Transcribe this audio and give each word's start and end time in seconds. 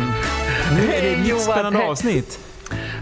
Hejsan! 0.00 0.12
Nu 0.76 0.92
är 0.94 1.02
det 1.02 1.08
ett 1.08 1.18
nytt 1.18 1.28
Johan, 1.28 1.40
spännande 1.42 1.78
hej. 1.78 1.88
avsnitt. 1.88 2.38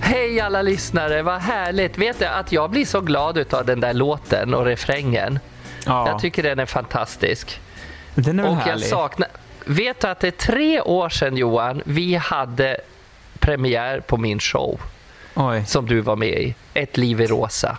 Hej 0.00 0.40
alla 0.40 0.62
lyssnare, 0.62 1.22
vad 1.22 1.40
härligt. 1.40 1.98
Vet 1.98 2.18
du 2.18 2.24
att 2.24 2.52
jag 2.52 2.70
blir 2.70 2.84
så 2.86 3.00
glad 3.00 3.54
av 3.54 3.64
den 3.66 3.80
där 3.80 3.92
låten 3.94 4.54
och 4.54 4.64
refrängen. 4.64 5.38
Ja, 5.86 6.08
Jag 6.08 6.20
tycker 6.20 6.42
den 6.42 6.58
är 6.58 6.66
fantastisk. 6.66 7.60
den 8.14 8.38
är 8.38 8.42
väl 8.42 8.52
Och 8.52 8.58
jag 8.58 8.62
härlig? 8.64 8.86
saknar... 8.88 9.28
Vet 9.66 10.00
du 10.00 10.08
att 10.08 10.20
det 10.20 10.26
är 10.26 10.30
tre 10.30 10.80
år 10.80 11.08
sedan 11.08 11.36
Johan, 11.36 11.82
vi 11.84 12.14
hade 12.14 12.76
premiär 13.38 14.00
på 14.00 14.16
min 14.16 14.40
show 14.40 14.80
Oj. 15.34 15.64
som 15.66 15.86
du 15.86 16.00
var 16.00 16.16
med 16.16 16.28
i. 16.42 16.54
Ett 16.74 16.96
liv 16.96 17.20
i 17.20 17.26
rosa. 17.26 17.78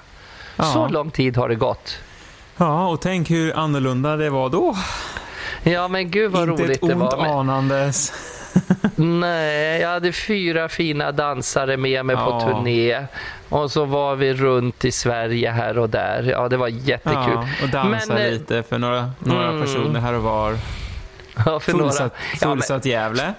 Ja. 0.55 0.63
Så 0.63 0.87
lång 0.87 1.11
tid 1.11 1.37
har 1.37 1.49
det 1.49 1.55
gått. 1.55 1.97
Ja, 2.57 2.87
och 2.87 3.01
tänk 3.01 3.29
hur 3.31 3.57
annorlunda 3.57 4.15
det 4.15 4.29
var 4.29 4.49
då. 4.49 4.75
Ja 5.63 5.87
men 5.87 6.11
gud 6.11 6.31
vad 6.31 6.49
Inte 6.49 6.63
roligt 6.63 6.75
ett 6.83 6.87
det 6.87 6.93
ont 6.93 7.01
var. 7.13 7.17
Men, 7.21 7.31
anandes. 7.31 8.13
Nej, 8.95 9.81
jag 9.81 9.89
hade 9.89 10.11
fyra 10.11 10.69
fina 10.69 11.11
dansare 11.11 11.77
med 11.77 12.05
mig 12.05 12.15
på 12.15 12.21
Ja. 12.21 12.39
turné. 12.41 13.05
Och 13.49 13.71
så 13.71 13.85
var 13.85 14.15
vi 14.15 14.33
runt 14.33 14.85
i 14.85 14.91
Sverige 14.91 15.51
här 15.51 15.77
och 15.77 15.89
där. 15.89 16.23
Ja, 16.23 16.49
det 16.49 16.57
var 16.57 16.67
jättekul. 16.67 17.33
Ja, 17.33 17.47
och 17.63 17.69
dansa 17.69 18.13
Men, 18.13 18.23
eh, 18.25 18.31
lite 18.31 18.63
för 18.63 18.77
några, 18.77 19.11
några 19.19 19.47
mm. 19.49 19.61
personer 19.61 19.99
här 19.99 20.13
och 20.13 20.23
var. 20.23 20.57
Ja, 21.45 21.59
för 21.59 21.71
några. 21.71 21.85
Fullsatt, 21.85 22.13
Ja, 22.15 22.47
men- 22.47 22.49
fullsatt 22.49 22.85
Gävle. 22.85 23.33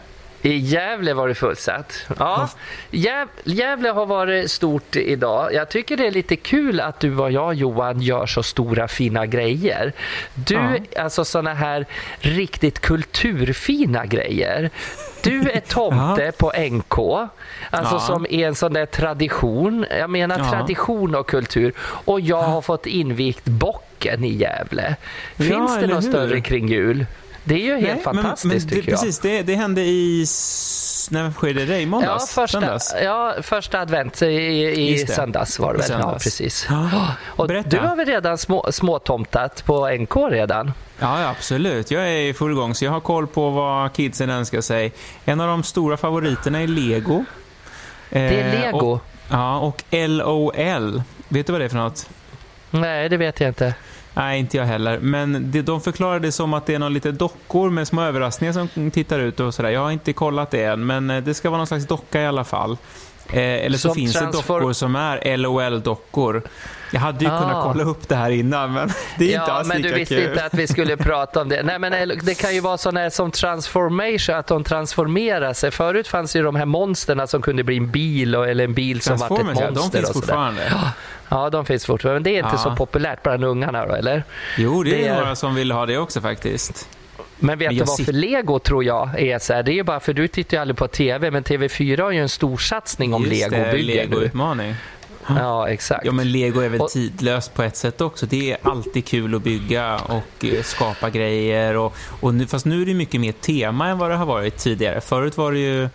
I 0.47 0.57
Gävle 0.57 1.15
var 1.15 1.29
det 1.29 1.35
fullsatt. 1.35 2.07
Ja, 2.19 2.49
Gäv, 2.91 3.29
Gävle 3.45 3.89
har 3.91 4.07
varit 4.07 4.51
stort 4.51 4.97
idag. 4.97 5.55
Jag 5.55 5.69
tycker 5.69 5.97
det 5.97 6.07
är 6.07 6.11
lite 6.11 6.37
kul 6.37 6.81
att 6.81 7.01
du 7.01 7.19
och 7.19 7.31
jag 7.33 7.55
Johan 7.55 8.01
gör 8.01 8.27
så 8.27 8.43
stora 8.43 8.89
fina 8.89 9.27
grejer. 9.27 9.93
Du, 10.35 10.59
alltså 10.99 11.25
såna 11.25 11.55
här 11.55 11.87
riktigt 12.21 12.79
kulturfina 12.81 14.07
grejer. 14.07 14.71
Du 15.23 15.51
är 15.51 15.61
tomte 15.61 16.33
på 16.39 16.53
NK, 16.71 16.99
alltså 17.71 17.95
Ja. 17.95 18.01
som 18.01 18.27
är 18.31 18.47
en 18.47 18.55
sån 18.55 18.73
där 18.73 18.87
tradition. 18.87 19.87
Jag 19.99 20.11
menar 20.11 20.39
Ja. 20.39 20.51
tradition 20.51 21.15
och 21.15 21.27
kultur. 21.29 21.73
Och 21.79 22.21
jag 22.21 22.43
har 22.43 22.61
fått 22.63 22.87
invigt 22.87 23.45
bocken 23.45 24.25
i 24.25 24.33
Gävle. 24.35 24.97
Ja, 25.37 25.45
Finns 25.45 25.79
det 25.81 25.87
något 25.87 26.05
hur? 26.05 26.11
större 26.11 26.41
kring 26.41 26.69
jul? 26.69 27.07
Det 27.49 27.55
är 27.55 27.59
ju 27.59 27.73
helt 27.73 27.83
Nej, 27.83 27.95
men- 27.95 28.03
fantastiskt 28.15 28.45
men, 28.45 28.59
det, 28.59 28.75
tycker 28.77 28.91
jag. 28.91 29.01
Precis, 29.01 29.19
det, 29.19 29.43
det 29.43 29.55
hände 29.55 29.81
i... 29.83 30.27
När 31.11 31.33
skedde 31.33 31.65
det? 31.65 31.79
I 31.79 31.83
Ja, 31.83 31.87
måndags? 31.89 32.35
första, 32.35 32.61
Söndags? 32.61 32.95
ja, 33.05 33.35
första 33.43 33.81
advent 33.81 34.23
i, 34.23 34.27
i 34.27 35.07
söndags 35.07 35.59
var 35.59 35.73
det 35.75 35.79
väl? 35.79 36.01
Ja, 36.01 36.13
precis. 36.13 36.67
Ja, 36.71 36.89
Och 37.27 37.47
berätta. 37.49 37.69
du 37.69 37.79
har 37.79 37.97
väl 37.97 38.07
redan 38.07 38.39
små, 38.39 38.73
småtomtat 38.73 39.65
på 39.67 39.89
NK 39.91 40.17
redan? 40.31 40.73
Ja, 40.99 41.21
ja, 41.21 41.29
absolut. 41.31 41.91
Jag 41.91 42.03
är 42.09 42.17
i 42.29 42.35
full 42.35 42.55
gång, 42.55 42.75
så 42.75 42.85
jag 42.85 42.93
har 42.93 43.01
koll 43.01 43.27
på 43.27 43.51
vad 43.51 43.93
kidsen 43.93 44.31
önskar 44.31 44.61
sig. 44.61 44.93
En 45.25 45.41
av 45.41 45.49
de 45.49 45.63
stora 45.63 45.97
favoriterna 45.97 46.63
är 46.63 46.67
Lego. 46.67 47.25
Det 48.11 48.19
är 48.21 48.55
Eh, 48.55 48.61
lego? 48.65 48.79
Och, 48.93 49.01
ja, 49.31 49.59
och 49.59 49.83
LOL. 49.91 51.03
Vet 51.29 51.47
du 51.47 51.53
vad 51.53 51.61
det 51.61 51.65
är 51.65 51.69
för 51.69 51.77
något? 51.77 52.09
Nej, 52.71 53.09
det 53.09 53.17
vet 53.17 53.41
jag 53.41 53.51
inte. 53.51 53.75
Nej, 54.17 54.39
inte 54.39 54.57
jag 54.57 54.65
heller. 54.65 54.99
Men 54.99 55.51
det, 55.51 55.63
de 55.63 55.81
förklarar 55.81 56.21
det 56.21 56.33
som 56.33 56.55
att 56.55 56.67
det 56.67 56.75
är 56.75 56.79
någon 56.79 56.95
lite 56.95 57.13
dockor 57.13 57.71
med 57.71 57.89
små 57.89 58.03
överraskningar 58.03 58.53
som 58.53 58.91
tittar 58.91 59.19
ut 59.19 59.41
och 59.41 59.55
sådär. 59.55 59.71
Jag 59.71 59.81
har 59.81 59.91
inte 59.91 60.13
kollat 60.13 60.51
det 60.51 60.65
än, 60.65 60.87
men 60.87 61.11
eh, 61.11 61.23
det 61.23 61.35
ska 61.35 61.51
vara 61.51 61.59
någon 61.59 61.67
slags 61.67 61.87
docka 61.87 62.23
i 62.23 62.27
alla 62.27 62.45
fall. 62.45 62.77
Eh, 63.33 63.39
eller 63.65 63.79
så 63.79 63.89
Som 63.89 63.95
finns 63.95 64.17
transfor- 64.17 64.55
det 64.55 64.61
dockor 64.61 64.73
som 64.73 64.97
är 64.97 65.37
LOL-dockor. 65.37 66.43
Jag 66.93 67.01
hade 67.01 67.25
ju 67.25 67.31
Ah. 67.31 67.39
kunnat 67.41 67.65
kolla 67.65 67.85
upp 67.85 68.09
det 68.09 68.15
här 68.17 68.31
innan, 68.31 68.73
men 68.73 68.89
det 69.19 69.25
är 69.25 69.29
inte 69.39 69.51
Ja, 69.51 69.53
alls 69.59 69.69
men 69.69 69.77
lika 69.77 69.89
du 69.89 69.95
visste 69.95 70.15
kul. 70.15 70.25
inte 70.31 70.45
att 70.45 70.55
vi 70.55 70.67
skulle 70.67 70.97
prata 70.97 71.41
om 71.43 71.49
det. 71.49 71.63
Nej, 71.63 71.79
men 71.79 71.93
det 72.23 72.35
kan 72.35 72.55
ju 72.55 72.61
vara 72.61 72.79
sådana 72.79 73.11
som 73.11 73.31
transformation, 73.31 74.35
att 74.37 74.47
de 74.47 74.65
transformerar 74.65 75.53
sig. 75.53 75.71
Förut 75.71 76.09
fanns 76.09 76.37
ju 76.37 76.43
de 76.43 76.57
här 76.57 76.65
monsterna 76.65 77.27
som 77.27 77.43
kunde 77.43 77.65
bli 77.65 77.77
en 77.77 77.91
bil 77.91 78.35
eller 78.35 78.65
en 78.65 78.75
bil 78.75 79.01
som 79.01 79.17
var 79.17 79.27
ett 79.27 79.33
ja, 79.57 79.67
de 79.69 79.75
monster. 79.75 79.99
finns 79.99 80.13
fortfarande. 80.13 80.63
Ja, 81.29 81.51
de 81.51 81.65
finns 81.67 81.87
fortfarande. 81.87 82.15
Men 82.17 82.23
det 82.23 82.31
är 82.31 82.39
inte 82.45 82.49
Ja. 82.53 82.59
så 82.59 82.77
populärt 82.77 83.23
bland 83.23 83.45
ungarna 83.45 83.87
då, 83.87 83.95
eller? 83.95 84.25
Jo, 84.59 84.83
det, 84.83 84.91
Det 84.91 85.07
är 85.07 85.13
är- 85.15 85.21
några 85.21 85.35
som 85.37 85.55
vill 85.55 85.73
ha 85.73 85.87
det 85.87 85.99
också 85.99 86.21
faktiskt. 86.21 86.89
Men 87.39 87.59
vet 87.59 87.69
Men 87.69 87.77
du 87.77 87.85
vad 87.85 87.97
sit- 88.01 88.13
Lego 88.13 88.59
tror 88.59 88.85
jag 88.85 89.21
är 89.21 89.39
så 89.39 89.53
här? 89.53 89.63
Det 89.63 89.73
är 89.73 89.75
ju 89.75 89.83
bara 89.83 90.01
för 90.01 90.13
du 90.13 90.29
tittar 90.29 90.57
ju 90.57 90.61
aldrig 90.61 90.77
på 90.77 90.89
TV, 90.89 91.31
men 91.31 91.45
TV4 91.45 92.03
har 92.03 92.11
ju 92.11 92.19
en 92.21 92.29
stor 92.29 92.57
satsning 92.57 93.15
om 93.15 93.23
Just 93.25 93.51
det, 93.51 93.57
Lego-byggen 93.57 93.87
nu. 93.87 94.17
Lego-utmaning. 94.17 94.75
Ja, 95.29 95.69
exakt. 95.69 96.05
Ja, 96.07 96.13
men 96.13 96.33
Lego 96.33 96.61
är 96.61 96.69
väl 96.69 96.81
Och- 96.81 96.91
tidlöst 96.91 97.55
på 97.55 97.63
ett 97.63 97.77
sätt 97.77 98.01
också. 98.01 98.27
Det 98.27 98.51
är 98.53 98.59
alltid 98.63 99.05
kul 99.07 99.35
att 99.35 99.43
bygga 99.43 99.97
och 99.99 100.45
eh, 100.45 100.63
skapa 100.63 101.11
grejer. 101.11 101.77
Och, 101.77 101.97
och 102.21 102.35
nu, 102.35 102.47
fast 102.47 102.67
nu 102.67 102.83
är 102.83 102.87
det 102.87 102.95
mycket 102.95 103.21
mer 103.21 103.33
tema 103.33 103.89
än 103.89 103.99
vad 103.99 104.11
det 104.11 104.17
har 104.17 104.27
varit 104.27 104.57
tidigare. 104.57 105.01
Förut 105.01 105.37
var 105.37 105.53
det 105.53 105.59
ju 105.59 105.89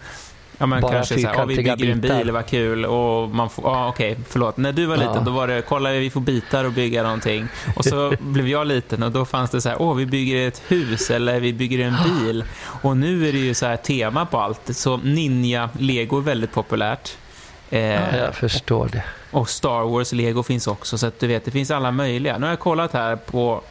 Ja, 0.62 0.66
men 0.68 0.82
Bara 0.82 0.92
kanske 0.92 1.20
så 1.22 1.28
här, 1.28 1.36
ja, 1.36 1.46
vi 1.46 1.56
bygger 1.56 1.92
en 1.92 2.02
bitar. 2.02 2.18
bil, 2.18 2.32
vad 2.32 2.46
kul. 2.46 2.86
Och 2.86 3.30
man 3.30 3.50
får, 3.50 3.64
ja, 3.66 3.88
okej, 3.90 4.18
förlåt. 4.30 4.58
När 4.58 4.72
du 4.72 4.86
var 4.86 4.98
Ja. 4.98 5.02
liten, 5.10 5.26
då 5.26 5.32
var 5.32 5.48
det, 5.48 5.62
kolla 5.62 5.92
vi 5.92 6.10
får 6.10 6.22
bitar 6.22 6.64
och 6.66 6.72
bygga 6.72 7.04
någonting. 7.04 7.48
Och 7.76 7.86
så 7.86 8.14
blev 8.20 8.48
jag 8.48 8.68
liten 8.68 9.04
och 9.04 9.12
då 9.12 9.26
fanns 9.26 9.52
det 9.52 9.62
så 9.62 9.70
här, 9.70 9.82
åh, 9.82 9.96
vi 9.96 10.06
bygger 10.06 10.48
ett 10.48 10.62
hus 10.68 11.12
eller 11.12 11.40
vi 11.40 11.54
bygger 11.54 11.80
en 11.88 11.96
bil. 12.04 12.44
Och 12.82 12.98
nu 12.98 13.28
är 13.30 13.32
det 13.34 13.40
ju 13.40 13.54
så 13.54 13.66
här 13.66 13.78
tema 13.78 14.26
på 14.26 14.40
allt. 14.40 14.62
Så 14.76 14.98
ninja-lego 14.98 16.18
är 16.18 16.22
väldigt 16.22 16.54
populärt. 16.54 17.18
Eh, 17.70 17.80
Ja, 17.82 18.18
jag 18.18 18.36
förstår 18.36 18.90
det. 18.92 19.04
och 19.32 19.50
Star 19.50 19.82
Wars-lego 19.84 20.44
finns 20.44 20.68
också, 20.68 20.98
så 20.98 21.08
att 21.08 21.20
du 21.20 21.28
vet, 21.28 21.46
det 21.46 21.52
finns 21.52 21.72
alla 21.72 21.92
möjliga. 21.92 22.38
Nu 22.38 22.46
har 22.46 22.52
jag 22.52 22.60
kollat 22.60 22.94
här 22.94 23.16
på 23.16 23.62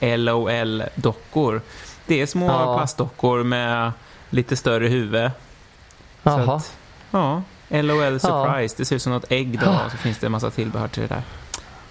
LOL-dockor. 0.00 1.60
Det 2.06 2.20
är 2.22 2.26
små 2.26 2.46
Ja. 2.46 2.76
plastdockor 2.78 3.42
med 3.42 3.92
lite 4.30 4.56
större 4.56 4.88
huvud. 4.88 5.30
Jaha. 6.22 6.54
att, 6.56 6.76
ja, 7.10 7.42
LOL 7.68 8.20
Surprise. 8.20 8.74
Det 8.78 8.84
ser 8.84 8.96
ut 8.96 9.02
som 9.02 9.12
något 9.12 9.32
ägg 9.32 9.60
då, 9.60 9.66
och 9.70 9.90
så 9.90 9.96
finns 9.96 10.18
det 10.18 10.26
en 10.26 10.32
massa 10.32 10.50
tillbehör 10.50 10.88
till 10.88 11.02
det 11.02 11.08
där. 11.08 11.22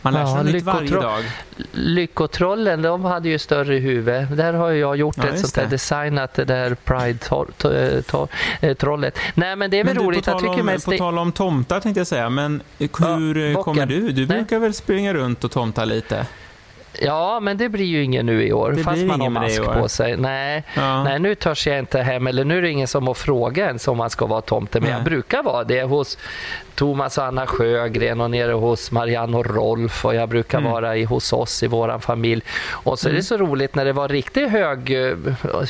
Man 0.01 0.13
lär 0.13 0.25
sig 0.25 0.35
Ja, 0.35 0.43
nytt 0.43 0.63
varje 0.63 0.89
dag. 0.89 1.23
Lyckotrollen, 1.71 2.81
de 2.81 3.05
hade 3.05 3.29
ju 3.29 3.39
större 3.39 3.75
huvud. 3.75 4.27
Där 4.37 4.53
har 4.53 4.71
jag 4.71 4.95
gjort 4.97 5.17
Ja, 5.17 5.27
ett 5.27 5.39
sånt 5.39 5.55
där 5.55 5.63
det. 5.63 5.69
designat, 5.69 6.33
det 6.33 6.45
där 6.45 6.75
Pride-trollet. 6.85 9.17
Nej, 9.35 9.55
men 9.55 9.71
det 9.71 9.79
är 9.79 9.83
väl 9.83 9.93
Men 9.95 10.03
du, 10.03 10.09
roligt. 10.09 10.25
på 10.25 10.31
Jag 10.31 10.39
tal, 10.39 10.49
tycker 10.49 10.59
om, 10.59 10.65
mest 10.65 10.85
på 10.85 10.91
det... 10.91 10.97
tal 10.97 11.19
om 11.19 11.31
tomtar 11.31 11.79
tänkte 11.79 11.99
jag 11.99 12.07
säga, 12.07 12.29
men 12.29 12.61
hur 12.77 13.37
eh, 13.37 13.53
bocken. 13.53 13.63
kommer 13.63 13.85
du? 13.85 14.11
Du 14.11 14.25
Nej. 14.27 14.37
brukar 14.37 14.59
väl 14.59 14.73
springa 14.73 15.13
runt 15.13 15.43
och 15.43 15.51
tomta 15.51 15.85
lite? 15.85 16.25
Ja, 17.01 17.39
men 17.39 17.57
det 17.57 17.69
blir 17.69 17.85
ju 17.85 18.03
ingen 18.03 18.25
nu 18.25 18.43
i 18.47 18.53
år, 18.53 18.71
Det 18.71 18.83
fast 18.83 19.05
man 19.05 19.21
har 19.21 19.29
mask 19.29 19.63
på 19.63 19.89
sig. 19.89 20.17
Nej, 20.17 20.63
Ja. 20.75 21.03
Nej, 21.03 21.19
nu 21.19 21.35
törs 21.35 21.67
jag 21.67 21.79
inte 21.79 21.99
hem, 22.01 22.27
eller 22.27 22.43
nu 22.45 22.57
är 22.57 22.61
det 22.61 22.69
ingen 22.69 22.87
som 22.87 23.07
har 23.07 23.13
frågat 23.13 23.67
ens 23.67 23.87
om 23.87 23.97
man 23.97 24.09
ska 24.09 24.25
vara 24.25 24.41
tomte. 24.41 24.79
Men 24.79 24.89
Nej. 24.89 24.97
jag 24.97 25.05
brukar 25.05 25.43
vara 25.43 25.63
det 25.63 25.83
hos 25.83 26.17
Thomas 26.79 27.17
och 27.17 27.25
Anna 27.25 27.47
Sjögren 27.47 28.21
och 28.21 28.31
nere 28.31 28.51
hos 28.51 28.91
Marianne 28.91 29.37
och 29.37 29.45
Rolf 29.55 30.05
och 30.05 30.15
jag 30.15 30.29
brukar 30.29 30.57
Mm. 30.59 30.71
vara 30.71 30.97
i, 30.97 31.03
hos 31.03 31.33
oss 31.33 31.63
i 31.63 31.67
våran 31.67 32.01
familj. 32.01 32.41
Och 32.71 32.99
så 32.99 33.09
är 33.09 33.13
det 33.13 33.23
så 33.23 33.37
roligt 33.37 33.75
när 33.75 33.85
det 33.85 33.93
var 33.93 34.07
riktigt 34.07 34.49
hög, 34.49 34.91
eh, 35.07 35.15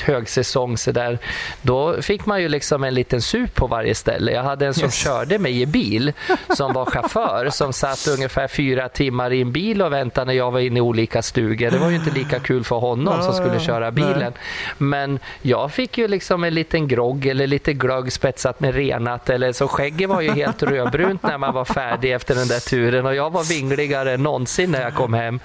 högsäsong 0.05 0.77
så 0.77 0.91
där, 0.91 1.17
då 1.61 2.01
fick 2.01 2.25
man 2.25 2.41
ju 2.41 2.49
liksom 2.49 2.83
en 2.83 2.93
liten 2.93 3.21
sup 3.21 3.55
på 3.55 3.67
varje 3.67 3.95
ställe. 3.95 4.31
Jag 4.31 4.43
hade 4.43 4.65
en 4.67 4.73
som 4.73 4.83
Yes. 4.83 4.95
körde 4.95 5.39
mig 5.39 5.61
i 5.61 5.65
bil 5.65 6.13
som 6.57 6.73
var 6.73 6.85
chaufför 6.85 7.49
som 7.51 7.73
satt 7.73 8.07
ungefär 8.07 8.47
fyra 8.47 8.89
timmar 8.89 9.33
i 9.33 9.41
en 9.41 9.51
bil 9.51 9.81
och 9.81 9.93
väntade 9.93 10.25
när 10.25 10.33
jag 10.33 10.51
var 10.51 10.59
inne 10.59 10.77
i 10.79 10.81
olika 10.81 11.21
stugor. 11.21 11.71
Det 11.71 11.77
var 11.77 11.89
ju 11.89 11.95
inte 11.95 12.11
lika 12.11 12.39
kul 12.39 12.63
för 12.63 12.75
honom 12.75 13.23
som 13.23 13.33
skulle 13.33 13.59
köra 13.59 13.91
bilen. 13.91 14.33
Men 14.77 15.19
jag 15.41 15.71
fick 15.71 15.97
ju 15.97 16.07
liksom 16.07 16.43
en 16.43 16.53
liten 16.53 16.87
grogg 16.87 17.25
eller 17.25 17.47
lite 17.47 17.73
glögg 17.73 18.11
spetsat 18.11 18.59
med 18.59 18.75
renat. 18.75 19.29
Eller 19.29 19.51
så 19.51 19.67
skägget 19.67 20.09
var 20.09 20.21
ju 20.21 20.31
helt 20.31 20.63
rödbrunt 20.71 20.98
när 21.07 21.37
man 21.37 21.53
var 21.53 21.65
färdig 21.65 22.13
efter 22.13 22.35
den 22.35 22.47
där 22.47 22.59
turen. 22.59 23.05
Och 23.05 23.15
jag 23.15 23.29
var 23.29 23.43
vingligare 23.43 24.13
än 24.13 24.23
någonsin 24.23 24.71
när 24.71 24.81
jag 24.81 24.93
kom 24.95 25.13
hem. 25.13 25.39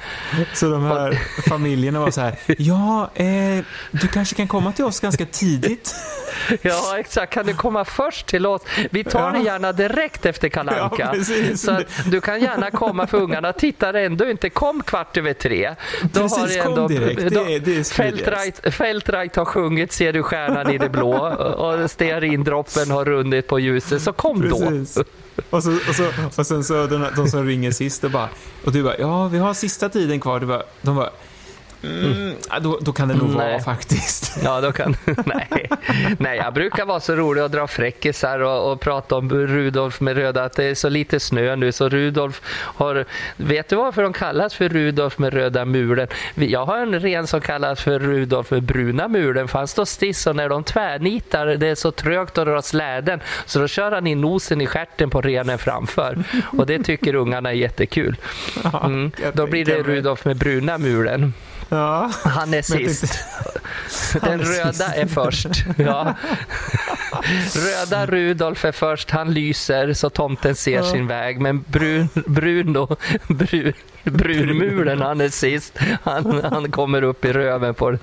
Så 0.55 0.71
de 0.71 0.83
här 0.85 1.19
familjerna 1.49 2.01
var 2.01 2.11
så 2.11 2.21
här, 2.21 2.35
ja, 2.59 3.11
eh, 3.15 3.65
du 3.91 4.09
kanske 4.09 4.35
kan 4.35 4.49
komma 4.49 4.73
till 4.73 4.85
oss 4.85 5.01
ganska 5.01 5.27
tidigt. 5.27 5.95
Ja, 6.63 6.99
exakt. 6.99 7.33
Kan 7.33 7.47
du 7.47 7.55
komma 7.55 7.85
först 7.85 8.27
till 8.27 8.47
oss? 8.47 8.63
Vi 8.91 9.05
tar 9.05 9.35
Ja. 9.35 9.45
gärna 9.45 9.73
direkt 9.73 10.27
efter 10.27 10.49
Kalanka. 10.49 10.97
Ja, 10.99 11.07
precis. 11.13 11.63
Så 11.63 11.81
du 12.07 12.21
kan 12.21 12.41
gärna 12.41 12.71
komma 12.71 13.07
för 13.07 13.19
ungarna 13.19 13.53
tittar 13.53 13.95
ändå 13.95 14.31
inte. 14.31 14.51
Kom 14.51 14.83
kvart 14.83 15.17
över 15.17 15.33
tre. 15.33 15.75
Då 16.03 16.21
Precis, 16.21 16.39
har 16.39 16.49
det 16.49 16.59
kom 16.63 16.73
ändå, 16.73 16.89
direkt. 16.89 17.21
Det 17.35 17.55
är- 17.55 17.61
det 17.61 17.77
är. 17.79 17.85
Fältrite, 17.95 18.71
Fältrite 18.71 19.41
har 19.41 19.45
sjungit 19.45 19.93
Ser 19.93 20.13
du 20.13 20.23
stjärnan 20.23 20.71
i 20.71 20.79
det 20.79 20.89
blå 20.89 21.15
och 21.57 21.91
stearindroppen 21.91 22.91
har 22.91 23.05
runnit 23.05 23.47
på 23.49 23.59
ljuset. 23.59 24.03
Så 24.03 24.13
kom 24.13 24.49
då. 24.51 24.57
Och, 25.51 25.63
så, 25.63 25.73
och, 25.89 25.95
så, 25.95 26.11
och 26.37 26.47
sen 26.47 26.65
så 26.65 26.87
de, 26.87 27.07
de 27.17 27.29
som 27.29 27.47
ringer 27.47 27.71
sist 27.71 28.05
och 28.05 28.11
bara, 28.11 28.29
och 28.65 28.73
du 28.73 28.83
bara, 28.83 28.99
ja 28.99 29.29
vi 29.29 29.39
har 29.39 29.55
sista 29.55 29.89
tiden 29.89 30.21
kvar. 30.21 30.41
Du 30.41 30.47
bara, 30.47 30.63
de 30.83 30.97
bara, 30.97 31.11
Mm, 31.85 32.35
då, 32.61 32.79
då, 32.81 32.93
kan 32.93 33.09
det 33.09 33.15
nog 33.15 33.29
Nej. 33.29 33.37
vara 33.37 33.61
faktiskt. 33.61 34.37
Ja, 34.45 34.61
då 34.61 34.73
kan... 34.73 34.97
Nej. 35.25 35.69
Nej, 36.19 36.37
jag 36.37 36.55
brukar 36.55 36.85
vara 36.87 37.01
så 37.01 37.15
rolig 37.15 37.43
att 37.43 37.53
dra 37.53 37.67
fräckisar 37.67 38.41
och, 38.41 38.73
och 38.73 38.81
prata 38.81 39.17
om 39.17 39.31
Rudolf 39.31 40.01
med 40.01 40.17
röda, 40.17 40.45
att 40.45 40.53
det 40.53 40.65
är 40.65 40.75
så 40.75 40.89
lite 40.89 41.21
snö 41.21 41.57
nu 41.57 41.73
så 41.73 41.89
Rudolf 41.89 42.43
har... 42.57 43.05
Vet 43.37 43.69
du 43.69 43.77
varför 43.77 44.03
de 44.03 44.13
kallas 44.13 44.55
för 44.55 44.69
Rudolf 44.69 45.19
med 45.19 45.35
röda 45.35 45.65
mulen? 45.65 46.09
Jag 46.35 46.67
har 46.67 46.79
en 46.79 47.01
ren 47.01 47.27
som 47.27 47.41
kallas 47.41 47.81
för 47.81 47.99
Rudolf 47.99 48.51
med 48.51 48.63
bruna 48.63 49.09
mulen 49.09 49.49
för 49.49 49.59
han 49.59 49.69
står 49.69 49.85
stiss 49.85 50.27
och 50.27 50.37
när 50.37 50.49
de 50.49 50.65
tvärnitar, 50.65 51.47
det 51.47 51.69
är 51.69 51.75
så 51.75 51.91
trögt 51.91 52.39
att 52.39 52.47
dra 52.47 52.63
släden 52.63 53.21
så 53.47 53.59
då 53.59 53.69
kör 53.69 53.93
han 53.93 54.07
in 54.07 54.21
nosen 54.21 54.61
i 54.61 54.67
skärten 54.67 55.11
på 55.11 55.21
renen 55.21 55.59
framför. 55.59 56.25
Och 56.59 56.67
det 56.67 56.83
tycker 56.83 57.15
ungarna 57.15 57.49
är 57.49 57.55
jättekul. 57.55 58.17
Mm. 58.85 59.13
Då 59.33 59.47
blir 59.47 59.65
det 59.65 59.83
Rudolf 59.83 60.25
med 60.25 60.37
bruna 60.37 60.79
mulen. 60.79 61.33
Ja. 61.69 62.11
Han 62.25 62.55
är 62.55 62.63
sist. 62.63 63.19
Den 64.23 64.41
röda 64.41 64.95
är 64.95 65.07
först. 65.07 65.65
Ja. 65.77 66.15
Röda 67.55 68.07
Rudolf 68.07 68.65
är 68.65 68.73
först. 68.73 69.11
Han 69.11 69.35
lyser 69.35 69.93
så 69.93 70.11
tomten 70.11 70.55
ser 70.55 70.77
ja. 70.77 70.91
sin 70.91 71.07
väg. 71.07 71.41
Men 71.41 71.63
Brun, 71.63 72.09
Bruno, 72.27 72.97
Brun, 73.29 73.73
Brunmulen, 74.05 75.01
han 75.01 75.21
är 75.21 75.29
sist. 75.29 75.79
Han, 76.03 76.41
han 76.45 76.71
kommer 76.71 77.03
upp 77.03 77.25
i 77.25 77.33
röven 77.33 77.75
på 77.75 77.91
det. 77.91 77.99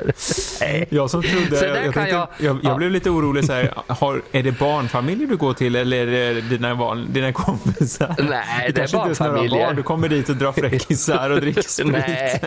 Nej. 0.62 0.88
Jag 0.90 1.10
som 1.10 1.22
trodde, 1.24 1.56
så 1.56 1.66
jag, 1.66 1.86
jag, 1.86 1.94
tänkte, 1.94 2.16
jag, 2.16 2.28
jag, 2.38 2.60
jag 2.64 2.78
blev 2.78 2.92
lite 2.92 3.10
orolig 3.10 3.46
så 3.46 3.54
här, 3.54 3.74
har, 3.88 4.22
är 4.32 4.44
det 4.44 4.52
barnfamiljer 4.52 5.28
du 5.28 5.38
går 5.38 5.54
till 5.54 5.76
eller 5.76 6.08
är 6.08 6.34
det 6.34 6.42
dina, 6.42 6.76
barn, 6.76 7.08
dina 7.10 7.34
kompisar? 7.34 8.16
Nej, 8.30 8.72
det 8.76 8.82
är 8.82 8.98
barnfamiljer. 8.98 9.66
Barn. 9.66 9.76
Du 9.76 9.84
kommer 9.84 10.10
dit 10.10 10.30
och 10.30 10.36
drar 10.36 10.52
fräckisar 10.52 11.30
och 11.30 11.42
dricker 11.42 11.62
sprit. 11.62 11.92
Nej. 11.92 12.42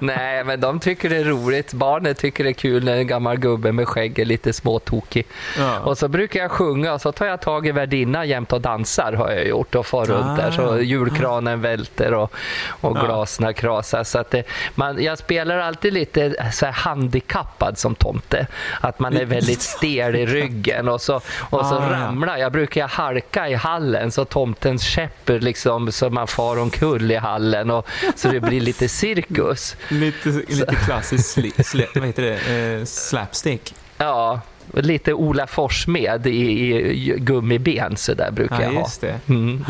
Nej, 0.00 0.44
men 0.44 0.60
de 0.60 0.80
tycker 0.80 1.10
det 1.10 1.16
är 1.16 1.24
roligt. 1.24 1.72
Barnen 1.72 2.14
tycker 2.14 2.44
det 2.44 2.50
är 2.50 2.54
kul 2.54 2.84
när 2.84 2.96
en 2.96 3.06
gammal 3.06 3.36
gubbe 3.36 3.72
med 3.72 3.88
skägg 3.88 4.18
är 4.18 4.24
lite 4.24 4.52
småtokig. 4.52 5.26
Ja. 5.58 5.80
Och 5.80 5.98
så 5.98 6.08
brukar 6.08 6.40
jag 6.40 6.50
sjunga 6.50 6.92
och 6.92 7.00
så 7.00 7.12
tar 7.12 7.26
jag 7.26 7.40
tag 7.40 7.66
i 7.66 7.72
värdinna 7.72 8.24
jämt 8.24 8.52
och 8.52 8.60
dansar 8.60 9.12
har 9.12 9.30
jag 9.30 9.46
gjort 9.46 9.74
och 9.74 9.86
far 9.86 10.06
runt 10.06 10.36
där 10.36 10.50
så 10.50 10.74
ah. 10.74 10.78
julkranen 10.78 11.60
välter 11.60 12.14
och, 12.14 12.32
och 12.80 12.96
ja. 12.96 13.04
glasen 13.04 13.54
krasar. 13.54 14.04
Så 14.04 14.18
att 14.18 14.30
det, 14.30 14.44
man, 14.74 15.02
jag 15.02 15.18
spelar 15.18 15.58
alltid 15.58 15.92
lite 15.92 16.52
så 16.52 16.66
här 16.66 16.72
handikappad 16.72 17.78
som 17.78 17.94
tomte. 17.94 18.46
Att 18.80 18.98
man 18.98 19.16
är 19.16 19.24
väldigt 19.24 19.62
stel 19.62 20.16
i 20.16 20.26
ryggen 20.26 20.88
och 20.88 21.00
så, 21.00 21.16
och 21.40 21.66
så 21.66 21.74
ah, 21.74 21.90
ramlar 21.90 22.36
jag. 22.36 22.52
brukar 22.52 22.88
halka 22.88 23.48
i 23.48 23.54
hallen 23.54 24.12
så 24.12 24.24
tomtens 24.24 24.82
käpp 24.82 25.28
liksom 25.28 25.92
så 25.92 26.10
man 26.10 26.26
far 26.26 26.58
omkull 26.58 27.10
i 27.10 27.16
hallen 27.16 27.70
och 27.70 27.88
så 28.16 28.28
det 28.28 28.40
blir 28.40 28.60
lite 28.60 28.88
cirkus. 28.88 29.76
lite, 29.88 30.28
lite 30.28 30.74
klassisk 30.74 31.30
sli, 31.30 31.50
sli, 31.50 31.86
vad 31.94 32.06
heter 32.06 32.22
det? 32.22 32.78
Eh, 32.78 32.84
slapstick. 32.84 33.74
Ja, 33.98 34.40
lite 34.72 35.12
Ola 35.12 35.46
Forssmed 35.46 36.26
i, 36.26 36.30
i 36.30 37.14
gummiben 37.18 37.96
så 37.96 38.14
där 38.14 38.30
brukar 38.30 38.60
ja, 38.60 38.72
jag 38.72 38.80
ha. 38.80 38.88
Det. 39.00 39.20
Mm. 39.28 39.64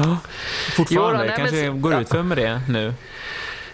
Fortfarande, 0.77 1.25
jo, 1.25 1.29
nej, 1.29 1.35
kanske 1.37 1.57
men, 1.57 1.81
går 1.81 2.01
ut 2.01 2.09
för 2.09 2.23
med 2.23 2.39
det 2.39 2.61
nu. 2.69 2.95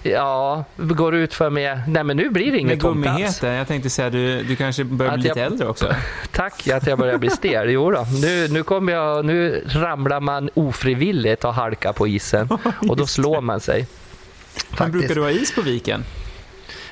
Ja, 0.02 0.64
går 0.76 1.14
ut 1.14 1.34
för 1.34 1.50
med... 1.50 1.82
Nej, 1.88 2.04
men 2.04 2.16
nu 2.16 2.30
blir 2.30 2.52
det 2.52 2.58
inget 2.58 2.80
tomt. 2.80 3.06
Jag 3.42 3.68
tänkte 3.68 3.90
säga, 3.90 4.10
du, 4.10 4.42
du 4.42 4.56
kanske 4.56 4.84
börjar 4.84 5.16
bli 5.16 5.22
lite 5.22 5.42
äldre 5.42 5.68
också. 5.68 5.94
Tack, 6.32 6.68
att 6.68 6.86
jag 6.86 6.98
börjar 6.98 7.18
bli 7.18 7.30
stel. 7.30 7.70
Jo 7.70 7.90
då. 7.90 8.06
Nu, 8.22 8.48
nu, 8.48 8.62
kommer 8.62 8.92
jag, 8.92 9.24
nu 9.24 9.64
ramlar 9.66 10.20
man 10.20 10.50
ofrivilligt 10.54 11.44
och 11.44 11.54
halkar 11.54 11.92
på 11.92 12.08
isen 12.08 12.48
och 12.88 12.96
då 12.96 13.06
slår 13.06 13.40
man 13.40 13.60
sig. 13.60 13.86
Men 14.78 14.92
brukar 14.92 15.14
du 15.14 15.20
ha 15.20 15.30
is 15.30 15.54
på 15.54 15.62
viken? 15.62 16.04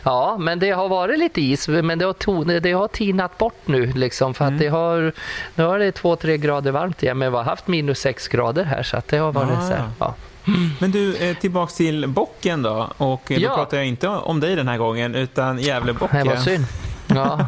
Ja, 0.06 0.37
men 0.38 0.58
det 0.58 0.70
har 0.70 0.88
varit 0.88 1.19
lite 1.19 1.41
is, 1.41 1.69
men 1.69 1.99
det 1.99 2.05
har, 2.05 2.12
ton, 2.12 2.47
det 2.62 2.73
har 2.73 2.88
tinat 2.88 3.38
bort 3.38 3.61
nu. 3.64 3.87
Liksom, 3.87 4.35
för 4.35 4.44
mm. 4.44 4.55
att 4.55 4.61
det 4.61 4.69
har, 4.69 5.12
nu 5.55 5.64
har 5.64 5.79
det 5.79 5.93
två, 5.93 6.17
tre 6.17 6.37
grader 6.37 6.70
varmt 6.70 7.03
igen, 7.03 7.19
men 7.19 7.32
vi 7.32 7.37
har 7.37 7.44
haft 7.44 7.67
minus 7.67 7.99
sex 7.99 8.29
grader 8.29 8.64
här. 8.64 8.82
Så 8.82 8.97
att 8.97 9.08
det 9.08 9.19
har 9.19 9.32
varit 9.32 9.58
ah. 9.58 9.61
så 9.61 9.75
här, 9.75 9.91
ja. 9.99 10.14
Men 10.79 10.91
du, 10.91 11.17
eh, 11.17 11.37
tillbaks 11.37 11.75
till 11.75 12.08
bocken 12.08 12.62
då. 12.62 12.91
Och 12.97 13.32
eh, 13.32 13.38
då 13.38 13.44
ja. 13.44 13.55
pratar 13.55 13.76
jag 13.76 13.87
inte 13.87 14.08
om 14.08 14.41
dig 14.41 14.56
den 14.56 14.69
här 14.69 14.79
gången, 14.79 15.14
utan 15.14 15.58
Gävlebocken. 15.58 16.26
Det 16.26 16.35
var 16.35 16.41
synd. 16.41 16.64
Ja. 17.06 17.47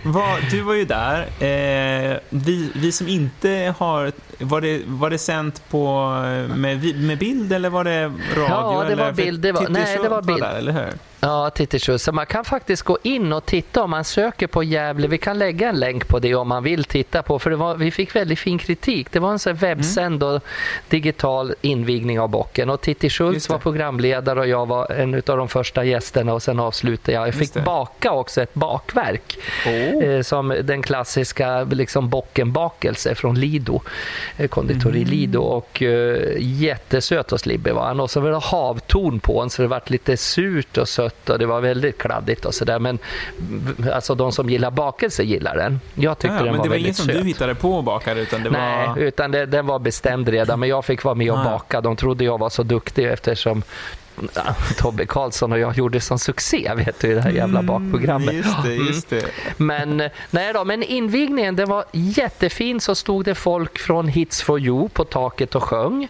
du 0.50 0.60
var 0.60 0.74
ju 0.74 0.84
där. 0.84 1.20
Eh, 1.20 2.18
vi, 2.30 2.70
vi 2.74 2.92
som 2.92 3.08
inte 3.08 3.74
har... 3.78 4.12
Var 4.38 4.60
det, 4.60 4.82
var 4.86 5.10
det 5.10 5.18
sänt 5.18 5.62
på, 5.70 6.10
med, 6.54 7.00
med 7.00 7.18
bild 7.18 7.52
eller 7.52 7.70
var 7.70 7.84
det 7.84 8.04
radio? 8.36 8.46
Ja, 8.48 8.84
det 8.88 8.94
var 8.94 9.12
bild. 9.12 9.40
Det 9.40 9.52
var, 9.52 9.68
nej, 9.68 9.98
det 10.02 10.08
var 10.08 10.22
bild. 10.22 10.40
Var 10.40 10.48
där, 10.48 10.58
eller 10.58 10.72
hur? 10.72 10.92
Ja, 11.20 11.50
Tittershoes. 11.50 12.02
Så 12.02 12.12
man 12.12 12.26
kan 12.26 12.44
faktiskt 12.44 12.82
gå 12.82 12.98
in 13.02 13.32
och 13.32 13.46
titta 13.46 13.82
om 13.82 13.90
man 13.90 14.04
söker 14.04 14.46
på 14.46 14.62
Gävle. 14.62 15.08
Vi 15.08 15.18
kan 15.18 15.38
lägga 15.38 15.68
en 15.68 15.80
länk 15.80 16.08
på 16.08 16.18
det 16.18 16.34
om 16.34 16.48
man 16.48 16.62
vill 16.62 16.84
titta 16.84 17.22
på. 17.22 17.38
För 17.38 17.50
var, 17.50 17.74
vi 17.74 17.90
fick 17.90 18.16
väldigt 18.16 18.38
fin 18.38 18.58
kritik. 18.58 19.12
Det 19.12 19.18
var 19.18 19.32
en 19.32 19.38
sån 19.38 19.54
webbsänd 19.54 20.22
och 20.22 20.42
digital 20.88 21.54
invigning 21.60 22.20
av 22.20 22.28
bocken. 22.28 22.70
Och 22.70 22.80
Titti 22.80 23.10
Schultz 23.10 23.48
var 23.48 23.58
programledare 23.58 24.40
och 24.40 24.48
jag 24.48 24.66
var 24.66 24.92
en 24.92 25.14
av 25.14 25.22
de 25.22 25.48
första 25.48 25.84
gästerna. 25.84 26.34
Och 26.34 26.42
sen 26.42 26.60
avslutade 26.60 27.12
jag. 27.12 27.26
Jag 27.26 27.34
fick 27.34 27.54
baka 27.54 28.12
också 28.12 28.42
ett 28.42 28.54
bakverk. 28.54 29.38
Oh. 29.66 30.04
Eh, 30.04 30.22
som 30.22 30.48
den 30.62 30.82
klassiska 30.82 31.62
liksom, 31.64 32.08
bockenbakelse 32.08 33.14
från 33.14 33.40
Lido. 33.40 33.80
Eh, 34.36 34.48
konditori 34.48 34.98
mm. 34.98 35.10
Lido. 35.10 35.40
Och 35.40 35.82
eh, 35.82 36.36
jättesöt 36.38 37.32
och 37.32 37.40
slibbig 37.40 37.74
var 37.74 37.86
han. 37.86 38.00
Och 38.00 38.10
så 38.10 38.20
var 38.20 38.30
det 38.30 38.38
havtorn 38.38 39.20
på 39.20 39.40
den 39.40 39.50
så 39.50 39.62
det 39.62 39.68
var 39.68 39.82
lite 39.86 40.16
surt 40.16 40.78
och 40.78 40.88
sött 40.88 41.05
och 41.28 41.38
det 41.38 41.46
var 41.46 41.60
väldigt 41.60 41.98
kladdigt 41.98 42.44
och 42.44 42.54
sådär. 42.54 42.78
Men 42.78 42.98
alltså 43.92 44.14
de 44.14 44.32
som 44.32 44.50
gillar 44.50 44.70
bakelse 44.70 45.22
gillar 45.22 45.56
den. 45.56 45.80
Jag 45.94 46.18
tyckte 46.18 46.36
ja, 46.36 46.42
den 46.42 46.46
var. 46.46 46.52
Men 46.52 46.62
det 46.62 46.68
var 46.68 46.76
inget 46.76 46.96
som 46.96 47.06
du 47.06 47.22
hittade 47.22 47.54
på 47.54 47.72
och 47.72 47.84
bakade? 47.84 48.20
Utan 48.20 48.42
det 48.42 48.50
Nej, 48.50 48.88
var... 48.88 48.96
utan 48.96 49.30
det, 49.30 49.46
den 49.46 49.66
var 49.66 49.78
bestämd 49.78 50.28
redan. 50.28 50.60
Men 50.60 50.68
jag 50.68 50.84
fick 50.84 51.04
vara 51.04 51.14
med 51.14 51.30
och 51.30 51.44
baka. 51.44 51.80
De 51.80 51.96
trodde 51.96 52.24
jag 52.24 52.38
var 52.38 52.50
så 52.50 52.62
duktig 52.62 53.04
eftersom 53.04 53.62
Tobbe 54.76 55.06
Karlsson 55.06 55.52
och 55.52 55.58
jag 55.58 55.76
gjorde 55.76 56.00
sån 56.00 56.18
succé 56.18 56.72
vet 56.76 57.00
du, 57.00 57.10
i 57.10 57.14
det 57.14 57.20
här 57.20 57.30
jävla 57.30 57.58
mm, 57.58 57.66
bakprogrammet. 57.66 58.28
Mm, 58.28 58.36
just 58.36 58.62
det, 58.62 58.74
just 58.74 59.10
det. 59.10 59.26
Men, 59.56 59.96
nej 60.30 60.52
då, 60.52 60.64
men 60.64 60.82
invigningen 60.82 61.56
den 61.56 61.68
var 61.68 61.84
jättefin. 61.92 62.80
Så 62.80 62.94
stod 62.94 63.24
det 63.24 63.34
folk 63.34 63.78
från 63.78 64.08
Hits 64.08 64.42
for 64.42 64.60
you 64.60 64.88
på 64.88 65.04
taket 65.04 65.54
och 65.54 65.62
sjöng. 65.62 66.08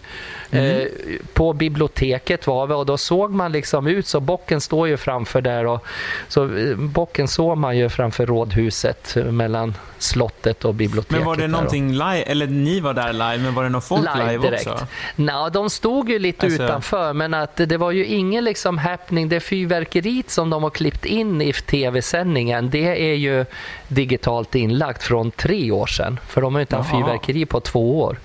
Mm. 0.50 0.80
Eh, 0.80 0.86
på 1.32 1.52
biblioteket 1.52 2.46
var 2.46 2.66
vi 2.66 2.74
och 2.74 2.86
då 2.86 2.96
såg 2.96 3.30
man 3.30 3.52
liksom 3.52 3.86
ut 3.86 4.06
så 4.06 4.20
bocken 4.20 4.60
står 4.60 4.88
ju 4.88 4.96
framför 4.96 5.40
där 5.40 5.66
och 5.66 5.84
så 6.28 6.56
eh, 6.56 6.76
bocken 6.76 7.28
såg 7.28 7.58
man 7.58 7.76
ju 7.78 7.88
framför 7.88 8.26
rådhuset 8.26 9.16
mellan 9.30 9.74
slottet 9.98 10.64
och 10.64 10.74
biblioteket. 10.74 11.16
Men 11.18 11.26
var 11.26 11.36
det 11.36 11.48
någonting 11.48 11.92
live, 11.92 12.22
eller 12.22 12.46
ni 12.46 12.80
var 12.80 12.94
där 12.94 13.12
live, 13.12 13.38
men 13.38 13.54
var 13.54 13.62
det 13.62 13.68
någon 13.68 13.82
folk 13.82 14.08
live, 14.16 14.32
live 14.32 14.50
direkt. 14.50 14.66
också? 14.66 14.86
Nej, 15.16 15.50
de 15.52 15.70
stod 15.70 16.10
ju 16.10 16.18
lite 16.18 16.46
alltså... 16.46 16.62
utanför 16.62 17.12
men 17.12 17.34
att 17.34 17.56
det 17.56 17.76
var 17.76 17.90
ju 17.90 18.06
ingen 18.06 18.44
liksom 18.44 18.78
happening. 18.78 19.28
Det 19.28 19.40
fyrverkeriet 19.40 20.30
som 20.30 20.50
de 20.50 20.62
har 20.62 20.70
klippt 20.70 21.04
in 21.04 21.42
i 21.42 21.52
tv-sändningen 21.52 22.70
det 22.70 23.10
är 23.10 23.14
ju 23.14 23.44
digitalt 23.88 24.54
inlagt 24.54 25.02
från 25.02 25.30
tre 25.30 25.70
år 25.70 25.86
sedan. 25.86 26.20
För 26.28 26.40
de 26.40 26.54
har 26.54 26.60
ju 26.60 26.62
inte 26.62 26.76
haft 26.76 26.90
fyrverkeri 26.90 27.46
på 27.46 27.60
två 27.60 28.00
år. 28.00 28.18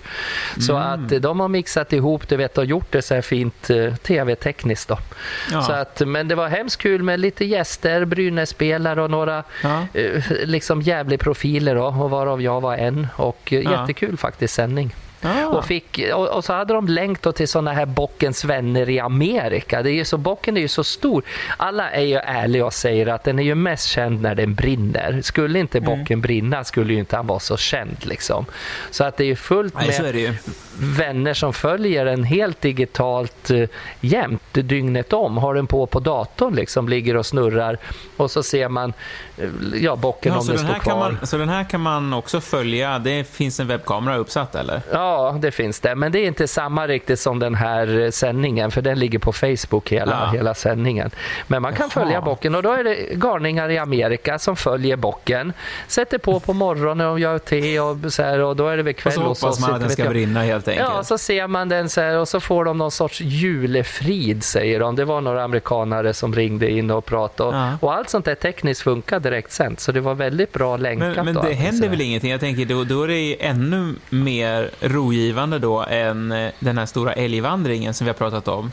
Så 0.60 0.76
mm. 0.76 0.88
att 0.88 1.22
de 1.22 1.40
har 1.40 1.48
mixat 1.48 1.94
ihop 1.94 2.11
det 2.20 2.38
vet, 2.38 2.58
och 2.58 2.66
gjort 2.66 2.92
det 2.92 3.02
så 3.02 3.14
här 3.14 3.22
fint 3.22 3.70
eh, 3.70 3.96
tv-tekniskt. 3.96 4.90
Då. 4.90 4.98
Ja. 5.52 5.62
Så 5.62 5.72
att, 5.72 6.02
men 6.08 6.28
det 6.28 6.36
var 6.36 6.48
hemskt 6.48 6.82
kul 6.82 7.04
med 7.04 7.20
lite 7.20 7.46
gäster, 7.46 8.06
Brynäs-spelare 8.06 9.02
och 9.02 9.12
några 9.12 9.44
ja. 9.64 9.86
eh, 9.94 10.24
liksom 10.44 10.82
Gävle-profiler 10.82 11.76
och 11.76 12.10
varav 12.10 12.42
jag 12.42 12.62
var 12.62 12.76
en. 12.76 13.08
Och 13.16 13.54
eh, 13.54 13.60
ja. 13.62 13.82
jättekul 13.82 14.18
faktiskt 14.18 14.54
sändning. 14.54 14.96
Ah. 15.22 15.46
Och, 15.46 15.66
fick, 15.66 16.00
och, 16.14 16.28
och, 16.28 16.44
så 16.44 16.54
hade 16.54 16.74
de 16.74 16.88
länk 16.88 17.36
till 17.36 17.48
sådana 17.48 17.74
här 17.74 17.86
bockens 17.86 18.46
vänner 18.46 18.90
i 18.90 19.00
Amerika. 19.00 19.84
Det 19.84 19.92
är 19.92 19.94
ju 19.94 20.06
så, 20.06 20.18
bocken 20.18 20.58
är 20.58 20.62
ju 20.62 20.68
så 20.68 20.84
stor. 20.84 21.24
Alla 21.58 21.92
är 21.92 22.06
ju 22.06 22.16
ärliga 22.16 22.66
och 22.66 22.74
säger 22.74 23.08
att 23.08 23.24
den 23.24 23.40
är 23.40 23.44
ju 23.44 23.56
mest 23.56 23.88
känd 23.88 24.22
när 24.22 24.36
den 24.36 24.56
brinner. 24.56 25.22
Skulle 25.22 25.60
inte 25.60 25.78
mm. 25.78 25.86
bocken 25.86 26.14
mm. 26.14 26.22
brinna 26.22 26.64
skulle 26.64 26.94
ju 26.94 27.00
inte 27.00 27.16
han 27.16 27.28
vara 27.28 27.40
så 27.40 27.58
känd. 27.58 27.98
Liksom. 28.02 28.46
Så 28.92 29.04
att 29.04 29.18
det 29.18 29.26
är 29.26 29.36
fullt 29.36 29.74
med 29.76 30.14
Nej, 30.16 30.34
vänner 30.80 31.34
som 31.34 31.54
följer 31.54 32.06
den 32.06 32.24
helt 32.24 32.62
digitalt 32.62 33.52
uh, 33.52 33.68
jämt, 34.02 34.54
dygnet 34.54 35.14
om. 35.14 35.38
Har 35.38 35.54
den 35.54 35.68
på 35.68 35.86
på 35.86 36.00
datorn, 36.00 36.56
liksom, 36.56 36.90
ligger 36.90 37.18
och 37.18 37.26
snurrar. 37.26 37.78
Och 38.18 38.32
så 38.32 38.44
ser 38.44 38.70
man 38.70 38.94
ja, 39.74 39.96
bocken 39.96 40.34
ja, 40.34 40.40
om 40.40 40.48
den 40.48 40.58
står 40.58 40.74
kvar. 40.80 40.96
Man, 40.98 41.18
så 41.28 41.38
den 41.38 41.50
här 41.50 41.64
kan 41.64 41.82
man 41.82 42.14
också 42.14 42.42
följa? 42.42 43.00
Det 43.00 43.24
finns 43.24 43.60
en 43.60 43.68
webbkamera 43.68 44.18
uppsatt 44.18 44.56
eller? 44.56 44.82
Ja, 44.92 45.38
det 45.42 45.52
finns 45.52 45.80
det. 45.80 45.96
Men 45.96 46.12
det 46.12 46.20
är 46.20 46.28
inte 46.28 46.48
samma 46.48 46.88
riktigt 46.88 47.20
som 47.20 47.40
den 47.40 47.56
här 47.56 48.00
eh, 48.02 48.10
sändningen 48.10 48.72
för 48.72 48.82
den 48.82 49.00
ligger 49.00 49.20
på 49.20 49.32
Facebook 49.34 49.90
hela, 49.92 50.12
Ja. 50.26 50.32
hela 50.38 50.54
sändningen. 50.54 51.12
Men 51.48 51.62
man 51.62 51.74
kan 51.74 51.90
Jaha. 51.96 52.04
följa 52.04 52.22
bocken 52.22 52.56
och 52.56 52.64
då 52.64 52.72
är 52.74 52.84
det 52.84 52.96
galningar 53.16 53.70
i 53.70 53.78
Amerika 53.78 54.40
som 54.40 54.56
följer 54.56 54.96
bocken. 54.96 55.54
Sätter 55.88 56.18
på 56.18 56.40
på 56.40 56.54
morgonen 56.54 57.08
och 57.08 57.20
gör 57.20 57.40
te 57.40 57.80
och 57.80 57.98
så 58.14 58.24
här 58.24 58.40
och 58.40 58.56
då 58.56 58.68
är 58.68 58.78
det 58.78 58.84
väl 58.84 58.94
Och 58.94 58.98
kväll 59.00 59.14
så 59.14 59.22
hoppas 59.22 59.42
man 59.44 59.54
sitter 59.54 59.74
att 59.74 59.80
den 59.82 59.90
ska 59.90 60.04
och- 60.04 60.10
brinna 60.10 60.42
helt 60.44 60.68
enkelt. 60.68 60.90
Ja, 60.94 61.04
så 61.04 61.18
ser 61.18 61.48
man 61.48 61.70
den 61.70 61.90
så 61.90 62.02
här 62.02 62.18
och 62.18 62.28
så 62.28 62.40
får 62.40 62.66
de 62.66 62.78
någon 62.78 62.92
sorts 62.92 63.22
julefrid 63.22 64.44
säger 64.44 64.80
de. 64.80 64.96
Det 64.96 65.06
var 65.06 65.22
några 65.22 65.44
amerikanare 65.44 66.14
som 66.14 66.36
ringde 66.36 66.72
in 66.72 66.92
och 66.92 67.06
pratade 67.06 67.50
och, 67.50 67.56
Ja. 67.56 67.72
och 67.82 67.94
allt 67.94 68.10
sånt 68.10 68.26
där 68.26 68.36
tekniskt 68.36 68.82
funkar 68.82 69.20
direkt 69.32 69.52
sänt 69.52 69.80
så 69.80 69.92
det 69.92 70.02
var 70.02 70.16
väldigt 70.16 70.52
bra 70.54 70.78
länkat. 70.78 71.16
Men, 71.16 71.26
men 71.26 71.34
det 71.34 71.40
allting 71.42 71.58
händer 71.58 71.90
väl 71.90 72.02
ingenting? 72.02 72.32
Jag 72.32 72.40
tänker 72.40 72.66
då, 72.66 72.84
då 72.84 73.04
är 73.04 73.08
det 73.08 73.20
ju 73.20 73.36
ännu 73.40 73.96
mer 74.10 74.70
rogivande 74.80 75.60
då 75.60 75.86
än 75.90 76.32
eh, 76.32 76.52
den 76.60 76.78
här 76.78 76.86
stora 76.86 77.14
älgvandringen 77.14 77.94
som 77.94 78.06
vi 78.06 78.10
har 78.10 78.18
pratat 78.18 78.48
om. 78.48 78.72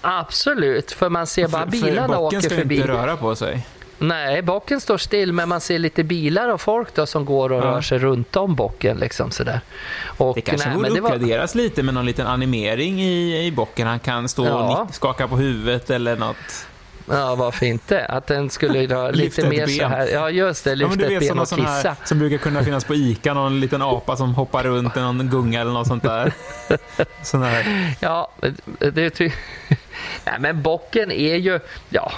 Absolut, 0.00 0.92
för 0.92 1.08
man 1.08 1.26
ser 1.26 1.48
bara 1.48 1.62
för 1.62 1.70
bilarna 1.70 2.08
bocken 2.08 2.38
åker 2.38 2.40
ska 2.48 2.56
förbi. 2.56 2.74
inte 2.76 2.88
röra 2.88 3.16
på 3.16 3.34
sig. 3.36 3.66
Nej, 3.98 4.42
bocken 4.42 4.80
står 4.80 4.98
still 4.98 5.32
men 5.32 5.48
man 5.48 5.60
ser 5.60 5.78
lite 5.78 6.04
bilar 6.04 6.48
och 6.48 6.60
folk 6.60 6.94
då 6.94 7.06
som 7.06 7.24
går 7.24 7.52
och 7.52 7.58
Ja. 7.58 7.64
rör 7.64 7.80
sig 7.80 7.98
runt 7.98 8.36
om 8.36 8.54
bocken. 8.54 8.96
Liksom 8.96 9.30
sådär. 9.30 9.60
Och, 10.04 10.34
Det 10.34 10.40
kanske 10.40 10.68
nej, 10.68 10.76
borde 10.76 10.94
det 10.94 11.00
var, 11.00 11.12
uppgraderas 11.14 11.54
lite 11.54 11.82
med 11.82 11.94
någon 11.94 12.06
liten 12.06 12.26
animering 12.26 13.00
i, 13.02 13.46
i 13.46 13.52
bocken. 13.52 13.86
Han 13.86 13.98
kan 14.00 14.28
stå 14.28 14.44
Ja. 14.46 14.82
och 14.88 14.94
skaka 14.94 15.28
på 15.28 15.36
huvudet 15.36 15.90
eller 15.90 16.16
något. 16.16 16.66
Ja, 17.08 17.34
varför 17.34 17.66
inte? 17.66 18.04
Att 18.04 18.26
den 18.26 18.50
skulle 18.50 18.80
Lyfta 18.80 19.10
lite 19.10 19.48
mer 19.48 19.66
så 19.66 19.78
ben. 19.78 19.90
här. 19.90 20.06
Ja, 20.12 20.30
just 20.30 20.64
det. 20.64 20.70
Ja, 20.70 20.76
Lyfta 20.76 20.96
du 20.96 21.04
ett 21.04 21.10
vet 21.22 21.28
ben 21.28 21.38
och 21.38 21.48
kissa. 21.48 21.62
här 21.62 21.94
som 22.04 22.18
brukar 22.18 22.38
kunna 22.38 22.64
finnas 22.64 22.84
på 22.84 22.94
ICA, 22.94 23.34
någon 23.34 23.60
liten 23.60 23.82
apa 23.82 24.16
som 24.16 24.34
hoppar 24.34 24.64
runt 24.64 24.96
i 24.96 25.00
någon 25.00 25.30
gunga 25.30 25.60
eller 25.60 25.72
något 25.72 25.86
sånt 25.86 26.02
där. 26.02 26.32
Sån 27.22 27.42
här. 27.42 27.94
Ja, 28.00 28.30
det 28.78 29.10
ty... 29.10 29.30
Nej, 30.24 30.34
men 30.38 30.62
bocken 30.62 31.10
är 31.10 31.36
ju... 31.36 31.60
Ja, 31.88 32.12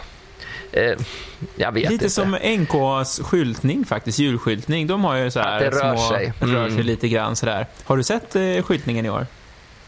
eh, 0.73 0.93
jag 1.57 1.73
vet 1.73 1.83
Lite 1.83 1.95
inte. 1.95 2.11
som 2.11 2.31
NKs 2.35 3.21
skyltning 3.25 3.85
faktiskt, 3.85 4.19
julskyltning. 4.19 4.87
De 4.87 5.05
har 5.05 5.17
ju 5.17 5.31
så 5.31 5.41
här 5.41 5.55
Att 5.55 5.61
det 5.61 5.71
rör 5.71 5.97
små, 5.97 6.09
sig. 6.09 6.33
rör 6.41 6.65
sig 6.65 6.75
Mm. 6.75 6.87
lite 6.87 7.09
grann 7.09 7.37
sådär. 7.37 7.67
Har 7.85 7.97
du 7.97 8.03
sett 8.03 8.37
eh, 8.37 8.43
skyltningen 8.63 9.07
i 9.07 9.11
år? 9.11 9.27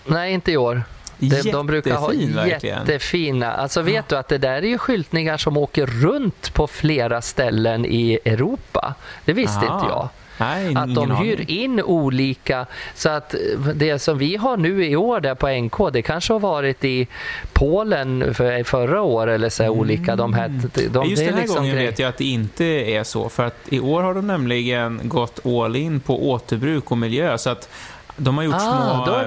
Nej, 0.05 0.33
inte 0.33 0.53
i 0.53 0.57
år. 0.57 0.83
De, 1.18 1.42
de 1.52 1.66
brukar 1.66 1.94
ha 1.94 2.06
verkligen. 2.08 2.78
jättefina... 2.78 3.52
Alltså 3.52 3.82
vet 3.82 4.08
du 4.08 4.16
att 4.16 4.28
det 4.28 4.38
där 4.38 4.54
är 4.62 4.62
ju 4.62 4.78
skyltningar 4.78 5.37
som 5.37 5.56
åker 5.56 5.87
runt 5.87 6.54
på 6.54 6.66
flera 6.66 7.23
ställen 7.23 7.85
i 7.85 8.18
Europa. 8.25 8.94
Det 9.25 9.32
visste 9.32 9.66
Aha. 9.66 9.75
inte 9.78 9.92
jag. 9.92 10.08
Nej, 10.38 10.75
Att 10.76 10.94
de 10.94 11.11
aning. 11.11 11.28
hyr 11.28 11.44
in 11.50 11.82
olika, 11.82 12.66
så 12.94 13.08
att 13.08 13.35
det 13.75 13.99
som 13.99 14.18
vi 14.18 14.37
har 14.37 14.56
nu 14.56 14.85
i 14.87 14.96
år 14.96 15.20
där 15.20 15.35
på 15.35 15.49
NK, 15.49 15.92
det 15.92 16.02
kanske 16.02 16.32
har 16.32 16.40
varit 16.40 16.85
i 16.85 17.06
Polen 17.52 18.35
för, 18.35 18.64
förra 18.64 19.02
året 19.02 19.35
eller 19.35 19.49
så 19.49 19.62
här 19.62 19.70
olika. 19.70 20.16
De 20.16 20.35
här, 20.35 20.49
de, 20.49 20.80
Mm. 20.99 21.11
Just 21.11 21.25
den 21.25 21.35
här 21.35 21.40
liksom 21.40 21.56
gången 21.56 21.75
grej- 21.75 21.87
vet 21.87 21.99
jag 21.99 22.08
att 22.08 22.16
det 22.18 22.25
inte 22.25 22.64
är 22.64 23.04
så. 23.04 23.28
För 23.28 23.42
att 23.46 23.56
i 23.68 23.80
år 23.80 24.02
har 24.02 24.14
de 24.14 24.26
nämligen 24.26 25.00
gått 25.04 25.46
all 25.46 25.76
in 25.76 26.00
på 26.00 26.30
återbruk 26.30 26.90
och 26.90 26.99
miljö. 26.99 27.38
Så 27.38 27.50
att 27.50 27.68
de 28.16 28.37
har 28.37 28.44
gjort 28.44 28.54
Ah, 28.54 28.58
små 28.58 29.04
då 29.06 29.12
är 29.12 29.26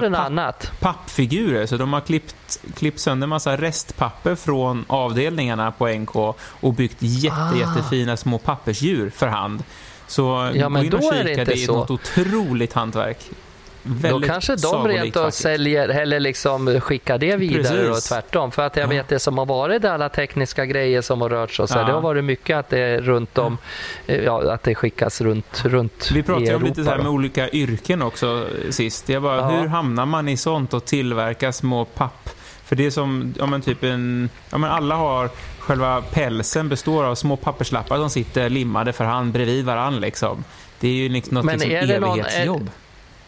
pappfigurer. 0.80 1.66
Så 1.66 1.76
de 1.76 1.92
har 1.92 2.00
klippt, 2.00 2.60
klippt 2.76 3.00
sönder 3.00 3.26
massa 3.26 3.56
restpapper 3.56 4.34
från 4.34 4.84
avdelningarna 4.88 5.70
på 5.72 5.88
NK 5.88 6.16
och 6.60 6.74
byggt 6.74 6.96
jätte, 7.00 7.36
Ah. 7.36 7.54
jättefina 7.56 8.16
små 8.16 8.38
pappersdjur 8.38 9.10
för 9.10 9.26
hand. 9.26 9.62
Så 10.06 10.50
Ja, 10.54 10.68
men 10.68 10.82
gå 10.82 10.86
in 10.86 10.94
och 10.94 11.00
då 11.00 11.12
är 11.12 11.24
det 11.24 11.28
kika, 11.28 11.40
inte 11.40 11.44
det 11.54 11.62
är 11.62 11.66
så. 11.66 11.76
något 11.76 11.90
otroligt 11.90 12.72
hantverk. 12.72 13.18
Då 13.82 14.20
kanske 14.20 14.56
de 14.56 14.88
rent 14.88 15.14
faktiskt. 15.14 15.42
säljer 15.42 15.88
eller 15.88 16.20
liksom 16.20 16.80
skickar 16.80 17.18
det 17.18 17.36
vidare 17.36 17.80
och 17.88 17.94
Precis. 17.94 18.08
tvärtom. 18.08 18.50
För 18.50 18.62
att 18.62 18.76
jag 18.76 18.84
Ja. 18.84 18.88
vet 18.88 19.08
det 19.08 19.18
som 19.18 19.38
har 19.38 19.46
varit 19.46 19.84
alla 19.84 20.08
tekniska 20.08 20.66
grejer 20.66 21.00
som 21.02 21.20
har 21.20 21.28
rört 21.28 21.50
sig. 21.50 21.62
och 21.62 21.68
Så 21.68 21.78
Ja. 21.78 21.84
Det 21.84 21.92
har 21.92 22.00
varit 22.00 22.24
mycket 22.24 22.56
att 22.56 22.68
det 22.68 22.78
är 22.78 23.00
runt 23.00 23.38
om, 23.38 23.58
ja, 24.06 24.52
att 24.52 24.62
det 24.62 24.74
skickas 24.74 25.20
runt, 25.20 25.62
runt 25.64 26.10
Vi 26.14 26.22
pratade 26.22 26.44
i 26.44 26.48
ju 26.48 26.50
Europa. 26.50 26.62
om 26.64 26.68
lite 26.68 26.84
så 26.84 26.90
här 26.90 26.96
då. 26.96 27.02
med 27.02 27.12
olika 27.12 27.48
yrken 27.50 28.02
också 28.02 28.46
sist. 28.70 29.08
Jag 29.08 29.22
bara, 29.22 29.36
Ja. 29.36 29.48
hur 29.50 29.68
hamnar 29.68 30.06
man 30.06 30.28
i 30.28 30.36
sånt 30.36 30.74
och 30.74 30.84
tillverkar 30.84 31.52
små 31.52 31.84
papp? 31.84 32.30
För 32.64 32.76
det 32.76 32.86
är 32.86 32.90
som, 32.90 33.34
ja 33.38 33.46
men 33.46 33.62
typ 33.62 33.82
en, 33.84 34.28
ja 34.50 34.58
men 34.58 34.70
alla 34.70 34.94
har, 34.94 35.30
själva 35.58 36.02
pälsen 36.02 36.68
består 36.68 37.04
av 37.04 37.14
små 37.14 37.36
papperslappar 37.36 37.96
som 37.96 38.10
sitter 38.10 38.48
limmade 38.50 38.92
för 38.92 39.04
hand 39.04 39.32
bredvid 39.32 39.64
varann 39.64 40.00
liksom. 40.00 40.44
Det 40.80 40.88
är 40.88 40.92
ju 40.92 41.08
liksom 41.08 41.34
något 41.34 41.44
Men 41.44 41.54
liksom 41.58 41.70
är 41.76 41.86
det 41.86 42.00
någon- 42.00 42.20
evighetsjobb. 42.20 42.70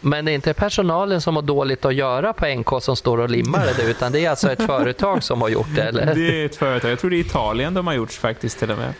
Men 0.04 0.24
det 0.24 0.32
är 0.32 0.34
inte 0.34 0.54
personalen 0.54 1.20
som 1.20 1.36
har 1.36 1.42
dåligt 1.42 1.84
att 1.84 1.94
göra 1.94 2.32
på 2.32 2.46
NK 2.46 2.82
som 2.82 2.96
står 2.96 3.18
och 3.18 3.30
limmar 3.30 3.66
det, 3.76 3.90
utan 3.90 4.12
det 4.12 4.24
är 4.24 4.30
alltså 4.30 4.52
ett 4.52 4.62
företag 4.62 5.22
som 5.22 5.40
har 5.42 5.48
gjort 5.48 5.74
det, 5.74 5.82
eller? 5.82 6.14
Det 6.14 6.42
är 6.42 6.46
ett 6.46 6.56
företag, 6.56 6.90
jag 6.90 6.98
tror 6.98 7.10
det 7.10 7.16
är 7.16 7.20
Italien 7.20 7.74
de 7.74 7.86
har 7.86 7.94
gjort 7.94 8.12
faktiskt 8.12 8.58
till 8.58 8.70
och 8.70 8.78
med. 8.78 8.94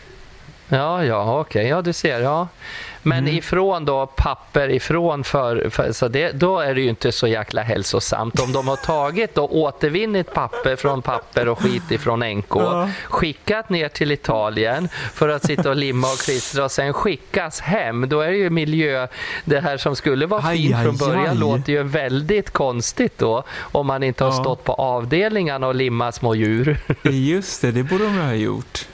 Ja, 0.73 1.05
ja, 1.05 1.39
okej, 1.39 1.67
ja 1.67 1.81
du 1.81 1.93
ser, 1.93 2.19
ja. 2.19 2.47
Men 3.05 3.17
Mm. 3.17 3.37
ifrån 3.37 3.85
då 3.85 4.05
papper 4.05 4.69
ifrån 4.69 5.23
för, 5.23 5.69
för 5.69 5.91
så 5.91 6.07
det, 6.07 6.31
då 6.31 6.59
är 6.59 6.75
det 6.75 6.81
ju 6.81 6.89
inte 6.89 7.11
så 7.11 7.27
jäkla 7.27 7.61
hälsosamt. 7.61 8.39
Om 8.39 8.51
de 8.53 8.67
har 8.67 8.75
tagit 8.75 9.37
och 9.37 9.57
återvinnit 9.57 10.33
papper 10.33 10.75
från 10.75 11.01
papper 11.01 11.47
och 11.49 11.59
skit 11.59 11.91
ifrån 11.91 12.19
NK, 12.23 12.55
Ja. 12.55 12.89
skickat 13.05 13.69
ner 13.69 13.89
till 13.89 14.11
Italien 14.11 14.89
för 15.13 15.29
att 15.29 15.45
sitta 15.45 15.69
och 15.69 15.75
limma 15.75 16.07
och 16.07 16.17
klistra 16.19 16.63
och 16.63 16.71
sen 16.71 16.93
skickas 16.93 17.59
hem, 17.59 18.09
då 18.09 18.21
är 18.21 18.31
det 18.31 18.37
ju 18.37 18.49
miljö, 18.49 19.07
det 19.45 19.59
här 19.59 19.77
som 19.77 19.95
skulle 19.95 20.25
vara 20.25 20.41
Aj, 20.43 20.57
fint 20.57 20.83
från 20.83 20.97
början 20.97 21.29
aj. 21.29 21.37
låter 21.37 21.73
ju 21.73 21.83
väldigt 21.83 22.49
konstigt 22.51 23.17
då 23.17 23.43
om 23.59 23.87
man 23.87 24.03
inte 24.03 24.23
har 24.23 24.31
Ja. 24.31 24.39
stått 24.43 24.63
på 24.63 24.73
avdelningarna 24.73 25.67
och 25.67 25.75
limmat 25.75 26.15
små 26.15 26.35
djur. 26.35 26.77
Just 27.03 27.61
det, 27.61 27.71
det 27.71 27.83
borde 27.83 28.03
de 28.03 28.17
ha 28.17 28.33
gjort. 28.33 28.87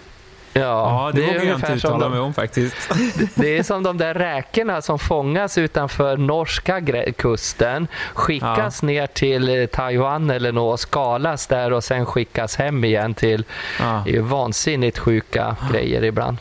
Ja, 0.53 0.61
Ja, 0.61 1.11
det, 1.13 1.23
är 1.23 1.27
vågar 1.27 1.43
jag 1.45 1.55
inte 1.59 1.73
uttala 1.73 1.97
de- 2.05 2.11
mig 2.11 2.19
om 2.19 2.33
faktiskt. 2.33 2.75
Det 3.35 3.57
är 3.57 3.63
som 3.63 3.83
de 3.83 3.97
där 3.97 4.13
räkorna 4.13 4.81
som 4.81 4.99
fångas 4.99 5.57
utanför 5.57 6.17
norska 6.17 6.81
kusten, 7.17 7.87
skickas 8.13 8.83
ner 8.83 9.07
till 9.07 9.49
eh, 9.61 9.65
Taiwan 9.65 10.29
eller 10.29 10.51
något 10.51 10.79
skalas 10.79 11.47
där 11.47 11.73
och 11.73 11.83
sen 11.83 12.05
skickas 12.05 12.55
hem 12.55 12.83
igen 12.83 13.13
till 13.13 13.43
Ja. 13.79 14.01
det 14.05 14.11
ju 14.11 14.21
vansinnigt 14.21 14.97
sjuka 14.99 15.55
grejer 15.71 16.03
ibland. 16.03 16.37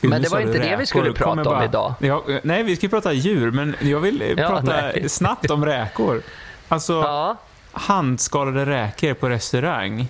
Men 0.00 0.22
det 0.22 0.28
var 0.28 0.40
inte 0.40 0.58
det 0.58 0.76
vi 0.76 0.86
skulle 0.86 1.12
prata 1.12 1.50
om 1.50 1.62
idag. 1.64 1.94
Ja, 1.98 2.22
nej, 2.42 2.62
vi 2.62 2.76
ska 2.76 2.88
prata 2.88 3.12
djur, 3.12 3.50
men 3.50 3.76
jag 3.80 4.00
vill 4.00 4.22
eh, 4.22 4.28
Ja, 4.28 4.48
prata 4.48 4.62
nej. 4.82 5.08
snabbt 5.08 5.50
om 5.50 5.64
räkor. 5.66 6.22
Alltså, 6.68 6.92
Ja. 7.02 7.36
handskalade 7.72 8.66
räkor 8.66 9.14
på 9.14 9.28
restaurang. 9.28 10.08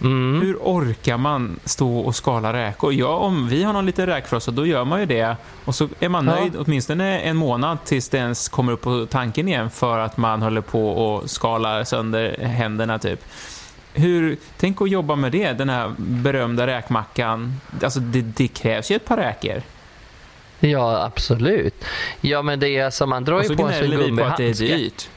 Mm. 0.00 0.40
Hur 0.42 0.56
orkar 0.56 1.16
man 1.16 1.60
stå 1.64 1.98
och 1.98 2.14
skala 2.16 2.52
räkor? 2.52 2.92
Ja, 2.92 3.08
om 3.16 3.48
vi 3.48 3.62
har 3.62 3.72
någon 3.72 3.86
liten 3.86 4.06
räkfrossa, 4.06 4.50
då 4.50 4.66
gör 4.66 4.84
man 4.84 5.00
ju 5.00 5.06
det. 5.06 5.36
Och 5.64 5.74
så 5.74 5.88
är 6.00 6.08
man 6.08 6.26
Ja. 6.26 6.34
nöjd 6.34 6.52
åtminstone 6.58 7.18
en 7.20 7.36
månad 7.36 7.78
tills 7.84 8.08
det 8.08 8.18
ens 8.18 8.48
kommer 8.48 8.72
upp 8.72 8.80
på 8.82 9.06
tanken 9.10 9.48
igen 9.48 9.70
för 9.70 9.98
att 9.98 10.16
man 10.16 10.42
håller 10.42 10.60
på 10.60 10.88
och 10.90 11.30
skalar 11.30 11.84
sönder 11.84 12.36
händerna 12.40 12.98
typ. 12.98 13.24
Hur, 13.94 14.36
tänk 14.56 14.82
att 14.82 14.90
jobba 14.90 15.16
med 15.16 15.32
det, 15.32 15.52
den 15.52 15.68
här 15.68 15.92
berömda 15.96 16.66
räkmackan. 16.66 17.60
Alltså 17.82 18.00
det, 18.00 18.20
det 18.20 18.48
krävs 18.48 18.90
ju 18.90 18.96
ett 18.96 19.04
par 19.04 19.16
räkor. 19.16 19.62
ja, 20.60 21.04
absolut. 21.04 21.84
Ja, 22.20 22.42
men 22.42 22.60
det 22.60 22.68
är 22.76 22.90
som 22.90 23.10
man 23.10 23.24
drar 23.24 23.34
Och 23.36 23.42
ju 23.42 23.48
så 23.48 23.54
på 23.56 23.62
en 23.66 23.72
sån 23.78 23.86
gnäller 23.88 24.04
vi 24.10 24.16
på 24.16 24.24
att 24.24 24.36
det 24.36 24.42
är 24.44 24.54
gummihandske. 24.54 24.76
dyrt. 24.76 25.08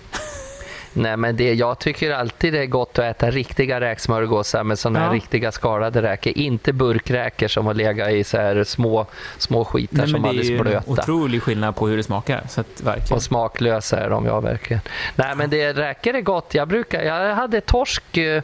Nej, 0.95 1.17
men 1.17 1.35
det, 1.35 1.53
jag 1.53 1.79
tycker 1.79 2.11
alltid 2.11 2.53
det 2.53 2.59
är 2.59 2.65
gott 2.65 2.99
att 2.99 3.05
äta 3.05 3.31
riktiga 3.31 3.81
räksmörgåsar 3.81 4.63
med 4.63 4.79
sådana 4.79 4.99
här 4.99 5.05
Ja. 5.07 5.13
riktiga 5.13 5.51
skalade 5.51 6.01
räkor. 6.01 6.33
Inte 6.37 6.73
burkräkor 6.73 7.47
som 7.47 7.65
har 7.65 7.73
legat 7.73 8.09
i 8.11 8.23
så 8.23 8.37
här 8.37 8.63
små, 8.63 9.05
små 9.37 9.65
skitar 9.65 9.97
Nej, 9.97 10.07
som 10.09 10.21
det 10.21 10.27
är 10.27 10.29
alldeles 10.29 10.49
ju 10.49 10.57
en 10.57 10.61
blöta. 10.63 10.91
otrolig 10.91 11.43
skillnad 11.43 11.75
på 11.75 11.87
hur 11.87 11.97
det 11.97 12.03
smakar. 12.03 12.41
Så 12.49 12.61
att, 12.61 12.81
verkligen. 12.81 13.15
Och 13.15 13.23
smaklösa 13.23 13.99
är 13.99 14.09
de, 14.09 14.25
ja 14.25 14.39
verkligen. 14.39 14.81
Nej 15.15 15.35
men 15.35 15.49
det 15.49 15.73
räcker 15.73 16.13
är 16.13 16.21
gott. 16.21 16.53
Jag, 16.53 16.67
brukar, 16.67 17.01
jag 17.03 17.35
hade 17.35 17.61
torsk. 17.61 18.17
eh, 18.17 18.43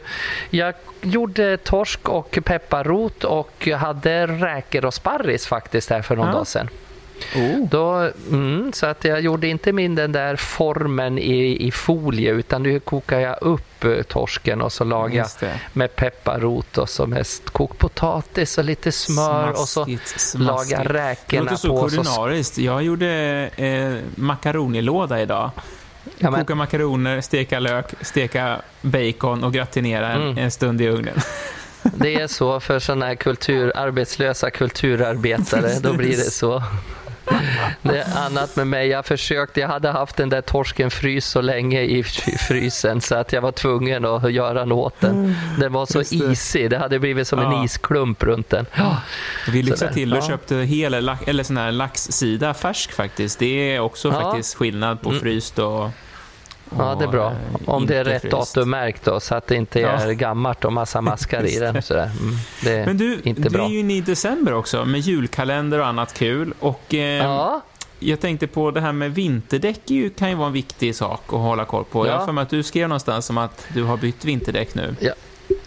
Jag 0.50 0.74
gjorde 1.02 1.56
torsk 1.56 2.08
och 2.08 2.38
pepparrot 2.44 3.24
och 3.24 3.68
hade 3.78 4.26
räkor 4.26 4.84
och 4.84 4.94
sparris 4.94 5.46
faktiskt 5.46 5.90
här 5.90 6.02
för 6.02 6.16
någon 6.16 6.26
Ja. 6.26 6.32
dag 6.32 6.46
sedan. 6.46 6.68
Oh. 7.36 7.68
Då, 7.70 8.10
mm, 8.30 8.72
så 8.72 8.86
att 8.86 9.04
jag 9.04 9.20
gjorde 9.20 9.46
inte 9.48 9.72
min 9.72 9.94
den 9.94 10.12
där 10.12 10.36
formen 10.36 11.18
i, 11.18 11.66
i 11.66 11.70
folie 11.70 12.30
utan 12.30 12.62
nu 12.62 12.80
kokar 12.80 13.18
jag 13.20 13.36
upp 13.40 13.84
eh, 13.84 14.02
torsken 14.02 14.62
och 14.62 14.72
så 14.72 14.84
lagar 14.84 15.16
jag 15.16 15.26
det. 15.40 15.60
med 15.72 15.96
pepparrot 15.96 16.78
och 16.78 16.88
så 16.88 17.06
mest 17.06 17.50
kokt 17.50 17.78
potatis 17.78 18.58
och 18.58 18.64
lite 18.64 18.92
smör 18.92 19.50
och 19.50 19.56
så 19.58 19.66
Smaskigt, 19.84 20.20
smaskigt. 20.20 20.72
lagar 20.72 20.84
Det 20.84 20.94
räkorna 20.94 21.42
låter 21.42 21.56
så 21.56 21.68
på. 21.68 21.74
och 21.74 21.90
Så, 21.92 21.96
kulinariskt. 22.02 22.58
Jag 22.58 22.82
gjorde 22.82 23.08
eh, 23.56 23.94
makaronilåda 24.14 25.20
idag. 25.20 25.50
ja, 26.18 26.32
Koka 26.32 26.54
makaroner, 26.54 27.20
steka 27.20 27.58
lök, 27.58 27.86
steka 28.00 28.60
bacon 28.82 29.44
och 29.44 29.52
gratinera 29.52 30.12
Mm. 30.12 30.38
en 30.38 30.50
stund 30.50 30.80
i 30.80 30.88
ugnen. 30.88 31.14
Det 31.82 32.14
är 32.14 32.26
så 32.26 32.60
för 32.60 32.78
sådana 32.78 33.06
här 33.06 33.14
kultur, 33.14 33.72
arbetslösa 33.74 34.50
kulturarbetare. 34.50 35.78
Då 35.80 35.92
blir 35.92 36.16
det 36.16 36.30
så. 36.30 36.62
det 37.82 37.98
är 37.98 38.26
annat 38.26 38.56
med 38.56 38.66
mig. 38.66 38.88
Jag 38.88 39.06
försökte, 39.06 39.60
jag 39.60 39.68
hade 39.68 39.90
haft 39.90 40.16
den 40.16 40.28
där 40.28 40.40
torsken 40.40 40.90
frys 40.90 41.26
så 41.26 41.40
länge 41.40 41.82
i 41.82 42.04
frysen 42.48 43.00
så 43.00 43.14
att 43.14 43.32
jag 43.32 43.42
var 43.42 43.52
tvungen 43.52 44.04
att 44.04 44.32
göra 44.32 44.64
något 44.64 44.92
åt 44.92 45.00
den. 45.00 45.10
Mm. 45.10 45.34
Den 45.58 45.72
var 45.72 45.86
så 45.86 46.00
isig, 46.00 46.70
det 46.70 46.78
hade 46.78 46.98
blivit 46.98 47.28
som 47.28 47.38
ja. 47.38 47.58
en 47.58 47.64
isklump 47.64 48.22
runt 48.22 48.50
den. 48.50 48.66
Ja. 48.74 49.02
Vi 49.48 49.62
lyxade 49.62 49.92
till 49.92 50.12
och 50.12 50.18
ja. 50.18 50.28
köpte 50.28 50.56
hel 50.56 50.94
eller 50.94 51.42
sån 51.42 51.56
här 51.56 51.72
laxsida 51.72 52.54
färsk 52.54 52.92
faktiskt. 52.92 53.38
Det 53.38 53.74
är 53.74 53.80
också 53.80 54.08
ja. 54.08 54.20
faktiskt 54.20 54.54
skillnad 54.54 55.02
på 55.02 55.08
mm. 55.08 55.20
fryst 55.20 55.58
och 55.58 55.90
Ja, 56.78 56.94
det 56.98 57.04
är 57.04 57.08
bra. 57.08 57.32
Om 57.66 57.86
det 57.86 57.96
är 57.96 58.04
rätt 58.04 58.22
fryst. 58.22 58.54
datummärkt 58.54 59.04
då, 59.04 59.20
så 59.20 59.34
att 59.34 59.46
det 59.46 59.54
inte 59.56 59.80
är 59.80 60.06
ja. 60.06 60.12
gammalt 60.12 60.64
och 60.64 60.72
massa 60.72 61.00
maskar 61.00 61.46
i 61.46 61.58
den. 61.58 61.82
Sådär. 61.82 62.10
Mm, 62.20 62.34
det 62.62 62.70
är 62.70 62.86
Men 62.86 62.96
du, 62.96 63.20
inte 63.24 63.50
bra. 63.50 63.64
är 63.64 63.68
ju 63.68 63.78
inne 63.78 63.96
i 63.96 64.00
december 64.00 64.54
också 64.54 64.84
med 64.84 65.00
julkalender 65.00 65.78
och 65.78 65.86
annat 65.86 66.14
kul. 66.14 66.54
Och, 66.60 66.94
eh, 66.94 67.00
ja. 67.00 67.60
Jag 67.98 68.20
tänkte 68.20 68.46
på 68.46 68.70
det 68.70 68.80
här 68.80 68.92
med 68.92 69.14
vinterdäck 69.14 69.80
kan 70.16 70.28
ju 70.28 70.34
vara 70.34 70.46
en 70.46 70.52
viktig 70.52 70.94
sak 70.94 71.22
att 71.26 71.40
hålla 71.40 71.64
koll 71.64 71.84
på. 71.84 72.06
Ja. 72.06 72.10
Jag 72.10 72.18
har 72.18 72.26
för 72.26 72.32
mig 72.32 72.42
att 72.42 72.50
du 72.50 72.62
skrev 72.62 72.88
någonstans 72.88 73.30
om 73.30 73.38
att 73.38 73.66
du 73.74 73.82
har 73.82 73.96
bytt 73.96 74.24
vinterdäck 74.24 74.74
nu. 74.74 74.94
Ja, 75.00 75.12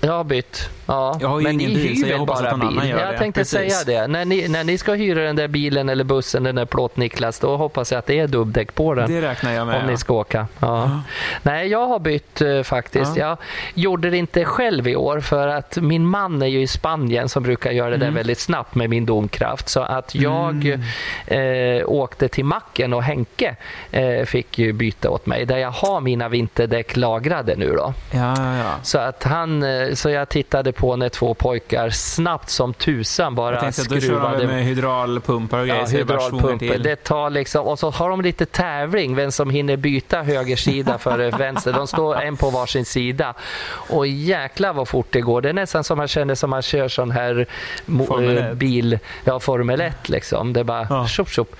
jag 0.02 0.14
har 0.14 0.24
bytt. 0.24 0.70
Ja. 0.86 1.18
Jag 1.22 1.28
har 1.28 1.40
ju 1.40 1.44
men 1.44 1.62
ingen 1.62 1.74
bil, 1.74 2.02
så 2.02 2.08
jag 2.08 2.18
hoppas 2.18 2.42
bara 2.42 2.52
att 2.52 2.58
någon 2.58 2.70
bil. 2.70 2.78
annan 2.78 2.90
gör 2.90 3.00
jag 3.00 3.14
det. 3.14 3.18
tänkte 3.18 3.42
Precis. 3.42 3.80
säga 3.80 4.02
det. 4.02 4.08
När 4.08 4.26
ni, 4.26 4.48
när 4.48 4.64
ni 4.64 4.78
ska 4.78 4.94
hyra 4.94 5.24
den 5.24 5.36
där 5.36 5.48
bilen 5.48 5.90
eller 5.90 6.04
bussen, 6.04 6.44
den 6.44 6.56
där 6.56 6.66
plåt-Niklas, 6.66 7.40
då 7.40 7.58
hoppas 7.58 7.92
jag 7.92 8.00
att 8.00 8.06
det 8.06 8.20
är 8.20 8.28
dubbdäck 8.28 8.76
på 8.76 8.94
den. 8.94 9.12
Det 9.12 9.22
räknar 9.22 9.52
jag 9.52 9.68
med. 9.68 9.76
Om 9.76 9.82
ja. 9.82 9.92
ni 9.92 9.98
ska 9.98 10.14
åka. 10.14 10.48
Ja. 10.60 10.68
ja. 10.68 11.02
Nej, 11.44 11.68
jag 11.68 11.88
har 11.88 12.00
bytt 12.00 12.42
uh, 12.42 12.64
faktiskt. 12.64 13.18
Jag 13.18 13.38
gjorde 13.74 14.10
det 14.10 14.18
inte 14.18 14.46
själv 14.46 14.88
i 14.88 14.96
år 14.96 15.20
för 15.20 15.48
att 15.48 15.78
min 15.78 16.06
man 16.06 16.42
är 16.42 16.48
ju 16.48 16.62
i 16.62 16.68
Spanien 16.68 17.30
som 17.30 17.44
brukar 17.44 17.72
göra 17.72 17.90
det 17.90 17.96
mm. 17.96 18.08
där 18.08 18.12
väldigt 18.12 18.40
snabbt 18.40 18.76
med 18.76 18.90
min 18.90 19.06
domkraft. 19.06 19.70
Så 19.70 19.82
att 19.82 20.16
jag 20.16 20.66
mm. 21.30 21.80
uh, 21.80 21.90
åkte 21.90 22.28
till 22.28 22.46
macken 22.46 22.94
och 22.94 23.04
Henke 23.04 23.56
uh, 23.98 24.26
fick 24.26 24.60
ju 24.60 24.74
byta 24.74 25.10
åt 25.10 25.26
mig 25.26 25.46
där 25.46 25.58
jag 25.58 25.72
har 25.72 26.02
mina 26.02 26.30
vinterdäck 26.30 26.98
lagrade 26.98 27.56
nu 27.56 27.72
då. 27.72 27.94
Ja, 28.12 28.58
ja, 28.58 28.76
Så 28.84 28.98
att 28.98 29.24
han 29.24 29.66
så 29.94 30.10
jag 30.10 30.30
tittade 30.30 30.73
på 30.74 30.96
när 30.96 31.10
två 31.10 31.34
pojkar 31.34 31.90
snabbt 31.90 32.50
som 32.50 32.74
tusan 32.74 33.36
bara 33.36 33.56
jag 33.56 33.62
tänkte, 33.62 33.82
skruvade. 33.82 34.36
Då 34.36 34.42
kör 34.42 34.48
med 34.48 34.64
hydraulpumpar 34.64 35.60
och 35.60 35.68
grejer. 35.68 35.82
Ja, 35.82 35.98
hydraulpumpar. 35.98 36.78
Det 36.78 36.96
tar 36.96 37.30
liksom, 37.30 37.66
och 37.66 37.80
så 37.80 37.90
har 37.90 38.10
de 38.10 38.22
lite 38.22 38.46
tävling 38.46 39.16
vem 39.16 39.32
som 39.32 39.50
hinner 39.50 39.78
byta 39.78 40.22
höger 40.22 40.56
sida 40.56 40.98
för 40.98 41.32
vänster. 41.38 41.74
De 41.74 41.88
står 41.88 42.22
en 42.22 42.38
på 42.38 42.50
varsin 42.50 42.86
sida. 42.86 43.34
Och 43.90 44.08
jäklar 44.08 44.74
vad 44.74 44.88
fort 44.88 45.08
det 45.10 45.22
går. 45.22 45.42
Det 45.42 45.50
är 45.50 45.54
nästan 45.54 45.84
som 45.84 45.98
man 45.98 46.08
känner 46.08 46.36
som 46.36 46.50
man 46.50 46.62
kör 46.62 46.88
sån 46.88 47.12
här 47.12 47.48
Formel 48.08 48.56
bil, 48.56 49.00
ja 49.24 49.40
Formel 49.40 49.82
1 49.82 50.10
liksom. 50.10 50.54
Det 50.54 50.64
bara 50.64 50.88
ja. 50.90 51.08
tjopp, 51.08 51.30
tjopp. 51.30 51.56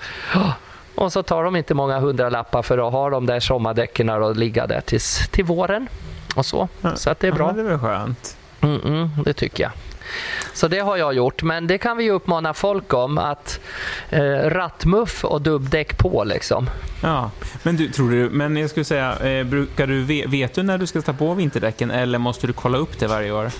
Och 0.94 1.12
så 1.12 1.22
tar 1.22 1.44
de 1.44 1.56
inte 1.56 1.74
många 1.74 1.98
hundralappar 1.98 2.62
för 2.62 2.86
att 2.86 2.92
ha 2.92 3.10
de 3.10 3.26
där 3.26 3.40
sommardäcken 3.40 4.08
och 4.08 4.36
ligga 4.36 4.66
där 4.66 4.80
tills, 4.80 5.28
till 5.28 5.44
våren 5.44 5.88
och 6.34 6.46
så. 6.46 6.68
Ja. 6.80 6.96
Så 6.96 7.10
att 7.10 7.20
det 7.20 7.28
är 7.28 7.32
bra. 7.32 7.46
Ja, 7.46 7.52
det 7.52 7.60
är 7.60 7.64
väl 7.64 7.78
skönt. 7.78 8.36
Mm 8.64 8.80
-mm, 8.80 9.24
det 9.24 9.32
tycker 9.32 9.62
jag. 9.62 9.72
Så 10.52 10.68
det 10.68 10.78
har 10.78 10.96
jag 10.96 11.14
gjort, 11.14 11.42
men 11.42 11.66
det 11.66 11.78
kan 11.78 11.96
vi 11.96 12.10
uppmana 12.10 12.54
folk 12.54 12.94
om 12.94 13.18
att 13.18 13.60
eh, 14.10 14.22
rattmuff 14.30 15.24
och 15.24 15.42
dubbdäck 15.42 15.98
på 15.98 16.24
liksom. 16.24 16.70
Ja, 17.02 17.30
men 17.62 17.76
du, 17.76 17.88
tror 17.88 18.10
du, 18.10 18.30
men 18.30 18.56
jag 18.56 18.70
skulle 18.70 18.84
säga, 18.84 19.18
eh, 19.18 19.44
brukar 19.44 19.86
du, 19.86 20.26
vet 20.26 20.54
du 20.54 20.62
när 20.62 20.78
du 20.78 20.86
ska 20.86 21.02
ta 21.02 21.12
på 21.12 21.34
vinterdäcken 21.34 21.90
eller 21.90 22.18
måste 22.18 22.46
du 22.46 22.52
kolla 22.52 22.78
upp 22.78 22.98
det 22.98 23.06
varje 23.06 23.32
år? 23.32 23.50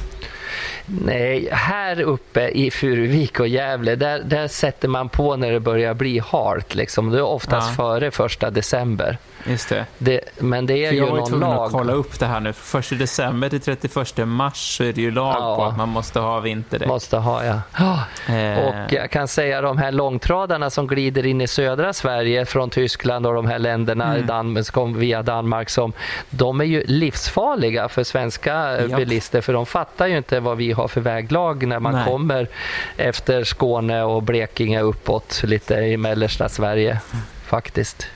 Nej, 0.86 1.48
här 1.52 2.00
uppe 2.00 2.48
i 2.48 2.70
Furuvik 2.70 3.40
och 3.40 3.48
Gävle, 3.48 3.96
där, 3.96 4.18
där 4.18 4.48
sätter 4.48 4.88
man 4.88 5.08
på 5.08 5.36
när 5.36 5.52
det 5.52 5.60
börjar 5.60 5.94
bli 5.94 6.18
halt. 6.18 6.74
Liksom. 6.74 7.10
Det 7.10 7.18
är 7.18 7.22
oftast 7.22 7.68
ja. 7.68 7.74
före 7.74 8.10
första 8.10 8.50
december. 8.50 9.18
Just 9.46 9.68
det. 9.68 9.86
det 9.98 10.20
men 10.38 10.66
det 10.66 10.84
är 10.84 10.88
För 10.88 10.94
ju 10.94 11.00
någon 11.00 11.40
lag. 11.40 11.52
Jag 11.52 11.56
var 11.56 11.66
att 11.66 11.72
kolla 11.72 11.92
upp 11.92 12.18
det 12.18 12.26
här 12.26 12.40
nu. 12.40 12.52
Första 12.52 12.94
december 12.94 13.48
till 13.48 13.60
31 13.60 14.28
mars 14.28 14.76
så 14.76 14.84
är 14.84 14.92
det 14.92 15.00
ju 15.00 15.10
lag 15.10 15.36
ja. 15.38 15.56
på 15.56 15.64
att 15.64 15.76
man 15.76 15.88
måste 15.88 16.20
ha 16.20 16.40
vinterdäck. 16.40 16.88
Måste 16.88 17.16
ha, 17.16 17.44
ja. 17.44 18.04
Eh. 18.34 18.58
Och 18.58 18.92
jag 18.92 19.10
kan 19.10 19.28
säga 19.28 19.60
de 19.60 19.78
här 19.78 19.92
långtradarna 19.92 20.70
som 20.70 20.86
glider 20.86 21.26
in 21.26 21.40
i 21.40 21.46
södra 21.46 21.92
Sverige 21.92 22.46
från 22.46 22.70
Tyskland 22.70 23.26
och 23.26 23.34
de 23.34 23.46
här 23.46 23.58
länderna 23.58 24.14
mm. 24.14 24.26
Danmark, 24.26 24.96
via 24.96 25.22
Danmark, 25.22 25.70
som, 25.70 25.92
de 26.30 26.60
är 26.60 26.64
ju 26.64 26.84
livsfarliga 26.86 27.88
för 27.88 28.04
svenska 28.04 28.80
Japp. 28.80 28.96
bilister 28.96 29.40
för 29.40 29.52
de 29.52 29.66
fattar 29.66 30.06
ju 30.06 30.16
inte 30.16 30.40
vad 30.40 30.56
vi 30.56 30.72
har 30.72 30.88
för 30.88 31.00
väglag 31.00 31.66
när 31.66 31.78
man 31.78 31.94
Nej. 31.94 32.04
kommer 32.04 32.48
efter 32.96 33.44
Skåne 33.44 34.02
och 34.02 34.22
Blekinge 34.22 34.80
uppåt 34.80 35.42
lite 35.44 35.74
i 35.74 35.96
mellersta 35.96 36.48
Sverige 36.48 36.90
mm. 36.90 37.24
faktiskt. 37.46 38.06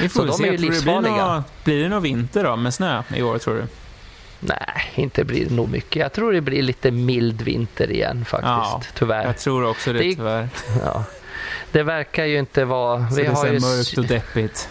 Vi 0.00 0.08
får 0.08 0.20
så 0.20 0.26
de 0.26 0.32
se. 0.32 0.48
är 0.48 0.52
ju 0.52 0.58
livsfarliga. 0.58 1.44
Blir 1.64 1.82
det, 1.82 1.88
någon 1.88 2.02
vinter 2.02 2.44
då 2.44 2.56
med 2.56 2.74
snö 2.74 3.02
i 3.14 3.22
år 3.22 3.38
tror 3.38 3.54
du? 3.54 3.66
Nej, 4.40 4.92
inte 4.94 5.24
blir 5.24 5.48
det 5.48 5.54
nog 5.54 5.68
mycket. 5.70 5.96
Jag 5.96 6.12
tror 6.12 6.32
det 6.32 6.40
blir 6.40 6.62
lite 6.62 6.90
mild 6.90 7.42
vinter 7.42 7.90
igen 7.90 8.24
faktiskt, 8.24 8.44
ja, 8.46 8.82
tyvärr. 8.94 9.24
Jag 9.24 9.38
tror 9.38 9.64
också 9.64 9.92
det, 9.92 9.98
det 9.98 10.14
tyvärr. 10.14 10.48
Ja. 10.84 11.04
Det 11.72 11.82
verkar 11.82 12.24
ju 12.24 12.38
inte 12.38 12.64
vara... 12.64 13.08
Så 13.08 13.16
vi 13.16 13.22
det 13.22 13.28
är 13.28 13.32
har 13.32 13.46
ju... 13.46 13.60
mörkt 13.60 13.98
och 13.98 14.04
deppigt. 14.04 14.68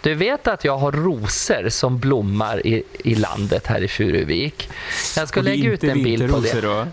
Du 0.00 0.14
vet 0.14 0.48
att 0.48 0.64
jag 0.64 0.78
har 0.78 0.92
rosor 0.92 1.68
som 1.68 1.98
blommar 1.98 2.66
i, 2.66 2.82
i 3.04 3.14
landet 3.14 3.66
här 3.66 3.82
i 3.82 3.88
Furuvik. 3.88 4.70
Jag 5.16 5.28
ska 5.28 5.40
lägga 5.40 5.70
ut 5.70 5.84
en 5.84 6.02
bild 6.02 6.32
på 6.32 6.40
det. 6.40 6.60
Då? 6.60 6.86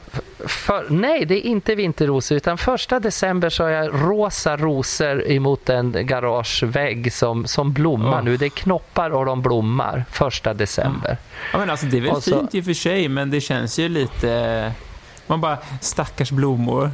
För, 0.47 0.85
nej, 0.89 1.25
det 1.25 1.47
är 1.47 1.49
inte 1.49 1.75
vinterrosor 1.75 2.37
utan 2.37 2.57
första 2.57 2.99
december 2.99 3.49
så 3.49 3.63
har 3.63 3.69
jag 3.69 3.93
rosa 3.93 4.57
rosor 4.57 5.31
emot 5.31 5.69
en 5.69 6.07
garagevägg 6.07 7.13
som, 7.13 7.47
som 7.47 7.73
blommar 7.73 8.19
oh. 8.19 8.23
nu. 8.23 8.37
Det 8.37 8.45
är 8.45 8.49
knoppar 8.49 9.09
och 9.09 9.25
de 9.25 9.41
blommar 9.41 10.05
första 10.11 10.53
december. 10.53 11.17
Ja, 11.53 11.59
men 11.59 11.69
alltså, 11.69 11.85
det 11.85 11.97
är 11.97 12.01
väl 12.01 12.21
så, 12.21 12.39
fint 12.39 12.55
i 12.55 12.61
och 12.61 12.65
för 12.65 12.73
sig 12.73 13.09
men 13.09 13.29
det 13.29 13.41
känns 13.41 13.79
ju 13.79 13.89
lite... 13.89 14.71
Man 15.27 15.41
bara, 15.41 15.57
stackars 15.81 16.31
blommor, 16.31 16.91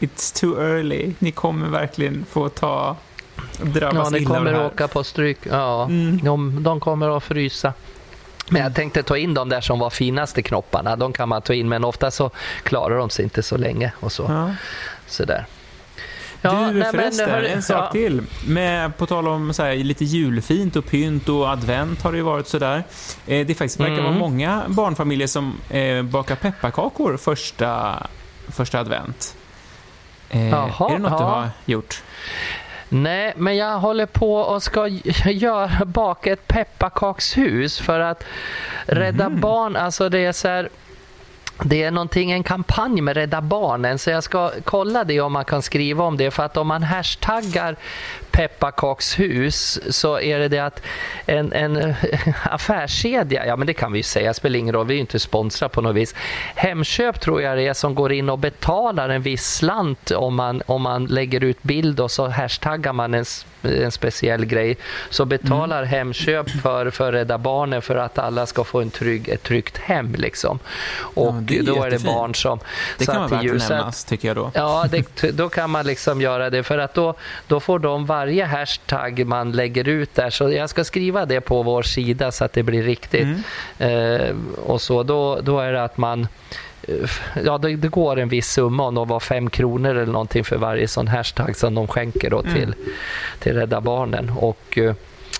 it's 0.00 0.40
too 0.40 0.60
early. 0.60 1.12
Ni 1.18 1.32
kommer 1.32 1.68
verkligen 1.68 2.24
få 2.30 2.48
ta 2.48 2.96
drabbas 3.62 4.12
ja, 4.12 4.18
ni 4.18 4.24
kommer 4.24 4.66
åka 4.66 4.88
på 4.88 5.04
stryk. 5.04 5.38
Ja, 5.42 5.84
mm. 5.84 6.20
de, 6.24 6.62
de 6.62 6.80
kommer 6.80 7.16
att 7.16 7.24
frysa. 7.24 7.72
Men 8.48 8.62
jag 8.62 8.74
tänkte 8.74 9.02
ta 9.02 9.16
in 9.16 9.34
de 9.34 9.48
där 9.48 9.60
som 9.60 9.78
var 9.78 9.90
finaste 9.90 10.42
knopparna. 10.42 10.96
De 10.96 11.12
kan 11.12 11.28
man 11.28 11.42
ta 11.42 11.54
in, 11.54 11.68
men 11.68 11.84
ofta 11.84 12.10
så 12.10 12.30
klarar 12.62 12.98
de 12.98 13.10
sig 13.10 13.24
inte 13.24 13.42
så 13.42 13.56
länge. 13.56 13.92
och 14.00 14.12
så. 14.12 14.22
Ja. 14.28 14.50
Sådär. 15.06 15.46
Ja, 16.44 16.70
du, 16.72 16.78
nej, 16.78 16.90
förresten, 16.90 17.30
men, 17.30 17.44
en 17.44 17.62
sak 17.62 17.84
ja. 17.86 17.90
till. 17.92 18.22
Med, 18.46 18.96
på 18.96 19.06
tal 19.06 19.28
om 19.28 19.54
så 19.54 19.62
här, 19.62 19.76
lite 19.76 20.04
julfint 20.04 20.76
och 20.76 20.86
pynt 20.86 21.28
och 21.28 21.50
advent 21.50 22.02
har 22.02 22.12
det 22.12 22.18
ju 22.18 22.24
varit 22.24 22.48
sådär. 22.48 22.84
Eh, 23.26 23.46
det 23.46 23.54
faktiskt 23.54 23.80
verkar 23.80 23.92
mm. 23.92 24.04
vara 24.04 24.14
många 24.14 24.62
barnfamiljer 24.68 25.26
som 25.26 25.54
eh, 25.70 26.02
bakar 26.02 26.36
pepparkakor 26.36 27.16
första, 27.16 27.98
första 28.48 28.78
advent. 28.78 29.36
Eh, 30.30 30.48
Jaha, 30.48 30.90
är 30.90 30.92
det 30.92 30.98
något 30.98 31.10
ja. 31.10 31.18
du 31.18 31.24
har 31.24 31.50
gjort? 31.64 32.02
Nej, 32.94 33.32
men 33.36 33.56
jag 33.56 33.78
håller 33.78 34.06
på 34.06 34.34
och 34.36 34.62
ska 34.62 34.88
göra, 35.24 35.84
baka 35.84 36.32
ett 36.32 36.48
pepparkakshus 36.48 37.80
för 37.80 38.00
att 38.00 38.24
rädda 38.86 39.24
mm. 39.24 39.40
barn. 39.40 39.76
Alltså 39.76 40.08
det 40.08 40.18
är 40.18 40.32
så 40.32 40.48
här, 40.48 40.68
det 41.62 41.82
är 41.82 41.90
någonting, 41.90 42.30
en 42.30 42.42
kampanj 42.42 43.00
med 43.00 43.16
Rädda 43.16 43.40
Barnen 43.40 43.98
så 43.98 44.10
jag 44.10 44.22
ska 44.22 44.50
kolla 44.64 45.04
det 45.04 45.20
om 45.20 45.32
man 45.32 45.44
kan 45.44 45.62
skriva 45.62 46.04
om 46.04 46.16
det 46.16 46.30
för 46.30 46.42
att 46.42 46.56
om 46.56 46.66
man 46.66 46.82
hashtaggar 46.82 47.76
pepparkakshus 48.34 49.80
så 49.90 50.20
är 50.20 50.38
det 50.38 50.48
det 50.48 50.58
att 50.58 50.82
en, 51.26 51.52
en 51.52 51.94
affärskedja, 52.42 53.46
ja 53.46 53.56
men 53.56 53.66
det 53.66 53.74
kan 53.74 53.92
vi 53.92 53.98
ju 53.98 54.02
säga, 54.02 54.34
spelar 54.34 54.58
ingen 54.58 54.74
roll, 54.74 54.86
vi 54.86 54.94
är 54.94 54.96
ju 54.96 55.00
inte 55.00 55.18
sponsrade 55.18 55.74
på 55.74 55.80
något 55.80 55.96
vis. 55.96 56.14
Hemköp 56.54 57.20
tror 57.20 57.42
jag 57.42 57.58
det 57.58 57.66
är 57.66 57.74
som 57.74 57.94
går 57.94 58.12
in 58.12 58.30
och 58.30 58.38
betalar 58.38 59.08
en 59.08 59.22
viss 59.22 59.54
slant 59.54 60.10
om 60.10 60.34
man, 60.34 60.62
om 60.66 60.82
man 60.82 61.04
lägger 61.04 61.44
ut 61.44 61.62
bild 61.62 62.00
och 62.00 62.10
så 62.10 62.28
hashtaggar 62.28 62.92
man 62.92 63.14
en, 63.14 63.24
en 63.62 63.92
speciell 63.92 64.44
grej. 64.44 64.76
Så 65.10 65.24
betalar 65.24 65.78
mm. 65.78 65.90
Hemköp 65.90 66.50
för, 66.50 66.90
för 66.90 67.12
Rädda 67.12 67.38
Barnen 67.38 67.82
för 67.82 67.96
att 67.96 68.18
alla 68.18 68.46
ska 68.46 68.64
få 68.64 68.80
en 68.80 68.90
trygg, 68.90 69.28
ett 69.28 69.42
tryggt 69.42 69.78
hem 69.78 70.14
liksom. 70.18 70.58
Och 70.96 71.43
är 71.50 71.62
då 71.62 71.82
är 71.82 71.90
det 71.90 72.04
barn 72.04 72.34
som... 72.34 72.58
Det 72.98 73.06
kan 73.06 73.16
man 73.16 73.30
verkligen 73.30 73.56
nämnas 73.56 74.04
tycker 74.04 74.28
jag 74.28 74.36
då. 74.36 74.50
Ja, 74.54 74.86
det, 74.90 75.32
då 75.32 75.48
kan 75.48 75.70
man 75.70 75.86
liksom 75.86 76.20
göra 76.20 76.50
det 76.50 76.62
för 76.62 76.78
att 76.78 76.94
då, 76.94 77.14
då 77.46 77.60
får 77.60 77.78
de 77.78 78.06
varje 78.06 78.44
hashtag 78.44 79.26
man 79.26 79.52
lägger 79.52 79.88
ut 79.88 80.14
där, 80.14 80.30
så 80.30 80.50
jag 80.50 80.70
ska 80.70 80.84
skriva 80.84 81.26
det 81.26 81.40
på 81.40 81.62
vår 81.62 81.82
sida 81.82 82.32
så 82.32 82.44
att 82.44 82.52
det 82.52 82.62
blir 82.62 82.82
riktigt. 82.82 83.28
Mm. 83.78 84.20
Eh, 84.20 84.36
och 84.66 84.80
så 84.80 85.02
då, 85.02 85.40
då 85.40 85.60
är 85.60 85.72
det 85.72 85.84
att 85.84 85.96
man 85.96 86.28
eh, 86.82 87.10
Ja, 87.44 87.58
det, 87.58 87.76
det, 87.76 87.88
går 87.88 88.18
en 88.18 88.28
viss 88.28 88.50
summa, 88.52 88.86
om 88.86 88.94
det 88.94 89.04
var 89.04 89.20
fem 89.20 89.50
kronor 89.50 89.90
eller 89.90 90.12
någonting 90.12 90.44
för 90.44 90.56
varje 90.56 90.88
sån 90.88 91.08
hashtag 91.08 91.56
som 91.56 91.74
de 91.74 91.88
skänker 91.88 92.30
då 92.30 92.42
till, 92.42 92.62
mm. 92.62 92.74
till 93.38 93.52
Rädda 93.52 93.80
Barnen. 93.80 94.30
Och, 94.30 94.78
eh, 94.78 94.94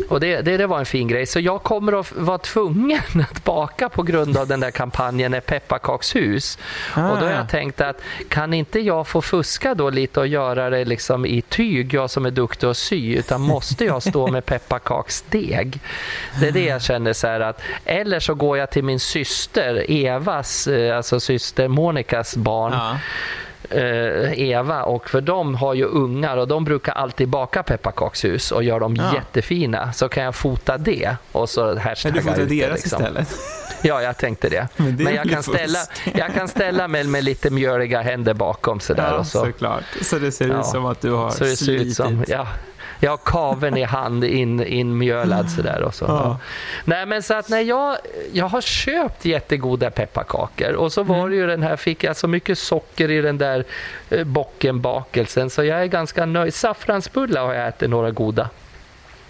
Och 0.08 0.20
det, 0.20 0.40
det, 0.40 0.56
det, 0.56 0.66
var 0.66 0.78
en 0.78 0.86
fin 0.86 1.08
grej. 1.08 1.26
Så 1.26 1.40
jag 1.40 1.62
kommer 1.62 2.00
att 2.00 2.12
vara 2.12 2.38
tvungen 2.38 3.24
att 3.30 3.44
baka 3.44 3.88
på 3.88 4.02
grund 4.02 4.36
av 4.36 4.46
den 4.46 4.60
där 4.60 4.70
kampanjen 4.70 5.34
Ett 5.34 5.46
pepparkakshus. 5.46 6.58
Ah, 6.94 7.10
och 7.10 7.20
då 7.20 7.26
har 7.26 7.32
jag 7.32 7.48
tänkt 7.48 7.80
att 7.80 8.00
kan 8.28 8.54
inte 8.54 8.80
jag 8.80 9.06
få 9.06 9.22
fuska 9.22 9.74
då 9.74 9.90
lite 9.90 10.20
och 10.20 10.26
göra 10.26 10.70
det 10.70 10.84
liksom 10.84 11.26
i 11.26 11.42
tyg, 11.42 11.94
jag 11.94 12.10
som 12.10 12.26
är 12.26 12.30
duktig 12.30 12.66
att 12.66 12.76
sy, 12.76 13.14
utan 13.14 13.40
måste 13.40 13.84
jag 13.84 14.02
stå 14.02 14.26
med 14.26 14.46
pepparkaksdeg? 14.46 15.80
Det 16.40 16.48
är 16.48 16.52
det 16.52 16.64
jag 16.64 16.82
känner 16.82 17.12
så 17.12 17.26
här 17.26 17.40
att, 17.40 17.60
eller 17.84 18.20
så 18.20 18.34
går 18.34 18.58
jag 18.58 18.70
till 18.70 18.84
min 18.84 19.00
syster 19.00 19.90
Evas, 19.90 20.66
eh, 20.66 20.96
alltså 20.96 21.20
syster 21.20 21.68
Monikas 21.68 22.36
barn. 22.36 22.72
Ah 22.72 22.96
Eva 23.70 24.82
och 24.82 25.10
för 25.10 25.20
de 25.20 25.54
har 25.54 25.74
ju 25.74 25.84
ungar 25.84 26.36
och 26.36 26.48
de 26.48 26.64
brukar 26.64 26.92
alltid 26.92 27.28
baka 27.28 27.62
pepparkakshus 27.62 28.52
och 28.52 28.64
gör 28.64 28.80
dem 28.80 28.96
ja. 28.96 29.14
jättefina. 29.14 29.92
Så 29.92 30.08
kan 30.08 30.24
jag 30.24 30.34
fota 30.34 30.78
det 30.78 31.16
och 31.32 31.48
så 31.48 31.78
hashtagga 31.78 32.20
ut 32.20 32.26
det. 32.36 32.44
deras 32.44 32.80
liksom. 32.80 33.02
istället? 33.02 33.28
Ja, 33.82 34.02
jag 34.02 34.18
tänkte 34.18 34.48
det. 34.48 34.68
Men, 34.76 34.96
det 34.96 35.04
Men 35.04 35.14
jag, 35.14 35.30
kan 35.30 35.42
ställa, 35.42 35.78
jag 36.14 36.34
kan 36.34 36.48
ställa 36.48 36.88
mig 36.88 37.04
med 37.04 37.24
lite 37.24 37.50
mjöliga 37.50 38.02
händer 38.02 38.34
bakom 38.34 38.80
sådär. 38.80 39.08
Ja, 39.10 39.18
och 39.18 39.26
så. 39.26 39.44
såklart. 39.44 39.84
Så 40.02 40.18
det 40.18 40.32
ser 40.32 40.48
ja. 40.48 40.60
ut 40.60 40.66
som 40.66 40.86
att 40.86 41.00
du 41.00 41.10
har 41.10 41.30
så 41.30 41.44
det 41.44 41.56
slitit. 41.56 41.96
Ser 41.96 42.04
ut 42.04 42.14
som, 42.14 42.24
ja, 42.28 42.46
jag 43.04 43.10
har 43.10 43.16
kaven 43.16 43.76
i 43.76 43.82
hand 43.82 44.24
in, 44.24 44.62
in 44.64 44.98
mjölad 44.98 45.50
sådär. 45.50 45.82
Och 45.82 45.94
så. 45.94 46.04
Ja. 46.04 46.38
Nej, 46.84 47.06
men 47.06 47.22
så 47.22 47.34
att 47.34 47.48
när 47.48 47.60
jag, 47.60 47.96
jag 48.32 48.46
har 48.46 48.60
köpt 48.60 49.24
jättegoda 49.24 49.90
pepparkakor 49.90 50.72
och 50.72 50.92
så 50.92 51.02
var 51.02 51.18
mm. 51.18 51.30
det 51.30 51.36
ju 51.36 51.46
den 51.46 51.62
här, 51.62 51.76
fick 51.76 52.04
jag 52.04 52.16
så 52.16 52.28
mycket 52.28 52.58
socker 52.58 53.10
i 53.10 53.20
den 53.20 53.38
där 53.38 53.64
eh, 54.10 54.24
bockenbakelsen 54.24 55.50
så 55.50 55.64
jag 55.64 55.82
är 55.82 55.86
ganska 55.86 56.26
nöjd. 56.26 56.54
Saffransbullar 56.54 57.46
har 57.46 57.54
jag 57.54 57.68
ätit 57.68 57.90
några 57.90 58.10
goda. 58.10 58.48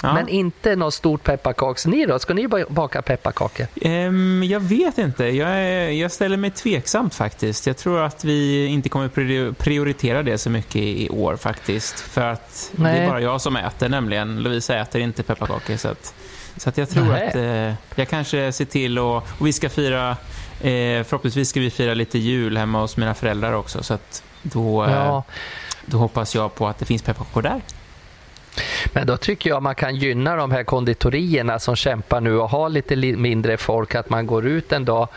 Ja. 0.05 0.15
Men 0.15 0.29
inte 0.29 0.77
något 0.77 0.95
stort 0.95 1.23
pepparkaks. 1.23 1.87
Ni 1.87 2.07
då? 2.07 2.19
Ska 2.19 2.35
ni 2.35 2.49
baka 2.69 3.03
pepparkakor? 3.03 3.67
Um, 3.85 4.43
jag 4.43 4.61
vet 4.61 4.99
inte. 4.99 5.25
Jag, 5.25 5.49
är, 5.51 5.89
jag 5.89 6.13
ställer 6.13 6.37
mig 6.37 6.51
tveksamt 6.51 7.15
faktiskt. 7.15 7.67
Jag 7.67 7.77
tror 7.77 8.03
att 8.03 8.25
vi 8.25 8.67
inte 8.67 8.89
kommer 8.89 9.53
prioritera 9.53 10.23
det 10.23 10.39
så 10.39 10.51
mycket 10.51 10.77
i 10.77 11.09
år 11.09 11.37
faktiskt. 11.37 12.01
För 12.01 12.21
att 12.21 12.73
Nej. 12.73 12.99
det 12.99 13.05
är 13.05 13.09
bara 13.09 13.21
jag 13.21 13.41
som 13.41 13.57
äter 13.57 13.89
nämligen. 13.89 14.43
Lovisa 14.43 14.77
äter 14.77 15.01
inte 15.01 15.23
pepparkakor. 15.23 15.77
Så 15.77 15.89
att, 15.89 16.15
så 16.57 16.69
att 16.69 16.79
jag 16.79 16.89
tror 16.89 17.05
Nej. 17.05 17.29
att 17.29 17.35
eh, 17.35 17.75
jag 17.95 18.09
kanske 18.09 18.53
ser 18.53 18.65
till 18.65 18.99
och, 18.99 19.17
och 19.17 19.47
vi 19.47 19.53
ska 19.53 19.69
fira 19.69 20.11
eh, 20.61 21.05
förhoppningsvis 21.05 21.49
ska 21.49 21.61
vi 21.61 21.71
fira 21.71 21.95
lite 21.95 22.19
jul 22.19 22.57
hemma 22.57 22.81
hos 22.81 22.97
mina 22.97 23.15
föräldrar 23.15 23.53
också. 23.53 23.83
Så 23.83 23.95
att 23.95 24.23
då, 24.43 24.85
ja. 24.85 25.17
eh, 25.17 25.23
då 25.87 25.99
hoppas 25.99 26.35
jag 26.35 26.55
på 26.55 26.69
att 26.69 26.79
det 26.79 26.85
finns 26.85 27.03
pepparkakor 27.03 27.43
där. 27.43 27.61
Men 28.93 29.07
då 29.07 29.17
tycker 29.17 29.51
jag 29.51 29.63
man 29.63 29.75
kan 29.75 29.97
gynna 29.97 30.37
de 30.37 30.51
här 30.51 30.65
konditorierna 30.65 31.59
som 31.59 31.77
kämpar 31.77 32.21
nu 32.21 32.39
och 32.39 32.51
har 32.51 32.69
lite 32.69 32.97
mindre 32.97 33.57
folk. 33.57 33.95
Att 33.95 34.11
man 34.11 34.27
går 34.27 34.47
ut 34.47 34.73
en 34.73 34.85
dag 34.85 35.09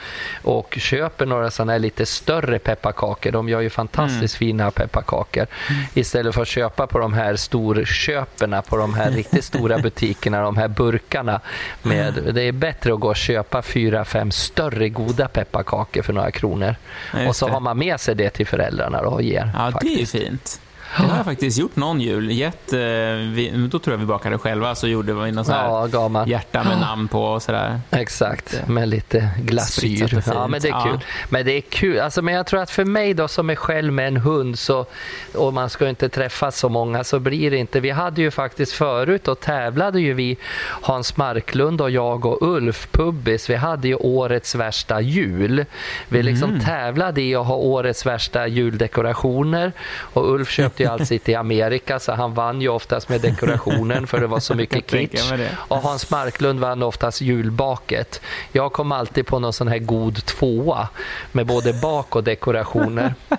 och 0.43 0.77
köper 0.79 1.25
några 1.25 1.51
sådana 1.51 1.71
här 1.71 1.79
lite 1.79 2.05
större 2.05 2.59
pepparkakor. 2.59 3.31
De 3.31 3.49
gör 3.49 3.61
ju 3.61 3.69
fantastiskt 3.69 4.41
mm. 4.41 4.49
fina 4.49 4.71
pepparkakor. 4.71 5.47
Mm. 5.69 5.83
Istället 5.93 6.35
för 6.35 6.41
att 6.41 6.47
köpa 6.47 6.87
på 6.87 6.99
de 6.99 7.13
här 7.13 7.35
storköperna 7.35 8.61
på 8.61 8.77
de 8.77 8.93
här 8.93 9.11
riktigt 9.11 9.43
stora 9.43 9.77
butikerna, 9.83 10.41
de 10.41 10.57
här 10.57 10.67
burkarna. 10.67 11.41
Med, 11.81 12.13
det 12.33 12.41
är 12.41 12.51
bättre 12.51 12.93
att 12.93 12.99
gå 12.99 13.07
och 13.07 13.15
köpa 13.15 13.61
fyra, 13.61 14.05
fem 14.05 14.31
större 14.31 14.89
goda 14.89 15.27
pepparkakor 15.27 16.01
för 16.01 16.13
några 16.13 16.31
kronor. 16.31 16.75
Ja, 17.13 17.27
och 17.27 17.35
så 17.35 17.47
det. 17.47 17.51
har 17.51 17.59
man 17.59 17.77
med 17.77 17.99
sig 17.99 18.15
det 18.15 18.29
till 18.29 18.47
föräldrarna 18.47 18.99
och 18.99 19.21
ger. 19.21 19.51
Ja, 19.53 19.71
faktiskt. 19.71 20.13
det 20.13 20.19
är 20.19 20.21
fint. 20.21 20.61
Det 20.97 21.03
har 21.03 21.17
jag 21.17 21.25
faktiskt 21.25 21.57
gjort 21.57 21.75
någon 21.75 22.01
jul. 22.01 22.31
Gett, 22.31 22.73
eh, 22.73 22.79
vi, 22.79 23.67
då 23.71 23.79
tror 23.79 23.93
jag 23.93 23.99
vi 23.99 24.05
bakade 24.05 24.37
själva, 24.37 24.75
så 24.75 24.87
gjorde 24.87 25.13
vi 25.13 25.31
någon 25.31 25.45
ja, 25.47 26.25
hjärta 26.27 26.63
med 26.63 26.79
namn 26.79 27.07
på 27.07 27.23
och 27.23 27.41
sådär. 27.41 27.79
Exakt, 27.91 28.67
med 28.67 28.89
lite 28.89 29.29
glasyr. 29.41 30.23
Ja, 30.25 30.47
men 30.47 30.61
det 30.61 30.69
är 30.69 30.83
kul. 30.85 30.99
Men 31.29 31.45
det 31.45 31.51
är 31.51 31.61
kul. 31.61 31.99
Alltså, 31.99 32.21
men 32.21 32.33
jag 32.33 32.45
tror 32.45 32.61
att 32.61 32.71
för 32.71 32.85
mig 32.85 33.13
då 33.13 33.27
som 33.27 33.49
är 33.49 33.55
själv 33.55 33.93
med 33.93 34.07
en 34.07 34.17
hund 34.17 34.59
så, 34.59 34.85
och 35.33 35.53
man 35.53 35.69
ska 35.69 35.89
inte 35.89 36.09
träffa 36.09 36.51
så 36.51 36.69
många 36.69 37.03
så 37.03 37.19
blir 37.19 37.51
det 37.51 37.57
inte. 37.57 37.79
Vi 37.79 37.89
hade 37.89 38.21
ju 38.21 38.31
faktiskt 38.31 38.73
förut 38.73 39.27
och 39.27 39.39
tävlade 39.39 39.99
ju 40.01 40.13
vi 40.13 40.37
Hans 40.63 41.17
Marklund 41.17 41.81
och 41.81 41.91
jag 41.91 42.25
och 42.25 42.37
Ulf 42.41 42.87
Pubbis. 42.91 43.49
Vi 43.49 43.55
hade 43.55 43.87
ju 43.87 43.95
årets 43.95 44.55
värsta 44.55 45.01
jul. 45.01 45.65
Vi 46.07 46.23
liksom 46.23 46.49
mm. 46.49 46.61
tävlade 46.61 47.21
i 47.21 47.35
att 47.35 47.45
ha 47.45 47.55
årets 47.55 48.05
värsta 48.05 48.47
juldekorationer 48.47 49.71
och 50.13 50.33
Ulf 50.33 50.49
köpte 50.57 50.76
ju 50.79 50.85
allt 50.85 51.07
sitt 51.07 51.29
i 51.29 51.35
Amerika 51.35 51.99
så 51.99 52.11
han 52.11 52.33
vann 52.33 52.61
ju 52.61 52.69
oftast 52.69 53.09
med 53.09 53.21
dekorationen 53.21 54.07
för 54.07 54.19
det 54.19 54.27
var 54.27 54.39
så 54.39 54.55
mycket 54.55 54.91
kitsch. 54.91 55.31
Och 55.53 55.77
Hans 55.77 56.09
Marklund 56.09 56.59
vann 56.59 56.83
oftast 56.83 57.21
julbaket. 57.21 58.21
Jag 58.51 58.73
kom 58.73 58.91
alltid 58.91 59.27
på 59.27 59.39
någon 59.39 59.53
sån 59.53 59.67
här 59.67 59.79
god 59.79 60.25
tvåa 60.25 60.87
med 61.31 61.45
både 61.45 61.73
bak 61.73 62.15
och 62.15 62.23
dekorationer. 62.23 63.13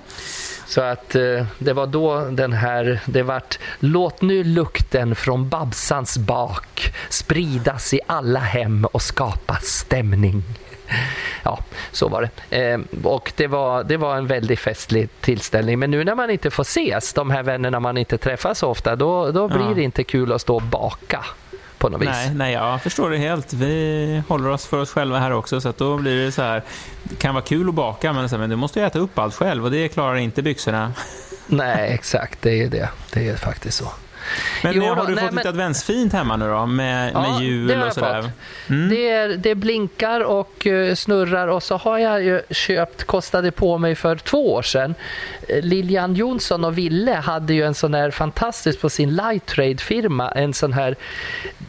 Så 0.66 0.80
att 0.80 1.14
eh, 1.14 1.46
det 1.58 1.72
var 1.72 1.86
då 1.86 2.24
den 2.30 2.52
här, 2.52 3.00
det 3.06 3.22
vart 3.22 3.58
Låt 3.78 4.22
nu 4.22 4.44
lukten 4.44 5.14
från 5.14 5.48
Babsans 5.48 6.18
bak 6.18 6.94
spridas 7.08 7.94
i 7.94 8.00
alla 8.06 8.40
hem 8.40 8.84
och 8.84 9.02
skapa 9.02 9.56
stämning 9.62 10.42
ja, 11.42 11.58
så 11.92 12.08
var 12.08 12.30
det. 12.48 12.70
Eh, 12.70 12.80
och 13.02 13.32
det 13.36 13.46
var, 13.46 13.84
det 13.84 13.96
var 13.96 14.16
en 14.16 14.26
väldigt 14.26 14.58
festlig 14.58 15.08
tillställning. 15.20 15.78
Men 15.78 15.90
nu 15.90 16.04
när 16.04 16.14
man 16.14 16.30
inte 16.30 16.50
får 16.50 16.62
ses, 16.62 17.12
de 17.12 17.30
här 17.30 17.42
vännerna 17.42 17.80
man 17.80 17.96
inte 17.96 18.18
träffar 18.18 18.54
så 18.54 18.68
ofta, 18.68 18.96
då, 18.96 19.32
då 19.32 19.48
blir 19.48 19.68
ja. 19.68 19.74
det 19.74 19.82
inte 19.82 20.04
kul 20.04 20.32
att 20.32 20.40
stå 20.40 20.56
och 20.56 20.62
baka. 20.62 21.24
På 21.78 21.88
något 21.88 22.00
nej, 22.00 22.28
vis. 22.28 22.36
nej, 22.36 22.52
jag 22.52 22.82
förstår 22.82 23.10
det 23.10 23.16
helt. 23.16 23.52
Vi 23.52 24.22
håller 24.28 24.48
oss 24.48 24.66
för 24.66 24.80
oss 24.80 24.92
själva 24.92 25.18
här 25.18 25.32
också, 25.32 25.60
så 25.60 25.72
då 25.76 25.96
blir 25.96 26.24
det 26.24 26.32
så 26.32 26.42
här. 26.42 26.62
Det 27.02 27.14
kan 27.14 27.34
vara 27.34 27.44
kul 27.44 27.68
att 27.68 27.74
baka, 27.74 28.12
men, 28.12 28.28
men 28.32 28.50
du 28.50 28.56
måste 28.56 28.80
ju 28.80 28.86
äta 28.86 28.98
upp 28.98 29.18
allt 29.18 29.34
själv 29.34 29.64
och 29.64 29.70
det 29.70 29.88
klarar 29.88 30.16
inte 30.16 30.42
byxorna. 30.42 30.92
Nej, 31.46 31.92
exakt. 31.92 32.42
Det 32.42 32.62
är 32.62 32.68
det. 32.68 32.88
Det 33.12 33.28
är 33.28 33.36
faktiskt 33.36 33.78
så. 33.78 33.92
Men 34.62 34.72
jo, 34.74 34.84
har 34.84 35.06
du 35.06 35.14
nej, 35.14 35.24
fått 35.24 35.32
men... 35.32 35.36
lite 35.36 35.48
adventsfint 35.48 36.12
hemma 36.12 36.36
nu 36.36 36.48
då? 36.48 36.66
Med, 36.66 37.10
ja, 37.14 37.20
med 37.20 37.40
jul 37.40 37.82
och 37.82 37.92
sådär? 37.92 38.30
Mm. 38.68 38.88
Det, 38.88 39.08
är, 39.08 39.28
det 39.28 39.54
blinkar 39.54 40.20
och 40.20 40.66
uh, 40.66 40.94
snurrar 40.94 41.48
och 41.48 41.62
så 41.62 41.76
har 41.76 41.98
jag 41.98 42.22
ju 42.22 42.42
köpt, 42.50 43.04
kostade 43.04 43.50
på 43.50 43.78
mig 43.78 43.94
för 43.94 44.16
två 44.16 44.52
år 44.52 44.62
sedan. 44.62 44.94
Eh, 45.48 45.62
Lilian 45.62 46.14
Jonsson 46.14 46.64
och 46.64 46.78
Ville 46.78 47.14
hade 47.14 47.54
ju 47.54 47.62
en 47.62 47.74
sån 47.74 47.94
här 47.94 48.10
fantastisk 48.10 48.80
på 48.80 48.90
sin 48.90 49.16
light 49.16 49.46
trade 49.46 49.76
firma 49.76 50.30
en 50.30 50.54
sån 50.54 50.72
här 50.72 50.96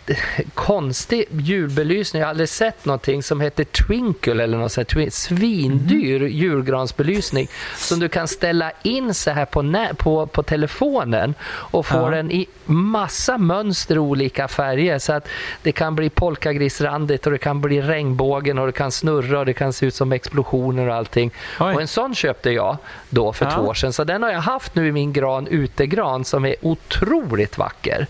eh, 0.07 0.17
konstig 0.53 1.25
julbelysning. 1.31 2.19
Jag 2.19 2.27
har 2.27 2.29
aldrig 2.29 2.49
sett 2.49 2.85
någonting 2.85 3.23
som 3.23 3.41
heter 3.41 3.63
Twinkle 3.63 4.43
eller 4.43 4.57
något 4.57 4.71
sånt 4.71 4.93
här 4.93 5.09
svindyr 5.09 6.21
mm. 6.21 6.31
julgransbelysning 6.31 7.47
som 7.75 7.99
du 7.99 8.09
kan 8.09 8.27
ställa 8.27 8.71
in 8.83 9.13
så 9.13 9.31
här 9.31 9.45
på, 9.45 9.95
på, 9.97 10.27
på 10.27 10.43
telefonen 10.43 11.33
och 11.43 11.85
få 11.85 11.97
ja. 11.97 12.09
den 12.09 12.31
i 12.31 12.47
massa 12.65 13.37
mönster 13.37 13.95
i 13.95 13.99
olika 13.99 14.47
färger 14.47 14.99
så 14.99 15.13
att 15.13 15.27
det 15.61 15.71
kan 15.71 15.95
bli 15.95 16.09
polkagrisrandigt 16.09 17.25
och 17.25 17.31
det 17.31 17.37
kan 17.37 17.61
bli 17.61 17.81
regnbågen 17.81 18.57
och 18.57 18.65
det 18.65 18.71
kan 18.71 18.91
snurra 18.91 19.39
och 19.39 19.45
det 19.45 19.53
kan 19.53 19.73
se 19.73 19.85
ut 19.85 19.95
som 19.95 20.11
explosioner 20.11 20.89
och 20.89 20.95
allting. 20.95 21.31
Oj. 21.59 21.73
Och 21.73 21.81
en 21.81 21.87
sån 21.87 22.15
köpte 22.15 22.51
jag 22.51 22.77
då 23.09 23.33
för 23.33 23.45
ja. 23.45 23.51
två 23.51 23.61
år 23.61 23.73
sedan. 23.73 23.93
Så 23.93 24.03
den 24.03 24.23
har 24.23 24.31
jag 24.31 24.39
haft 24.39 24.75
nu 24.75 24.87
i 24.87 24.91
min 24.91 25.13
gran, 25.13 25.47
utegran, 25.47 26.25
som 26.25 26.45
är 26.45 26.55
otroligt 26.61 27.57
vacker. 27.57 28.07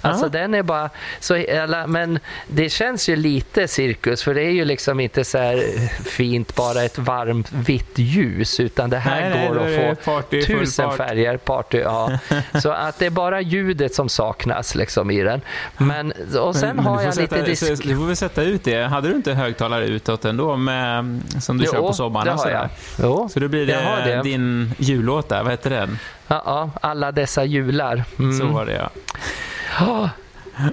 Alltså 0.00 0.24
ja. 0.24 0.28
den 0.28 0.54
är 0.54 0.62
bara 0.62 0.90
så, 1.20 1.44
men 1.86 2.18
det 2.48 2.68
känns 2.68 3.08
ju 3.08 3.16
lite 3.16 3.68
cirkus 3.68 4.22
för 4.22 4.34
det 4.34 4.42
är 4.42 4.50
ju 4.50 4.64
liksom 4.64 5.00
inte 5.00 5.24
så 5.24 5.38
här 5.38 5.88
fint 6.04 6.56
bara 6.56 6.82
ett 6.82 6.98
varmt 6.98 7.52
vitt 7.52 7.98
ljus 7.98 8.60
utan 8.60 8.90
det 8.90 8.98
här 8.98 9.30
nej, 9.30 9.48
går 9.48 9.54
nej, 9.54 9.90
att 9.90 9.98
få 9.98 10.12
party, 10.12 10.42
tusen 10.42 10.92
färger, 10.96 11.36
party, 11.36 11.78
ja. 11.78 12.18
Så 12.62 12.70
att 12.70 12.98
det 12.98 13.06
är 13.06 13.10
bara 13.10 13.40
ljudet 13.40 13.81
som 13.88 14.08
saknas 14.08 14.74
liksom 14.74 15.10
i 15.10 15.22
den. 15.22 15.40
Men, 15.78 16.12
och 16.40 16.56
sen 16.56 16.76
men, 16.76 16.84
har 16.84 17.02
jag 17.02 17.14
sätta, 17.14 17.36
lite 17.36 17.48
disk... 17.48 17.84
Du 17.84 17.96
får 17.96 18.06
väl 18.06 18.16
sätta 18.16 18.42
ut 18.42 18.64
det. 18.64 18.82
Hade 18.82 19.08
du 19.08 19.14
inte 19.14 19.32
högtalare 19.32 19.86
utåt 19.86 20.24
ändå 20.24 20.56
med, 20.56 21.20
som 21.40 21.58
du 21.58 21.64
jo, 21.64 21.72
kör 21.72 21.80
på 21.80 21.92
sommaren? 21.92 22.26
Det 22.26 22.42
har 22.42 22.50
jag. 22.50 22.68
Jo, 23.02 23.28
så 23.32 23.40
då 23.40 23.48
blir 23.48 23.66
det, 23.66 24.02
det. 24.04 24.22
din 24.22 24.74
jullåt 24.78 25.28
där, 25.28 25.42
vad 25.42 25.52
heter 25.52 25.70
den? 25.70 25.98
Ja, 26.28 26.42
ja 26.46 26.70
alla 26.80 27.12
dessa 27.12 27.44
jular. 27.44 28.04
Mm. 28.18 28.38
Så 28.38 28.46
var 28.46 28.66
det 28.66 28.72
ja. 28.72 30.10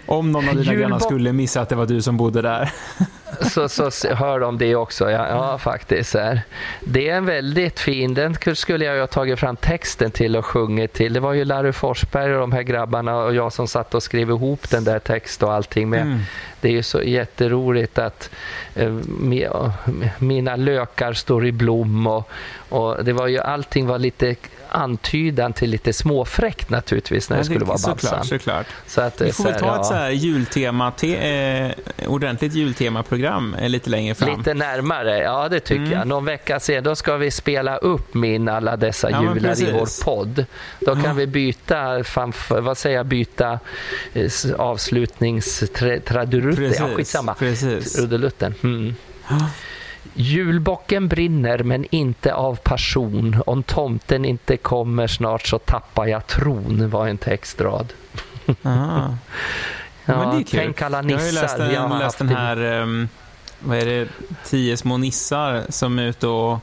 Om 0.06 0.32
någon 0.32 0.50
av 0.50 0.56
dina 0.56 0.74
grannar 0.74 1.00
skulle 1.00 1.34
missa 1.34 1.62
att 1.62 1.70
det 1.70 1.76
var 1.76 1.86
du 1.86 2.02
som 2.02 2.18
bodde 2.18 2.42
där. 2.42 2.72
Så, 3.42 3.70
så 3.70 4.14
hör 4.14 4.40
de 4.40 4.58
det 4.58 4.76
också. 4.76 5.12
Ja, 5.12 5.28
ja 5.30 5.58
faktiskt. 5.58 6.16
Är. 6.16 6.42
Det 6.82 7.10
är 7.10 7.16
en 7.16 7.26
väldigt 7.26 7.80
fin, 7.80 8.14
den 8.14 8.56
skulle 8.56 8.86
jag 8.86 9.00
ha 9.00 9.08
tagit 9.08 9.40
fram 9.40 9.56
texten 9.56 10.12
till 10.12 10.36
och 10.36 10.46
sjungit 10.46 10.94
till. 10.94 11.14
Det 11.14 11.20
var 11.20 11.34
ju 11.34 11.46
Larry 11.46 11.72
Forsberg 11.72 12.34
och 12.34 12.40
de 12.40 12.52
här 12.52 12.62
grabbarna 12.62 13.18
och 13.18 13.36
jag 13.36 13.54
som 13.54 13.68
satt 13.68 13.96
och 13.96 14.04
skrev 14.04 14.30
ihop 14.30 14.70
den 14.70 14.84
där 14.84 15.00
texten 15.00 15.48
och 15.48 15.54
allting 15.54 15.90
med. 15.90 16.02
Mm. 16.02 16.20
Det 16.62 16.68
är 16.68 16.72
ju 16.72 16.84
så 16.84 17.02
jätteroligt 17.02 17.98
att 17.98 18.30
eh, 18.76 18.98
mina 20.18 20.56
lökar 20.56 21.14
står 21.14 21.46
i 21.46 21.52
blom 21.52 22.08
och, 22.08 22.30
och 22.70 23.06
det 23.06 23.14
var 23.14 23.28
ju 23.28 23.40
allting 23.40 23.88
var 23.88 24.00
lite 24.00 24.36
antydan 24.70 25.54
till 25.54 25.70
lite 25.70 25.94
småfräckt 25.94 26.70
naturligtvis 26.70 27.30
när 27.30 27.38
ja, 27.38 27.40
det 27.40 27.46
skulle 27.46 27.66
vara 27.66 27.78
Babsan. 27.86 28.00
Såklart, 28.00 28.26
såklart. 28.26 28.68
Så 28.88 29.02
att, 29.02 29.22
Vi 29.22 29.32
får 29.32 29.44
väl 29.44 29.60
ta 29.60 29.66
ja. 29.66 29.80
ett 29.80 29.86
så 29.86 29.94
här 29.94 30.10
jultema, 30.10 30.92
te, 30.92 31.16
eh, 31.16 31.72
ordentligt 32.08 32.54
jultemaprogram 32.54 33.54
eh, 33.54 33.70
lite 33.70 33.90
längre 33.90 34.16
fram. 34.16 34.38
Lite 34.38 34.54
närmare, 34.54 35.18
ja 35.18 35.50
det 35.50 35.60
tycker 35.60 35.82
mm. 35.82 35.92
jag. 35.92 36.08
Någon 36.08 36.26
vecka 36.26 36.60
sen, 36.60 36.84
då 36.84 36.96
ska 36.96 37.18
vi 37.18 37.32
spela 37.32 37.78
upp 37.78 38.14
min 38.14 38.50
alla 38.50 38.78
dessa 38.78 39.12
ja, 39.12 39.24
jular 39.24 39.62
i 39.62 39.72
vår 39.72 40.04
podd. 40.04 40.46
Då 40.80 40.96
kan 40.96 41.16
vi 41.16 41.28
byta, 41.28 42.04
vad 42.50 42.78
säger 42.78 42.98
jag, 42.98 43.06
byta 43.06 43.60
eh, 44.14 44.32
avslutningstradurutte. 44.58 46.76
Ja, 46.80 46.90
skitsamma. 46.96 47.36
Trudelutten. 47.96 48.54
Mm. 48.64 48.96
Julbocken 50.14 51.08
brinner 51.08 51.64
men 51.64 51.86
inte 51.92 52.34
av 52.34 52.56
passion. 52.56 53.42
Om 53.46 53.64
tomten 53.64 54.26
inte 54.26 54.58
kommer 54.58 55.08
snart 55.08 55.48
så 55.48 55.60
tappar 55.60 56.08
jag 56.08 56.28
tron, 56.28 56.90
var 56.90 57.08
en 57.08 57.18
textrad. 57.18 57.94
ja, 60.06 60.42
tänk 60.52 60.82
alla 60.82 61.02
nissar. 61.02 61.20
Jag 61.20 61.26
har 61.26 61.42
läst, 61.42 61.60
en, 61.60 61.74
jag 61.74 61.82
har 61.82 62.00
läst 62.00 62.18
den 62.18 62.30
här, 62.30 62.82
um, 62.82 63.10
vad 63.60 63.78
är 63.78 63.86
det, 63.86 64.08
Tio 64.46 64.78
små 64.78 64.98
nissar 64.98 65.64
som 65.70 66.00
är 66.00 66.04
ute 66.04 66.28
och 66.28 66.60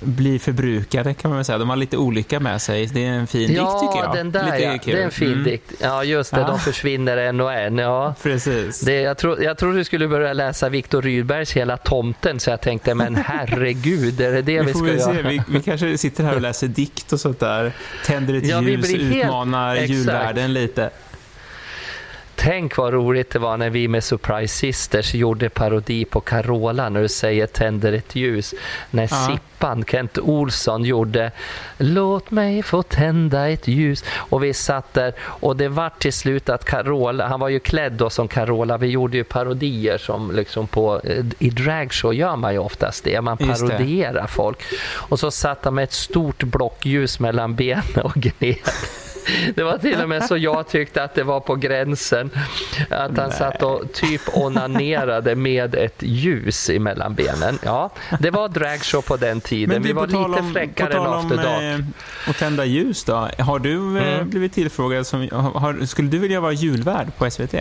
blir 0.00 0.38
förbrukade 0.38 1.14
kan 1.14 1.30
man 1.30 1.38
väl 1.38 1.44
säga. 1.44 1.58
De 1.58 1.70
har 1.70 1.76
lite 1.76 1.96
olika 1.96 2.40
med 2.40 2.62
sig. 2.62 2.86
Det 2.86 3.04
är 3.04 3.12
en 3.12 3.26
fin 3.26 3.52
ja, 3.52 3.62
dikt 3.62 3.80
tycker 3.80 4.06
jag. 4.06 4.16
Den 4.16 4.32
där, 4.32 4.58
ja, 4.58 4.78
det 4.84 4.92
är 4.92 5.04
en 5.04 5.10
fin 5.10 5.32
mm. 5.32 5.44
dikt. 5.44 5.72
Ja, 5.80 6.04
just 6.04 6.34
det. 6.34 6.40
Ja. 6.40 6.46
De 6.46 6.58
försvinner 6.60 7.16
en 7.16 7.40
och 7.40 7.52
en. 7.52 7.78
Ja. 7.78 8.14
Precis. 8.22 8.80
Det, 8.80 9.00
jag, 9.00 9.18
tro, 9.18 9.42
jag 9.42 9.58
tror 9.58 9.72
du 9.72 9.84
skulle 9.84 10.08
börja 10.08 10.32
läsa 10.32 10.68
Viktor 10.68 11.02
Rydbergs 11.02 11.52
Hela 11.52 11.76
tomten 11.76 12.40
så 12.40 12.50
jag 12.50 12.60
tänkte, 12.60 12.94
men 12.94 13.16
herregud, 13.16 14.20
är 14.20 14.32
det 14.32 14.42
det 14.42 14.60
vi, 14.60 14.66
vi 14.66 14.74
ska 14.74 14.86
göra? 14.86 15.14
Se. 15.14 15.22
Vi, 15.22 15.42
vi 15.48 15.60
kanske 15.60 15.98
sitter 15.98 16.24
här 16.24 16.34
och 16.34 16.40
läser 16.40 16.68
dikt 16.68 17.12
och 17.12 17.20
sånt 17.20 17.40
där. 17.40 17.72
Tänder 18.06 18.34
ett 18.34 18.46
ja, 18.46 18.62
ljus, 18.62 18.94
utmanar 18.94 19.76
helt... 19.76 19.90
julvärlden 19.90 20.52
lite. 20.52 20.90
Tänk 22.36 22.76
vad 22.76 22.92
roligt 22.92 23.30
det 23.30 23.38
var 23.38 23.56
när 23.56 23.70
vi 23.70 23.88
med 23.88 24.04
Surprise 24.04 24.56
Sisters 24.56 25.14
gjorde 25.14 25.48
parodi 25.48 26.04
på 26.04 26.20
Carola 26.20 26.88
när 26.88 27.02
du 27.02 27.08
säger 27.08 27.46
tänder 27.46 27.92
ett 27.92 28.14
ljus. 28.14 28.54
När 28.90 29.02
ja. 29.02 29.26
Sippan, 29.26 29.84
Kent 29.84 30.18
Olsson, 30.18 30.84
gjorde 30.84 31.32
Låt 31.78 32.30
mig 32.30 32.62
få 32.62 32.82
tända 32.82 33.48
ett 33.48 33.68
ljus. 33.68 34.04
Och 34.14 34.44
vi 34.44 34.54
satt 34.54 34.94
där 34.94 35.12
och 35.20 35.56
det 35.56 35.68
var 35.68 35.90
till 35.98 36.12
slut 36.12 36.48
att 36.48 36.64
Carola, 36.64 37.28
han 37.28 37.40
var 37.40 37.48
ju 37.48 37.60
klädd 37.60 37.92
då 37.92 38.10
som 38.10 38.28
Carola, 38.28 38.78
vi 38.78 38.86
gjorde 38.86 39.16
ju 39.16 39.24
parodier 39.24 39.98
som 39.98 40.30
liksom 40.30 40.66
på, 40.66 41.00
i 41.38 41.50
dragshow 41.50 42.14
gör 42.14 42.36
man 42.36 42.52
ju 42.52 42.58
oftast 42.58 43.04
det, 43.04 43.20
man 43.20 43.36
parodierar 43.36 44.26
folk. 44.26 44.58
Och 44.84 45.20
så 45.20 45.30
satt 45.30 45.64
han 45.64 45.74
med 45.74 45.84
ett 45.84 45.92
stort 45.92 46.42
blockljus 46.42 47.20
mellan 47.20 47.54
benen 47.54 48.00
och 48.02 48.14
gned. 48.14 48.56
Det 49.54 49.62
var 49.62 49.78
till 49.78 50.02
och 50.02 50.08
med 50.08 50.24
så 50.24 50.36
jag 50.36 50.68
tyckte 50.68 51.02
att 51.02 51.14
det 51.14 51.22
var 51.22 51.40
på 51.40 51.54
gränsen. 51.54 52.30
Att 52.90 53.16
han 53.16 53.28
Nej. 53.28 53.38
satt 53.38 53.62
och 53.62 53.92
typ 53.92 54.20
onanerade 54.32 55.34
med 55.34 55.74
ett 55.74 56.02
ljus 56.02 56.70
emellan 56.70 57.14
benen. 57.14 57.58
Ja, 57.64 57.90
det 58.20 58.30
var 58.30 58.48
dragshow 58.48 59.02
på 59.02 59.16
den 59.16 59.40
tiden. 59.40 59.82
Vi 59.82 59.92
var 59.92 60.06
lite 60.06 60.18
om, 60.18 60.52
fräckare 60.52 60.94
än 60.94 61.06
After 61.06 61.36
Dark. 61.36 61.80
Eh, 61.80 62.30
att 62.30 62.38
tända 62.38 62.64
ljus 62.64 63.04
då. 63.04 63.28
Har 63.38 63.58
du 63.58 63.98
eh, 63.98 64.14
mm. 64.14 64.30
blivit 64.30 64.52
tillfrågad 64.52 65.06
som... 65.06 65.28
Har, 65.32 65.86
skulle 65.86 66.08
du 66.08 66.18
vilja 66.18 66.40
vara 66.40 66.52
julvärd 66.52 67.16
på 67.18 67.30
SVT? 67.30 67.54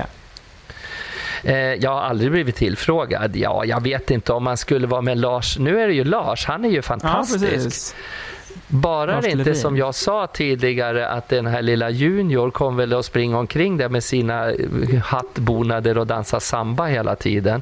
Eh, 1.44 1.56
jag 1.56 1.90
har 1.90 2.02
aldrig 2.02 2.32
blivit 2.32 2.56
tillfrågad. 2.56 3.36
Ja, 3.36 3.66
jag 3.66 3.84
vet 3.84 4.12
inte 4.12 4.34
om 4.34 4.44
man 4.44 4.58
skulle 4.58 4.88
vara 4.88 5.02
med 5.02 5.18
Lars. 5.18 5.58
Nu 5.58 5.80
är 5.80 5.88
det 5.88 5.94
ju 5.94 6.04
Lars, 6.04 6.46
han 6.46 6.66
är 6.66 6.70
ju 6.70 6.82
fantastisk. 6.82 7.96
Ja, 7.96 8.00
bara 8.74 9.22
det 9.22 9.30
inte 9.32 9.56
som 9.56 9.78
jag 9.78 9.96
sa 9.96 10.28
tidigare 10.28 11.08
att 11.08 11.30
den 11.30 11.46
här 11.46 11.62
lilla 11.62 11.90
Junior 11.90 12.52
kommer 12.52 12.78
väl 12.78 12.94
att 12.94 13.06
springa 13.06 13.38
omkring 13.38 13.78
där 13.78 13.90
med 13.90 14.04
sina 14.04 14.52
eh, 14.52 14.58
hattbonader 15.04 15.98
och 15.98 16.08
dansa 16.08 16.40
samba 16.40 16.86
hela 16.86 17.16
tiden. 17.16 17.62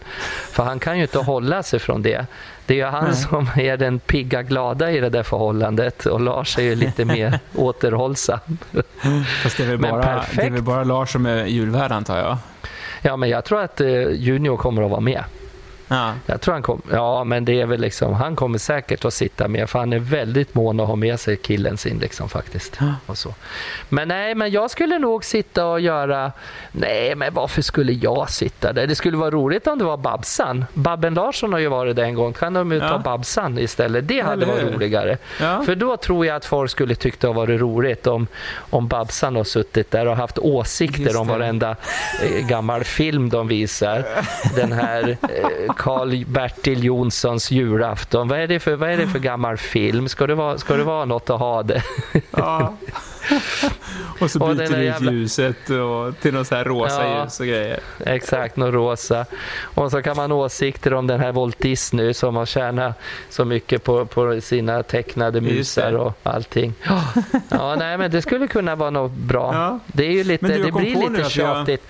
För 0.52 0.64
han 0.64 0.80
kan 0.80 0.98
ju 0.98 1.02
inte 1.02 1.20
hålla 1.20 1.64
sig 1.64 1.80
från 1.80 2.02
det. 2.02 2.26
Det 2.66 2.74
är 2.74 2.78
ju 2.78 2.84
han 2.84 3.06
Nej. 3.06 3.16
som 3.16 3.50
är 3.56 3.78
den 3.78 4.00
pigga 4.00 4.42
glada 4.44 4.92
i 4.92 5.00
det 5.00 5.10
där 5.10 5.24
förhållandet 5.24 6.06
och 6.06 6.22
Lars 6.22 6.58
är 6.58 6.64
ju 6.64 6.76
lite 6.76 7.06
mer 7.06 7.40
återhållsam. 7.56 8.40
Fast 9.44 9.58
det 9.58 9.64
är, 9.64 9.68
väl 9.68 9.78
bara, 9.78 10.24
det 10.36 10.42
är 10.42 10.50
väl 10.50 10.62
bara 10.62 10.84
Lars 10.84 11.12
som 11.12 11.26
är 11.26 11.46
julvärd 11.46 11.92
antar 11.92 12.18
jag? 12.18 12.38
Ja, 13.02 13.18
men 13.18 13.30
jag 13.30 13.46
tror 13.46 13.62
att 13.62 13.82
eh, 13.82 14.10
Junior 14.12 14.58
kommer 14.58 14.84
att 14.84 14.92
vara 14.92 15.02
med. 15.02 15.24
Ja. 15.92 16.14
Jag 16.26 16.42
tror 16.42 16.54
han 16.54 16.64
kommer, 16.64 16.84
ja 16.92 17.24
men 17.24 17.46
det 17.46 17.62
är 17.62 17.66
väl 17.66 17.82
liksom, 17.82 18.14
han 18.14 18.36
kommer 18.36 18.58
säkert 18.58 19.06
att 19.06 19.14
sitta 19.14 19.48
med 19.48 19.70
för 19.70 19.80
han 19.80 19.94
är 19.94 20.00
väldigt 20.00 20.56
mån 20.56 20.80
att 20.80 20.88
ha 20.88 20.96
med 20.96 21.20
sig 21.20 21.38
killen 21.38 21.78
sin 21.78 22.00
liksom 22.00 22.30
faktiskt. 22.30 22.78
Ja. 22.80 22.94
Och 23.06 23.18
så. 23.18 23.34
Men 23.90 24.08
nej, 24.08 24.36
men 24.36 24.52
jag 24.52 24.72
skulle 24.72 25.00
nog 25.00 25.26
sitta 25.26 25.66
och 25.66 25.80
göra, 25.82 26.32
nej 26.72 27.16
men 27.16 27.34
varför 27.34 27.62
skulle 27.62 27.92
jag 27.92 28.30
sitta 28.30 28.74
där? 28.74 28.88
Det 28.88 28.96
skulle 28.96 29.18
vara 29.18 29.32
roligt 29.32 29.68
om 29.68 29.80
det 29.80 29.86
var 29.86 29.98
Babsan. 29.98 30.66
Babben 30.74 31.14
Larsson 31.14 31.54
har 31.54 31.60
ju 31.60 31.68
varit 31.68 31.96
där 31.96 32.04
en 32.04 32.16
gång, 32.16 32.34
kan 32.34 32.54
de 32.54 32.72
ju 32.72 32.78
ja. 32.78 32.90
ta 32.90 32.98
Babsan 32.98 33.60
istället? 33.60 34.08
Det 34.08 34.22
hade 34.22 34.46
varit 34.46 34.74
roligare. 34.74 35.18
För 35.38 35.76
då 35.76 35.98
tror 35.98 36.26
jag 36.26 36.36
att 36.36 36.46
folk 36.46 36.72
skulle 36.72 36.96
tycka 36.96 37.28
det 37.28 37.34
varit 37.34 37.62
roligt 37.62 38.08
om, 38.08 38.28
om 38.70 38.88
Babsan 38.88 39.36
har 39.36 39.44
suttit 39.44 39.92
där 39.92 40.08
och 40.08 40.16
haft 40.16 40.38
åsikter 40.38 41.20
om 41.20 41.28
varenda 41.28 41.76
eh, 42.24 42.48
gammal 42.48 42.84
film 42.84 43.30
de 43.30 43.48
visar. 43.48 44.06
Den 44.56 44.72
här 44.72 45.10
eh, 45.10 45.74
Karl-Bertil 45.82 46.84
Jonssons 46.84 47.52
julafton. 47.52 48.28
Vad 48.28 48.40
är, 48.40 48.48
det 48.48 48.60
för, 48.60 48.76
vad 48.76 48.90
är 48.90 48.98
det 48.98 49.08
för 49.08 49.20
gammal 49.20 49.58
film? 49.58 50.10
Ska 50.10 50.28
det 50.28 50.36
vara, 50.36 50.58
ska 50.58 50.76
det 50.76 50.84
vara 50.84 51.06
något 51.06 51.30
att 51.30 51.40
ha 51.40 51.64
det? 51.64 51.84
Ja. 52.32 52.74
och 54.20 54.32
så 54.32 54.40
byter 54.40 54.50
och 54.50 54.56
du 54.56 54.64
ut 54.64 54.72
jävla... 54.72 55.12
ljuset 55.12 55.70
och, 55.70 56.20
till 56.20 56.34
något 56.34 56.48
så 56.48 56.56
här 56.56 56.64
rosa 56.64 57.08
ja, 57.08 57.24
ljus 57.24 57.40
och 57.40 57.46
grejer. 57.46 57.80
Exakt, 58.00 58.56
något 58.56 58.74
rosa. 58.74 59.26
Och 59.64 59.92
så 59.92 60.02
kan 60.02 60.18
man 60.18 60.32
åsikter 60.32 60.94
om 60.94 61.08
den 61.08 61.20
här 61.20 61.32
Walt 61.32 61.60
Disney 61.60 62.14
som 62.14 62.36
har 62.36 62.46
tjänat 62.46 63.00
så 63.30 63.46
mycket 63.46 63.84
på, 63.84 64.06
på 64.06 64.42
sina 64.42 64.84
tecknade 64.84 65.42
musar 65.42 65.94
och 65.94 66.18
allting. 66.24 66.74
Ja, 67.50 67.76
nej 67.76 67.98
men 67.98 68.12
det 68.12 68.22
skulle 68.22 68.48
kunna 68.48 68.76
vara 68.76 68.90
något 68.90 69.12
bra. 69.12 69.54
Ja. 69.54 69.80
Det 69.88 70.06
är 70.06 70.12
ju 70.12 70.24
lite, 70.24 70.48
det 70.48 70.72
blir 70.72 71.10
lite 71.10 71.30
tjatigt. 71.30 71.84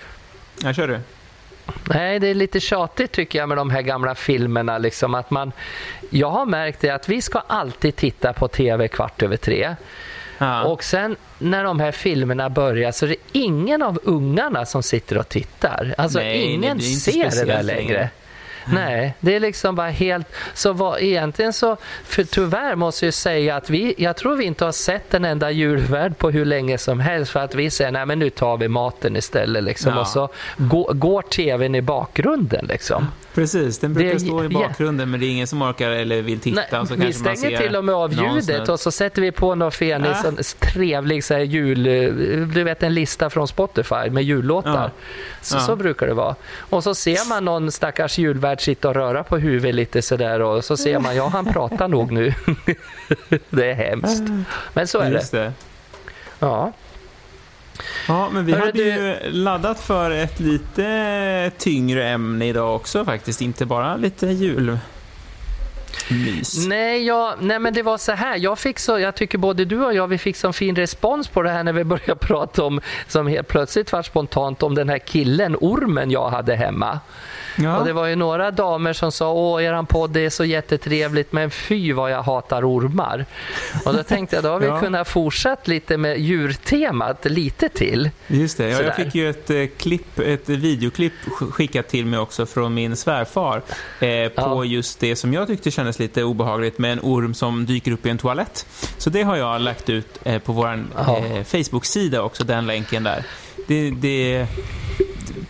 Jag... 0.60 0.70
Ja, 0.70 0.74
kör 0.74 0.88
du. 0.88 0.98
Nej, 1.84 2.18
det 2.18 2.26
är 2.26 2.34
lite 2.34 2.60
tjatigt 2.60 3.12
tycker 3.12 3.38
jag 3.38 3.48
med 3.48 3.58
de 3.58 3.70
här 3.70 3.82
gamla 3.82 4.14
filmerna. 4.14 4.78
Liksom, 4.78 5.14
att 5.14 5.30
man, 5.30 5.52
jag 6.10 6.30
har 6.30 6.46
märkt 6.46 6.80
det 6.80 6.90
att 6.90 7.08
vi 7.08 7.22
ska 7.22 7.38
alltid 7.46 7.96
titta 7.96 8.32
på 8.32 8.48
tv 8.48 8.88
kvart 8.88 9.22
över 9.22 9.36
tre. 9.36 9.76
Ja. 10.38 10.62
Och 10.62 10.84
sen 10.84 11.16
när 11.38 11.64
de 11.64 11.80
här 11.80 11.92
filmerna 11.92 12.50
börjar 12.50 12.92
så 12.92 13.04
är 13.04 13.08
det 13.08 13.16
ingen 13.32 13.82
av 13.82 14.00
ungarna 14.04 14.66
som 14.66 14.82
sitter 14.82 15.18
och 15.18 15.28
tittar. 15.28 15.94
Alltså 15.98 16.18
Nej, 16.18 16.42
ingen 16.42 16.78
det 16.78 16.82
ser 16.82 17.30
det 17.30 17.44
där 17.44 17.62
längre. 17.62 18.10
Nej, 18.66 19.14
det 19.20 19.36
är 19.36 19.40
liksom 19.40 19.74
bara 19.74 19.90
helt... 19.90 20.26
Så 20.54 20.72
vad, 20.72 21.00
egentligen 21.00 21.52
så, 21.52 21.76
för 22.04 22.24
tyvärr 22.24 22.74
måste 22.74 23.04
jag 23.04 23.14
säga 23.14 23.56
att 23.56 23.70
vi, 23.70 23.94
jag 23.98 24.16
tror 24.16 24.36
vi 24.36 24.44
inte 24.44 24.64
har 24.64 24.72
sett 24.72 25.14
en 25.14 25.24
enda 25.24 25.50
julvärd 25.50 26.18
på 26.18 26.30
hur 26.30 26.44
länge 26.44 26.78
som 26.78 27.00
helst 27.00 27.32
för 27.32 27.40
att 27.40 27.54
vi 27.54 27.70
säger 27.70 27.90
nej 27.90 28.06
men 28.06 28.18
nu 28.18 28.30
tar 28.30 28.56
vi 28.56 28.68
maten 28.68 29.16
istället 29.16 29.64
liksom. 29.64 29.92
Ja. 29.92 30.00
Och 30.00 30.06
så 30.06 30.28
går, 30.56 30.92
går 30.92 31.22
tvn 31.22 31.74
i 31.74 31.82
bakgrunden 31.82 32.66
liksom. 32.66 33.08
Precis, 33.34 33.78
den 33.78 33.94
brukar 33.94 34.12
det, 34.12 34.20
stå 34.20 34.44
i 34.44 34.48
bakgrunden 34.48 34.98
yeah. 34.98 35.10
men 35.10 35.20
det 35.20 35.26
är 35.26 35.30
ingen 35.30 35.46
som 35.46 35.62
orkar 35.62 35.90
eller 35.90 36.22
vill 36.22 36.40
titta. 36.40 36.62
Nej, 36.72 36.86
så 36.86 36.94
vi 36.94 37.12
stänger 37.12 37.58
till 37.58 37.76
och 37.76 37.84
med 37.84 37.94
av 37.94 38.12
ljudet 38.12 38.68
och 38.68 38.80
så 38.80 38.90
sätter 38.90 39.22
vi 39.22 39.32
på 39.32 39.54
någon 39.54 39.72
fenig, 39.72 40.10
ja. 40.24 40.32
trevlig 40.58 41.24
så 41.24 41.34
här, 41.34 41.40
jul, 41.40 41.82
du 42.54 42.64
vet 42.64 42.82
en 42.82 42.94
lista 42.94 43.30
från 43.30 43.48
Spotify 43.48 44.10
med 44.10 44.24
jullåtar. 44.24 44.72
Ja. 44.72 44.90
Så, 45.40 45.56
ja. 45.56 45.60
så 45.60 45.76
brukar 45.76 46.06
det 46.06 46.14
vara. 46.14 46.34
Och 46.58 46.84
så 46.84 46.94
ser 46.94 47.28
man 47.28 47.44
någon 47.44 47.72
stackars 47.72 48.18
julvärd 48.18 48.60
sitta 48.60 48.88
och 48.88 48.94
röra 48.94 49.24
på 49.24 49.38
huvudet 49.38 49.74
lite 49.74 50.02
sådär 50.02 50.42
och 50.42 50.64
så 50.64 50.76
ser 50.76 50.98
man, 50.98 51.16
ja 51.16 51.28
han 51.28 51.44
pratar 51.44 51.88
nog 51.88 52.12
nu. 52.12 52.34
det 53.50 53.70
är 53.70 53.74
hemskt. 53.74 54.22
Men 54.72 54.86
så 54.86 54.98
är 54.98 55.10
Just 55.10 55.32
det. 55.32 55.38
det. 55.38 55.52
Ja. 56.38 56.72
Ja, 58.08 58.30
men 58.30 58.46
vi 58.46 58.52
Hörru, 58.52 58.66
hade 58.66 58.82
ju 58.82 59.30
laddat 59.30 59.80
för 59.80 60.10
ett 60.10 60.40
lite 60.40 61.50
tyngre 61.58 62.08
ämne 62.08 62.46
idag 62.46 62.76
också 62.76 63.04
faktiskt, 63.04 63.40
inte 63.40 63.66
bara 63.66 63.96
lite 63.96 64.26
jul. 64.26 64.78
Mys. 66.10 66.66
Nej, 66.66 67.06
jag, 67.06 67.34
nej, 67.40 67.58
men 67.58 67.74
det 67.74 67.82
var 67.82 67.98
så 67.98 68.12
här. 68.12 68.36
Jag, 68.36 68.58
fick 68.58 68.78
så, 68.78 68.98
jag 68.98 69.14
tycker 69.14 69.38
både 69.38 69.64
du 69.64 69.84
och 69.84 69.94
jag 69.94 70.08
vi 70.08 70.18
fick 70.18 70.36
så 70.36 70.52
fin 70.52 70.76
respons 70.76 71.28
på 71.28 71.42
det 71.42 71.50
här 71.50 71.64
när 71.64 71.72
vi 71.72 71.84
började 71.84 72.16
prata 72.20 72.64
om, 72.64 72.80
som 73.08 73.26
helt 73.26 73.48
plötsligt 73.48 73.92
var 73.92 74.02
spontant, 74.02 74.62
om 74.62 74.74
den 74.74 74.88
här 74.88 74.98
killen, 74.98 75.56
ormen 75.60 76.10
jag 76.10 76.30
hade 76.30 76.54
hemma. 76.54 77.00
Ja. 77.56 77.78
Och 77.78 77.86
Det 77.86 77.92
var 77.92 78.06
ju 78.06 78.16
några 78.16 78.50
damer 78.50 78.92
som 78.92 79.12
sa 79.12 79.32
åh, 79.32 79.64
eran 79.64 79.86
podd 79.86 80.16
är 80.16 80.30
så 80.30 80.44
jättetrevligt 80.44 81.32
men 81.32 81.50
fy 81.50 81.92
vad 81.92 82.10
jag 82.10 82.22
hatar 82.22 82.70
ormar. 82.70 83.26
Och 83.84 83.94
då 83.94 84.02
tänkte 84.08 84.36
jag 84.36 84.44
då 84.44 84.48
har 84.48 84.60
vi 84.60 84.66
ja. 84.66 84.80
kunnat 84.80 85.08
fortsätta 85.08 85.62
lite 85.64 85.96
med 85.96 86.20
djurtemat 86.20 87.24
lite 87.24 87.68
till. 87.68 88.10
Just 88.26 88.58
det, 88.58 88.68
ja, 88.68 88.82
jag 88.82 88.96
fick 88.96 89.14
ju 89.14 89.30
ett, 89.30 89.50
eh, 89.50 89.66
klipp, 89.78 90.18
ett 90.18 90.48
videoklipp 90.48 91.12
skickat 91.50 91.88
till 91.88 92.06
mig 92.06 92.18
också 92.18 92.46
från 92.46 92.74
min 92.74 92.96
svärfar 92.96 93.62
eh, 94.00 94.28
på 94.28 94.32
ja. 94.36 94.64
just 94.64 95.00
det 95.00 95.16
som 95.16 95.32
jag 95.32 95.46
tyckte 95.46 95.70
kändes 95.70 95.81
lite 95.98 96.24
obehagligt 96.24 96.78
med 96.78 96.92
en 96.92 97.00
orm 97.02 97.34
som 97.34 97.66
dyker 97.66 97.92
upp 97.92 98.06
i 98.06 98.10
en 98.10 98.18
toalett. 98.18 98.66
Så 98.98 99.10
det 99.10 99.22
har 99.22 99.36
jag 99.36 99.60
lagt 99.60 99.88
ut 99.88 100.18
eh, 100.24 100.38
på 100.38 100.52
vår 100.52 100.84
eh, 100.98 101.44
Facebook-sida 101.44 102.22
också, 102.22 102.44
den 102.44 102.66
länken 102.66 103.02
där. 103.02 103.24
Det, 103.66 103.90
det, 103.90 104.46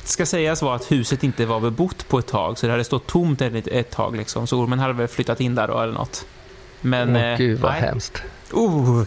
ska 0.04 0.26
sägas 0.26 0.62
vara 0.62 0.74
att 0.74 0.92
huset 0.92 1.24
inte 1.24 1.46
var 1.46 1.60
bebott 1.60 2.08
på 2.08 2.18
ett 2.18 2.26
tag, 2.26 2.58
så 2.58 2.66
det 2.66 2.72
hade 2.72 2.84
stått 2.84 3.06
tomt 3.06 3.40
ett, 3.40 3.66
ett 3.66 3.90
tag. 3.90 4.16
Liksom. 4.16 4.46
Så 4.46 4.58
ormen 4.58 4.78
hade 4.78 4.92
väl 4.92 5.08
flyttat 5.08 5.40
in 5.40 5.54
där 5.54 5.68
då, 5.68 5.80
eller 5.80 5.92
något. 5.92 6.26
Men, 6.80 7.16
Åh, 7.16 7.22
eh, 7.22 7.38
gud 7.38 7.60
vad 7.60 7.72
nej. 7.72 7.80
hemskt. 7.80 8.22
Oh. 8.52 9.04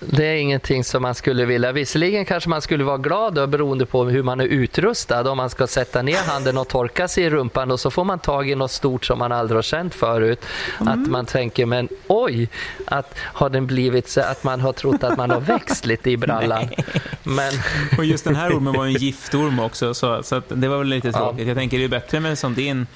Det 0.00 0.26
är 0.26 0.34
ingenting 0.34 0.84
som 0.84 1.02
man 1.02 1.14
skulle 1.14 1.44
vilja. 1.44 1.72
Visserligen 1.72 2.24
kanske 2.24 2.50
man 2.50 2.62
skulle 2.62 2.84
vara 2.84 2.98
glad 2.98 3.34
då, 3.34 3.46
beroende 3.46 3.86
på 3.86 4.04
hur 4.04 4.22
man 4.22 4.40
är 4.40 4.44
utrustad. 4.44 5.30
Om 5.30 5.36
man 5.36 5.50
ska 5.50 5.66
sätta 5.66 6.02
ner 6.02 6.16
handen 6.16 6.58
och 6.58 6.68
torka 6.68 7.08
sig 7.08 7.24
i 7.24 7.30
rumpan 7.30 7.70
och 7.70 7.80
så 7.80 7.90
får 7.90 8.04
man 8.04 8.18
tag 8.18 8.50
i 8.50 8.54
något 8.54 8.70
stort 8.70 9.04
som 9.04 9.18
man 9.18 9.32
aldrig 9.32 9.56
har 9.56 9.62
känt 9.62 9.94
förut. 9.94 10.44
Mm. 10.80 10.92
Att 10.92 11.10
man 11.10 11.26
tänker, 11.26 11.66
men 11.66 11.88
oj, 12.06 12.48
att 12.84 13.14
har 13.18 13.48
den 13.48 13.66
blivit 13.66 14.08
så 14.08 14.20
att 14.20 14.44
man 14.44 14.60
har 14.60 14.72
trott 14.72 15.04
att 15.04 15.16
man 15.16 15.30
har 15.30 15.40
växt 15.40 15.86
lite 15.86 16.10
i 16.10 16.16
brallan. 16.16 16.68
Men... 17.22 17.52
Och 17.98 18.04
just 18.04 18.24
den 18.24 18.36
här 18.36 18.56
ormen 18.56 18.72
var 18.72 18.86
en 18.86 18.92
giftorm 18.92 19.60
också, 19.60 19.94
så, 19.94 20.22
så 20.22 20.42
det 20.48 20.68
var 20.68 20.78
väl 20.78 20.86
lite 20.86 21.12
tråkigt. 21.12 21.40
Ja. 21.40 21.48
Jag 21.48 21.56
tänker 21.56 21.78
det 21.78 21.84
är 21.84 21.88
bättre 21.88 22.20
med 22.20 22.38
som 22.38 22.54
din 22.54 22.86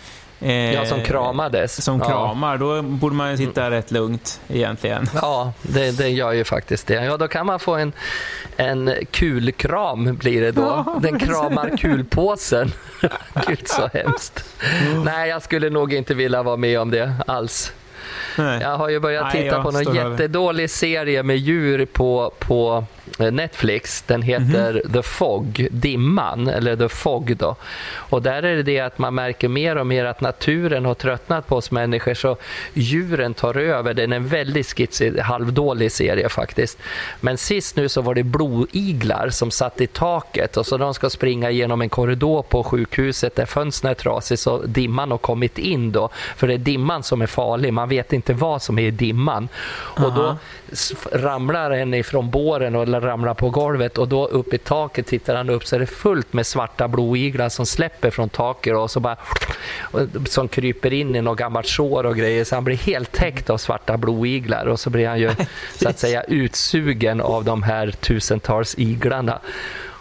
ja, 0.74 0.86
som 0.86 1.02
kramades. 1.02 1.84
Som 1.84 2.00
kramar, 2.00 2.58
då 2.58 2.82
borde 2.82 3.14
man 3.14 3.30
ju 3.30 3.36
sitta 3.36 3.70
rätt 3.70 3.90
lugnt 3.90 4.40
egentligen. 4.48 5.08
Ja, 5.14 5.52
det, 5.62 5.98
det 5.98 6.08
gör 6.08 6.32
ju 6.32 6.44
faktiskt 6.44 6.86
det. 6.86 7.04
Ja, 7.04 7.16
då 7.16 7.28
kan 7.28 7.46
man 7.46 7.60
få 7.60 7.74
en, 7.74 7.92
en 8.56 8.94
kulkram 9.10 10.16
blir 10.16 10.40
det 10.40 10.52
då. 10.52 10.62
Ja, 10.62 10.98
Den 11.02 11.18
kramar 11.18 11.76
kulpåsen. 11.76 12.72
Gud 13.46 13.68
så 13.68 13.88
hemskt. 13.92 14.44
Nej, 15.04 15.28
jag 15.28 15.42
skulle 15.42 15.70
nog 15.70 15.92
inte 15.92 16.14
vilja 16.14 16.42
vara 16.42 16.56
med 16.56 16.80
om 16.80 16.90
det 16.90 17.12
alls. 17.26 17.72
Nej. 18.38 18.60
Jag 18.60 18.76
har 18.78 18.88
ju 18.88 19.00
börjat 19.00 19.32
titta 19.32 19.54
Nej, 19.54 19.62
på 19.62 19.70
någon 19.70 19.94
jättedålig 19.94 20.70
serie 20.70 21.22
med 21.22 21.36
djur 21.36 21.86
på, 21.86 22.32
på 22.38 22.84
Eh, 23.03 23.03
Netflix. 23.18 24.02
Den 24.02 24.22
heter 24.22 24.70
mm 24.70 24.82
-hmm. 24.82 24.92
The 24.92 25.02
Fog, 25.02 25.68
Dimman, 25.70 26.48
eller 26.48 26.76
The 26.76 26.88
Fog. 26.88 27.36
Då. 27.36 27.56
Och 27.94 28.22
där 28.22 28.42
är 28.42 28.56
det 28.56 28.62
det 28.62 28.80
att 28.80 28.98
man 28.98 29.14
märker 29.14 29.48
mer 29.48 29.76
och 29.76 29.86
mer 29.86 30.04
att 30.04 30.20
naturen 30.20 30.84
har 30.84 30.94
tröttnat 30.94 31.46
på 31.46 31.56
oss 31.56 31.70
människor 31.70 32.14
så 32.14 32.36
djuren 32.74 33.34
tar 33.34 33.56
över. 33.56 33.94
Den 33.94 34.12
är 34.12 34.16
en 34.16 34.28
väldigt 34.28 34.66
skitsig, 34.66 35.18
halvdålig 35.18 35.92
serie 35.92 36.28
faktiskt. 36.28 36.78
Men 37.20 37.38
sist 37.38 37.76
nu 37.76 37.88
så 37.88 38.02
var 38.02 38.14
det 38.14 38.22
blodiglar 38.22 39.28
som 39.30 39.50
satt 39.50 39.80
i 39.80 39.86
taket 39.86 40.56
och 40.56 40.66
så 40.66 40.76
de 40.76 40.94
ska 40.94 41.10
springa 41.10 41.50
genom 41.50 41.80
en 41.82 41.88
korridor 41.88 42.42
på 42.42 42.64
sjukhuset 42.64 43.36
där 43.36 43.46
fönstren 43.46 43.90
är 43.90 43.94
trasiga 43.94 44.36
så 44.36 44.62
dimman 44.62 45.10
har 45.10 45.18
kommit 45.18 45.58
in 45.58 45.92
då. 45.92 46.08
För 46.36 46.48
det 46.48 46.54
är 46.54 46.58
dimman 46.58 47.02
som 47.02 47.22
är 47.22 47.26
farlig, 47.26 47.72
man 47.72 47.88
vet 47.88 48.12
inte 48.12 48.32
vad 48.32 48.62
som 48.62 48.78
är 48.78 48.82
i 48.82 48.90
dimman. 48.90 49.42
Uh 49.42 49.48
-huh. 49.94 50.06
Och 50.06 50.12
då 50.12 50.36
ramlar 51.12 51.70
en 51.70 51.94
ifrån 51.94 52.30
båren 52.30 52.74
eller 52.74 53.00
ramlar 53.04 53.34
på 53.34 53.50
golvet 53.50 53.98
och 53.98 54.08
då 54.08 54.26
upp 54.26 54.54
i 54.54 54.58
taket 54.58 55.06
tittar 55.06 55.34
han 55.34 55.50
upp 55.50 55.66
så 55.66 55.76
är 55.76 55.80
det 55.80 55.86
fullt 55.86 56.32
med 56.32 56.46
svarta 56.46 56.88
blodiglar 56.88 57.48
som 57.48 57.66
släpper 57.66 58.10
från 58.10 58.28
taket 58.28 58.76
och 58.76 58.90
så 58.90 59.00
bara 59.00 59.16
som 60.28 60.48
kryper 60.48 60.92
in 60.92 61.16
i 61.16 61.20
något 61.20 61.38
gammalt 61.38 61.66
sår 61.66 62.06
och 62.06 62.16
grejer 62.16 62.44
så 62.44 62.54
han 62.54 62.64
blir 62.64 62.76
helt 62.76 63.12
täckt 63.12 63.50
av 63.50 63.58
svarta 63.58 63.96
blodiglar 63.96 64.66
och 64.66 64.80
så 64.80 64.90
blir 64.90 65.08
han 65.08 65.20
ju 65.20 65.30
så 65.78 65.88
att 65.88 65.98
säga 65.98 66.22
utsugen 66.22 67.20
av 67.20 67.44
de 67.44 67.62
här 67.62 67.90
tusentals 67.90 68.74
iglarna. 68.78 69.40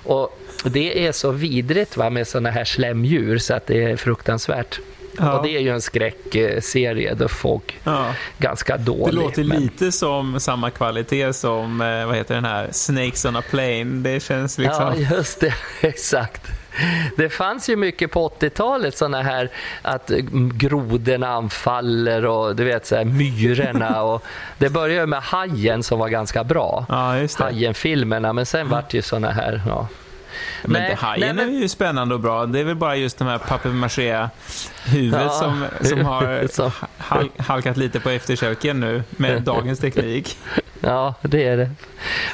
Och 0.04 0.40
det 0.64 1.08
är 1.08 1.12
så 1.12 1.32
vidrigt 1.32 1.98
va, 1.98 2.10
med 2.10 2.28
sådana 2.28 2.52
här 2.52 2.66
slemdjur 2.66 3.38
så 3.38 3.54
att 3.54 3.68
det 3.68 3.84
är 3.84 3.96
fruktansvärt. 3.96 4.80
Ja. 5.18 5.38
Och 5.38 5.44
det 5.44 5.56
är 5.56 5.60
ju 5.60 5.70
en 5.70 5.82
skräckserie, 5.82 7.16
The 7.16 7.28
Fog. 7.28 7.80
Ja. 7.84 8.14
Ganska 8.38 8.78
dålig. 8.78 9.06
Det 9.06 9.22
låter 9.22 9.44
men... 9.44 9.62
lite 9.62 9.92
som 9.92 10.40
samma 10.40 10.70
kvalitet 10.70 11.34
som, 11.34 11.82
eh, 11.82 12.06
vad 12.06 12.16
heter 12.16 12.36
den 12.36 12.46
här, 12.46 12.70
Snakes 12.72 13.26
on 13.26 13.36
a 13.36 13.44
Plane. 13.50 13.84
Det 13.84 14.24
känns 14.24 14.58
liksom... 14.58 14.94
Ja, 14.98 15.16
just 15.16 15.40
det. 15.40 15.54
Exakt. 15.82 16.52
Det 17.18 17.30
fanns 17.30 17.70
ju 17.70 17.76
mycket 17.76 18.12
på 18.12 18.30
80-talet 18.30 18.98
sådana 18.98 19.22
här 19.22 19.50
att 19.82 20.12
grodorna 20.54 21.28
anfaller 21.28 22.26
och 22.26 22.56
du 22.56 22.64
vet 22.64 22.86
så 22.86 22.96
här, 22.96 23.06
myrorna 23.06 24.02
och 24.04 24.24
det 24.58 24.70
började 24.70 25.08
med 25.08 25.22
Hajen 25.22 25.84
som 25.84 26.00
var 26.00 26.10
ganska 26.10 26.44
bra. 26.44 26.86
Ja, 26.90 27.28
Hajen-filmerna 27.40 28.34
men 28.34 28.46
sen 28.46 28.70
vart 28.70 28.92
det 28.92 28.98
ju 28.98 29.02
sådana 29.02 29.32
här 29.32 29.62
ja, 29.68 29.88
men 30.64 30.82
nej, 30.82 30.96
Hajen 30.96 31.36
nej, 31.36 31.46
men... 31.46 31.56
är 31.56 31.60
ju 31.60 31.70
spännande 31.70 32.16
och 32.16 32.22
bra. 32.22 32.46
Det 32.46 32.60
är 32.60 32.64
väl 32.64 32.76
bara 32.76 32.96
just 32.96 33.18
de 33.18 33.28
här 33.28 33.38
papier-maché-huvudet 33.38 35.22
ja, 35.22 35.30
som, 35.30 35.66
som 35.82 36.06
har 36.06 36.48
hal 36.98 37.30
halkat 37.38 37.78
lite 37.78 38.00
på 38.00 38.10
eftersöken 38.10 38.80
nu 38.80 39.04
med 39.10 39.42
dagens 39.44 39.80
teknik. 39.80 40.38
Ja, 40.86 41.14
det 41.22 41.44
är 41.44 41.58
det. 41.58 41.72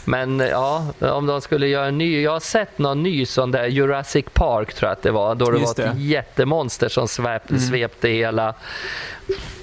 Men 0.05 0.39
ja, 0.39 0.93
om 0.99 1.25
de 1.25 1.41
skulle 1.41 1.67
göra 1.67 1.87
en 1.87 1.97
ny. 1.97 2.21
Jag 2.21 2.31
har 2.31 2.39
sett 2.39 2.77
någon 2.77 3.03
ny 3.03 3.25
sån 3.25 3.51
där 3.51 3.65
Jurassic 3.65 4.25
Park 4.33 4.73
tror 4.73 4.89
jag 4.89 4.95
att 4.95 5.01
det 5.01 5.11
var. 5.11 5.35
Då 5.35 5.51
det 5.51 5.59
Just 5.59 5.79
var 5.79 5.85
ett 5.85 5.95
det. 5.95 6.01
jättemonster 6.01 6.89
som 6.89 7.07
svep, 7.07 7.49
mm. 7.49 7.61
svepte 7.61 8.09
hela. 8.09 8.53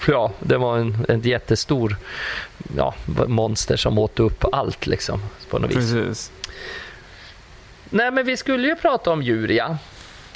Ja, 0.08 0.32
det 0.40 0.56
var 0.56 0.78
en, 0.78 1.06
en 1.08 1.20
jättestor 1.20 1.96
ja, 2.76 2.94
monster 3.26 3.76
som 3.76 3.98
åt 3.98 4.20
upp 4.20 4.44
allt 4.52 4.86
liksom. 4.86 5.20
På 5.50 5.58
något 5.58 5.74
vis. 5.74 6.30
Nej, 7.90 8.10
men 8.10 8.26
vi 8.26 8.36
skulle 8.36 8.68
ju 8.68 8.76
prata 8.76 9.10
om 9.10 9.22
djur, 9.22 9.48
ja. 9.48 9.76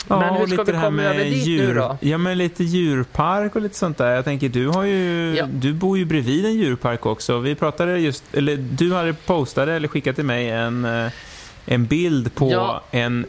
Ja, 0.08 0.20
men 0.20 0.34
hur 0.34 0.46
ska 0.46 0.62
vi 0.62 0.72
komma 0.72 1.02
över 1.02 1.24
dit 1.24 1.46
djur, 1.46 1.68
nu 1.68 1.74
då? 1.74 1.98
Ja, 2.00 2.18
men 2.18 2.38
lite 2.38 2.64
djurpark 2.64 3.56
och 3.56 3.62
lite 3.62 3.76
sånt 3.76 3.98
där. 3.98 4.10
Jag 4.10 4.24
tänker, 4.24 4.48
du 4.48 4.68
har 4.68 4.84
ju, 4.84 5.34
ja. 5.36 5.46
du 5.52 5.72
bor 5.72 5.98
ju 5.98 6.04
bredvid 6.04 6.46
en 6.46 6.54
djurpark 6.54 7.06
också. 7.06 7.38
Vi 7.38 7.54
pratade 7.54 7.98
just, 7.98 8.34
eller 8.34 8.56
du 8.56 8.94
hade 8.94 9.12
postat 9.12 9.68
eller 9.68 9.88
skickat 9.88 10.16
till 10.16 10.24
mig 10.24 10.50
en, 10.50 10.84
eh, 10.84 11.12
en 11.66 11.86
bild 11.86 12.34
på 12.34 12.50
ja. 12.50 12.82
en 12.90 13.26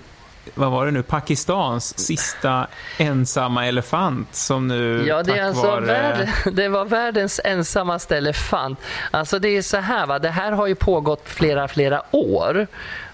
vad 0.54 0.72
var 0.72 0.86
det 0.86 0.92
nu, 0.92 1.04
Pakistans 1.04 2.00
sista 2.00 2.68
ensamma 2.98 3.68
elefant 3.68 4.36
som 4.36 4.68
nu 4.68 5.06
Ja, 5.08 5.24
det, 5.24 5.40
är 5.40 5.44
alltså 5.44 5.68
vare... 5.68 5.86
värld, 5.86 6.30
det 6.54 6.70
var 6.70 6.86
världens 6.86 7.42
ensammaste 7.44 8.18
elefant. 8.18 8.80
Alltså 9.12 9.40
det 9.40 9.50
är 9.50 9.62
så 9.62 9.78
här, 9.78 10.06
va? 10.06 10.20
det 10.20 10.30
här 10.30 10.52
har 10.52 10.68
ju 10.68 10.76
pågått 10.76 11.30
flera, 11.30 11.68
flera 11.68 12.04
år. 12.12 12.68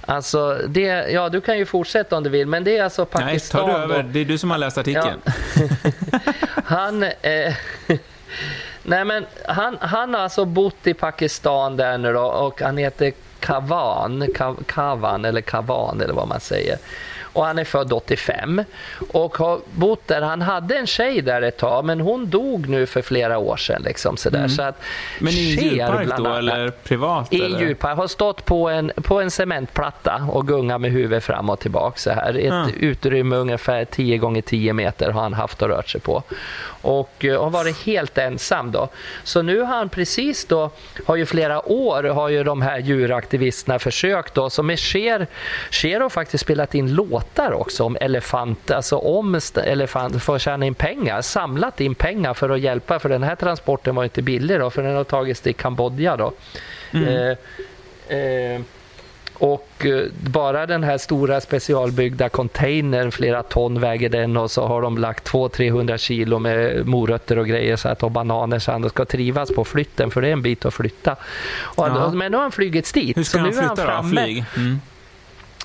Alltså, 0.10 0.62
det, 0.68 0.82
ja, 1.10 1.30
du 1.30 1.42
kan 1.42 1.58
ju 1.58 1.66
fortsätta 1.66 2.18
om 2.18 2.24
du 2.24 2.30
vill, 2.30 2.48
men 2.48 2.64
det 2.64 2.78
är 2.78 2.84
alltså 2.84 3.06
Pakistan... 3.06 3.66
Nej, 3.66 3.74
tar 3.74 3.80
du 3.80 3.84
över. 3.84 4.04
Det 4.04 4.20
är 4.20 4.26
du 4.26 4.38
som 4.38 4.52
har 4.52 4.58
läst 4.58 4.78
artikeln. 4.78 5.22
Ja. 5.26 6.20
han... 6.66 7.04
Eh, 7.04 7.54
nej, 8.84 9.06
men 9.06 9.26
han, 9.46 9.78
han 9.82 10.14
har 10.14 10.22
alltså 10.22 10.46
bott 10.46 10.88
i 10.88 10.94
Pakistan 10.94 11.78
där 11.78 11.98
nu 11.98 12.14
då, 12.14 12.22
och 12.22 12.62
han 12.62 12.78
heter 12.78 13.14
Kavan, 13.40 14.28
Kavan 14.66 15.26
eller 15.26 15.42
Kavan 15.42 16.02
eller 16.02 16.14
vad 16.14 16.28
man 16.28 16.40
säger 16.40 16.78
och 17.34 17.46
han 17.46 17.60
är 17.60 17.64
född 17.64 17.94
85 17.94 18.64
och 19.10 19.38
har 19.38 19.60
bott 19.72 20.08
där. 20.08 20.22
Han 20.22 20.42
hade 20.42 20.78
en 20.78 20.88
tjej 20.88 21.22
där 21.22 21.42
ett 21.42 21.58
tag 21.58 21.86
men 21.86 22.00
hon 22.00 22.30
dog 22.30 22.70
nu 22.70 22.86
för 22.86 23.02
flera 23.02 23.38
år 23.38 23.58
sedan. 23.58 23.82
Liksom, 23.86 24.18
sådär. 24.18 24.38
Mm. 24.38 24.50
Så 24.50 24.62
att 24.62 24.82
men 25.20 25.34
i 25.34 25.58
en 25.58 25.64
djurpark 25.64 26.18
då 26.18 26.34
eller 26.34 26.70
privat? 26.70 27.34
I 27.34 27.46
en 27.46 27.60
djurpark. 27.60 27.98
Har 27.98 28.08
stått 28.08 28.46
på 28.46 28.70
en, 28.70 28.92
på 28.96 29.22
en 29.22 29.32
cementplatta 29.32 30.28
och 30.32 30.48
gungat 30.48 30.82
med 30.82 30.92
huvudet 30.92 31.24
fram 31.24 31.50
och 31.50 31.60
tillbaka 31.60 31.98
så 31.98 32.12
här. 32.12 32.34
Ett 32.34 32.52
mm. 32.52 32.70
utrymme 32.80 33.36
ungefär 33.36 33.86
10 33.86 34.18
gånger 34.18 34.42
10 34.42 34.74
meter 34.74 35.12
har 35.12 35.22
han 35.22 35.34
haft 35.34 35.62
och 35.62 35.70
rört 35.70 35.90
sig 35.90 36.02
på 36.02 36.24
och 36.82 37.26
eh, 37.26 37.44
har 37.44 37.50
varit 37.50 37.78
helt 37.78 38.18
ensam 38.18 38.72
då. 38.72 38.90
Så 39.24 39.42
nu 39.42 39.60
har 39.60 39.76
han 39.76 39.90
precis 39.90 40.46
då, 40.46 40.70
har 41.06 41.16
ju 41.16 41.26
flera 41.26 41.72
år 41.72 42.04
har 42.04 42.30
ju 42.30 42.44
de 42.44 42.62
här 42.62 42.80
djuraktivisterna 42.80 43.80
försökt 43.80 44.34
då, 44.34 44.50
så 44.50 44.64
med 44.64 44.80
Cher, 44.80 45.28
Cher 45.72 46.00
har 46.00 46.10
faktiskt 46.10 46.42
spelat 46.42 46.76
in 46.76 46.94
låtar 46.94 47.27
också 47.36 47.84
om 47.84 47.98
elefanter, 48.02 48.76
alltså 48.76 48.98
om 48.98 49.40
elefanter 49.56 50.20
för 50.20 50.36
att 50.36 50.42
tjäna 50.42 50.66
in 50.66 50.74
pengar, 50.74 51.22
samlat 51.22 51.82
in 51.82 51.96
pengar 51.96 52.34
för 52.34 52.50
att 52.50 52.60
hjälpa, 52.60 53.00
för 53.00 53.10
den 53.10 53.24
här 53.24 53.36
transporten 53.36 53.96
var 53.96 54.04
inte 54.04 54.22
billig 54.22 54.60
då, 54.60 54.70
för 54.70 54.84
den 54.84 54.96
har 54.96 55.04
tagits 55.04 55.42
till 55.42 55.56
Kambodja 55.56 56.18
då. 56.18 56.32
Mm. 56.94 57.08
Eh, 57.08 58.18
eh, 58.18 58.62
och 59.40 59.86
eh, 59.86 60.04
bara 60.24 60.66
den 60.66 60.84
här 60.84 60.98
stora 60.98 61.42
specialbyggda 61.42 62.30
containern, 62.30 63.12
flera 63.12 63.44
ton 63.44 63.80
väger 63.80 64.10
den 64.10 64.38
och 64.38 64.52
så 64.52 64.68
har 64.68 64.82
de 64.82 64.98
lagt 64.98 65.32
200-300 65.32 65.98
kilo 65.98 66.40
med 66.40 66.88
morötter 66.88 67.38
och 67.38 67.48
grejer 67.48 67.76
så 67.76 67.90
att 67.90 68.04
och 68.04 68.12
bananer 68.12 68.60
så 68.60 68.72
att 68.72 68.82
han 68.82 68.90
ska 68.90 69.06
trivas 69.06 69.52
på 69.52 69.66
flytten 69.66 70.12
för 70.12 70.22
det 70.22 70.28
är 70.28 70.34
en 70.34 70.42
bit 70.42 70.66
att 70.66 70.74
flytta. 70.74 71.16
Och, 71.62 71.88
Ja. 71.88 72.12
Men 72.12 72.32
nu 72.32 72.38
har 72.38 72.42
han 72.42 72.52
flygits 72.52 72.92
dit. 72.92 73.18
Hur 73.18 73.24
ska 73.24 73.38
så 73.38 73.40
han 73.40 73.50
nu 73.50 73.58
är 73.58 73.62
flytta 73.62 73.76
då? 73.76 73.82
framme. 73.82 74.24
Flyg? 74.24 74.46
Mm. 74.56 74.82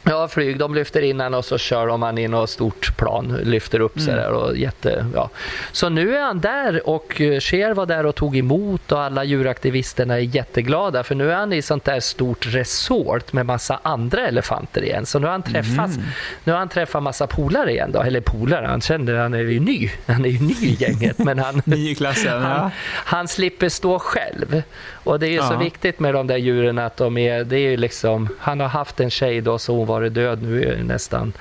Ja, 0.04 0.28
flyg. 0.28 0.58
De 0.58 0.74
lyfter 0.74 1.02
in 1.02 1.20
han 1.20 1.34
och 1.34 1.44
så 1.44 1.58
kör 1.58 1.86
de 1.86 2.02
han 2.02 2.18
i 2.18 2.28
något 2.28 2.50
stort 2.50 2.96
plan. 2.96 3.38
Lyfter 3.42 3.80
upp 3.80 4.00
sig 4.00 4.12
Mm. 4.12 4.24
där 4.24 4.32
och 4.32 4.56
jätte... 4.56 5.06
Ja. 5.14 5.30
Så 5.72 5.88
nu 5.88 6.16
är 6.16 6.22
han 6.22 6.40
där 6.40 6.88
och 6.88 7.20
eh, 7.20 7.40
Cher 7.40 7.74
var 7.74 7.86
där 7.86 8.06
och 8.06 8.14
tog 8.14 8.36
emot 8.36 8.92
och 8.92 9.00
alla 9.02 9.24
djuraktivisterna 9.24 10.14
är 10.14 10.18
jätteglada 10.36 11.02
för 11.02 11.14
nu 11.14 11.30
är 11.32 11.36
han 11.36 11.52
i 11.52 11.62
sånt 11.62 11.84
där 11.84 12.00
stort 12.00 12.46
resort 12.54 13.32
med 13.32 13.46
massa 13.46 13.78
andra 13.82 14.26
elefanter 14.28 14.82
igen. 14.84 15.06
Så 15.06 15.18
nu 15.18 15.26
har 15.26 15.32
han 15.32 15.42
träffats. 15.42 15.96
Mhm. 15.96 16.06
Nu 16.44 16.53
har 16.53 16.59
han 16.59 16.68
träffat 16.68 17.03
massa 17.03 17.26
polare 17.26 17.70
igen 17.70 17.92
då. 17.92 18.03
Eller 18.03 18.20
polare, 18.20 18.66
han 18.66 18.80
känner 18.80 19.14
han 19.14 19.34
är 19.34 19.38
ju 19.38 19.61
ny. 19.61 19.90
Han 20.07 20.24
är 20.24 20.28
ju 20.28 20.38
ny 20.40 20.55
i 20.62 20.76
gänget 20.80 21.18
men 21.18 21.38
han... 21.38 21.62
Ny 21.64 21.90
i 21.90 21.94
klassen, 21.94 22.42
Han, 22.42 22.50
ja. 22.50 22.70
han 22.88 23.28
slipper 23.28 23.68
stå 23.68 23.98
själv. 23.98 24.62
Och 24.92 25.18
det 25.20 25.26
är 25.26 25.30
ju 25.30 25.38
så 25.38 25.53
Ja. 25.53 25.59
viktigt 25.59 26.00
med 26.00 26.14
de 26.14 26.26
där 26.26 26.36
djuren 26.36 26.78
att 26.78 26.96
de 26.96 27.18
är, 27.18 27.44
det 27.44 27.57
är 27.57 27.70
ju 27.70 27.76
liksom, 27.76 28.28
han 28.38 28.61
har 28.61 28.68
haft 28.68 29.00
en 29.00 29.11
tjej 29.11 29.40
då 29.40 29.59
så 29.59 29.74
hon 29.76 29.86
varit 29.93 30.14
död 30.14 30.43
nu 30.43 30.62
är 30.62 30.82
nästan 30.82 31.32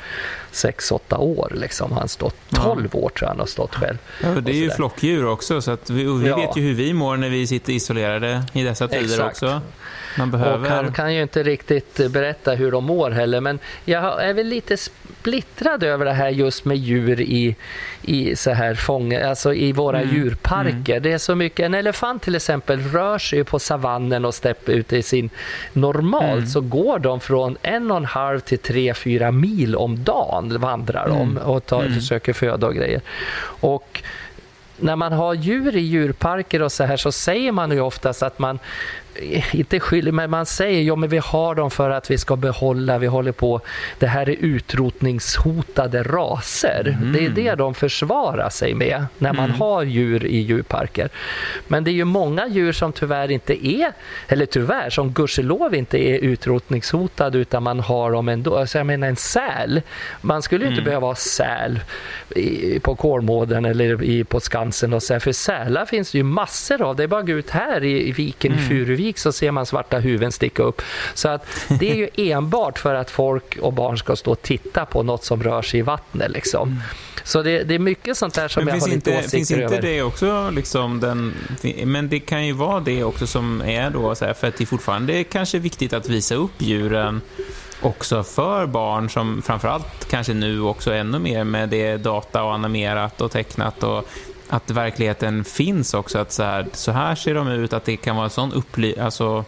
6-8 0.52 1.18
år 1.18 1.52
liksom. 1.56 1.92
Han 1.92 2.08
stått 2.08 2.36
Ja. 2.50 2.58
12 2.64 2.90
år 2.96 3.10
tror 3.10 3.12
jag 3.22 3.28
han 3.28 3.40
har 3.40 3.46
stått 3.46 3.76
själv. 3.76 3.98
Ja, 4.24 4.30
och 4.36 4.44
det 4.44 4.52
är 4.52 4.54
och 4.54 4.58
ju 4.58 4.70
flockdjur 4.70 5.26
också, 5.26 5.62
så 5.62 5.72
att 5.72 5.90
vi, 5.90 6.08
och 6.08 6.24
vi 6.26 6.28
Ja. 6.30 6.36
vet 6.38 6.58
ju 6.58 6.62
hur 6.62 6.74
vi 6.74 6.94
mår 6.94 7.18
när 7.18 7.30
vi 7.30 7.48
sitter 7.48 7.74
isolerade 7.74 8.44
i 8.54 8.64
dessa 8.64 8.88
tider 8.88 9.04
Exakt. 9.04 9.32
också. 9.32 9.62
Man 10.18 10.28
Och 10.34 10.40
behöver... 10.40 10.70
han 10.70 10.94
kan 10.94 11.14
ju 11.16 11.22
inte 11.22 11.44
riktigt 11.44 12.12
berätta 12.12 12.52
hur 12.52 12.72
de 12.72 12.84
mår 12.84 13.12
heller. 13.12 13.42
Men 13.42 13.60
jag 13.86 14.24
är 14.26 14.34
väl 14.34 14.48
lite 14.48 14.78
splittrad 14.78 15.84
över 15.84 16.06
det 16.06 16.14
här 16.14 16.30
just 16.30 16.66
med 16.66 16.78
djur 16.78 17.22
i, 17.22 17.56
i 18.02 18.36
så 18.36 18.52
här 18.52 18.76
fånge, 18.76 19.28
alltså 19.30 19.54
i 19.54 19.72
våra 19.72 20.02
Mm. 20.02 20.16
djurparker. 20.16 21.00
Det 21.00 21.12
är 21.12 21.18
så 21.18 21.36
mycket. 21.36 21.66
En 21.66 21.74
elefant 21.74 22.22
till 22.24 22.36
exempel 22.36 22.80
rör 22.82 23.18
sig 23.18 23.44
på 23.44 23.60
savannen 23.60 24.26
och 24.26 24.34
steppar 24.34 24.74
ut 24.74 24.94
i 24.94 25.02
sin... 25.04 25.30
Normalt 25.74 26.32
Mm. 26.32 26.48
så 26.48 26.62
går 26.62 27.00
de 27.00 27.20
från 27.20 27.58
en 27.62 27.92
och 27.92 27.98
en 27.98 28.06
halv 28.06 28.40
till 28.40 28.60
tre, 28.60 28.94
fyra 28.94 29.32
mil 29.32 29.76
om 29.76 30.04
dagen 30.04 30.41
vandrar 30.50 31.08
de 31.08 31.22
Mm. 31.32 31.38
och 31.44 31.66
tar, 31.66 31.82
Mm. 31.82 31.94
försöker 31.94 32.34
föda 32.34 32.68
och 32.68 32.76
grejer. 32.76 33.02
Och 33.44 34.04
när 34.78 34.96
man 34.96 35.14
har 35.14 35.34
djur 35.34 35.76
i 35.76 35.80
djurparker 35.80 36.62
och 36.62 36.72
så 36.72 36.84
här 36.84 36.98
så 36.98 37.12
säger 37.12 37.52
man 37.52 37.72
ju 37.72 37.80
oftast 37.82 38.24
att 38.24 38.40
man 38.40 38.60
inte 39.54 39.80
skyller, 39.80 40.12
men 40.12 40.30
man 40.30 40.46
säger 40.46 40.82
ja 40.82 40.96
men 40.96 41.10
vi 41.10 41.18
har 41.18 41.56
dem 41.56 41.72
för 41.72 41.90
att 41.90 42.12
vi 42.12 42.18
ska 42.18 42.36
behålla, 42.36 42.98
vi 42.98 43.08
håller 43.08 43.32
på, 43.32 43.62
det 44.00 44.08
här 44.08 44.30
är 44.30 44.36
utrotningshotade 44.40 46.04
raser. 46.04 46.98
Mm. 47.02 47.14
Det 47.14 47.26
är 47.26 47.30
det 47.30 47.56
de 47.56 47.74
försvarar 47.74 48.50
sig 48.50 48.74
med 48.74 49.06
när 49.18 49.34
man 49.34 49.46
Mm. 49.46 49.60
har 49.62 49.84
djur 49.84 50.26
i 50.26 50.38
djurparker. 50.38 51.10
Men 51.68 51.84
det 51.84 51.92
är 51.92 51.94
ju 51.94 52.06
många 52.06 52.48
djur 52.48 52.72
som 52.72 52.92
tyvärr 52.94 53.32
inte 53.32 53.68
är, 53.68 53.92
eller 54.28 54.46
tyvärr, 54.46 54.90
som 54.90 55.12
gudskelov 55.12 55.76
inte 55.76 55.98
är 55.98 56.18
utrotningshotade 56.20 57.38
utan 57.38 57.64
man 57.64 57.80
har 57.80 58.12
dem 58.12 58.30
ändå. 58.30 58.58
Alltså 58.58 58.78
jag 58.78 58.88
menar 58.88 59.08
en 59.08 59.16
säl, 59.16 59.82
man 60.22 60.42
skulle 60.42 60.66
ju 60.66 60.70
inte 60.70 60.82
Mm. 60.82 60.86
behöva 60.90 61.08
ha 61.08 61.16
säl 61.16 61.80
i, 62.36 62.80
på 62.80 62.96
Kolmården 62.96 63.66
eller 63.66 64.04
i, 64.04 64.24
på 64.24 64.40
Skansen 64.40 64.94
och 64.94 65.04
så 65.04 65.14
här, 65.14 65.20
för 65.20 65.32
sälar 65.32 65.86
finns 65.86 66.12
det 66.12 66.18
ju 66.18 66.24
massor 66.24 66.82
av. 66.82 66.96
Det 66.96 67.04
är 67.04 67.08
bara 67.08 67.20
att 67.20 67.28
gå 67.28 67.34
ut 67.34 67.50
här 67.50 67.84
i, 67.84 68.08
i 68.10 68.12
viken 68.12 68.52
i 68.52 68.56
Mm. 68.56 68.68
Furuvik 69.02 69.18
så 69.18 69.32
ser 69.32 69.52
man 69.52 69.66
svarta 69.66 70.00
huvuden 70.00 70.32
sticka 70.32 70.64
upp. 70.64 70.82
Så 71.14 71.30
att 71.30 71.46
det 71.80 71.92
är 71.92 71.96
ju 71.96 72.10
enbart 72.32 72.80
för 72.80 72.96
att 72.96 73.12
folk 73.12 73.58
och 73.62 73.74
barn 73.74 73.98
ska 73.98 74.16
stå 74.16 74.32
och 74.32 74.42
titta 74.42 74.86
på 74.86 75.04
något 75.04 75.24
som 75.24 75.44
rör 75.44 75.62
sig 75.62 75.80
i 75.80 75.84
vattnet 75.84 76.32
liksom. 76.32 76.82
Så 77.24 77.42
det, 77.42 77.64
det 77.64 77.76
är 77.76 77.80
mycket 77.80 78.18
sånt 78.18 78.34
där 78.34 78.48
som 78.48 78.66
men 78.66 78.74
jag 78.76 78.82
har 78.82 78.88
lite 78.88 79.12
åsikter 79.12 79.38
finns 79.38 79.52
inte 79.52 79.64
över. 79.64 79.82
det 79.82 80.02
också 80.02 80.50
liksom 80.50 81.00
den... 81.00 81.34
Men 81.86 82.10
det 82.10 82.20
kan 82.20 82.48
ju 82.48 82.54
vara 82.54 82.80
det 82.80 83.04
också 83.04 83.28
som 83.28 83.62
är 83.62 83.90
då 83.90 84.16
så 84.16 84.26
här, 84.26 84.34
för 84.34 84.48
att 84.48 84.58
det 84.58 84.64
är 84.64 84.66
fortfarande 84.66 85.24
kanske 85.24 85.60
viktigt 85.60 85.94
att 85.94 86.10
visa 86.10 86.36
upp 86.36 86.52
djuren 86.58 87.22
också 87.82 88.24
för 88.24 88.66
barn 88.66 89.10
som 89.10 89.42
framförallt 89.42 90.10
kanske 90.10 90.34
nu 90.34 90.62
också 90.62 90.94
ännu 90.94 91.20
mer 91.20 91.44
med 91.44 91.70
det 91.70 91.98
data 91.98 92.44
och 92.44 92.54
animerat 92.54 93.22
och 93.22 93.32
tecknat 93.32 93.84
och 93.84 94.08
att 94.52 94.72
verkligheten 94.72 95.44
finns 95.44 95.94
också 95.94 96.18
att 96.20 96.32
så 96.32 96.44
här, 96.44 96.68
så 96.74 96.92
här 96.92 97.16
ser 97.16 97.36
de 97.36 97.48
ut, 97.48 97.74
att 97.74 97.86
det 97.86 97.98
kan 97.98 98.16
vara 98.16 98.24
en 98.26 98.30
sån 98.30 98.54
upply... 98.54 98.96
Alltså, 99.00 99.46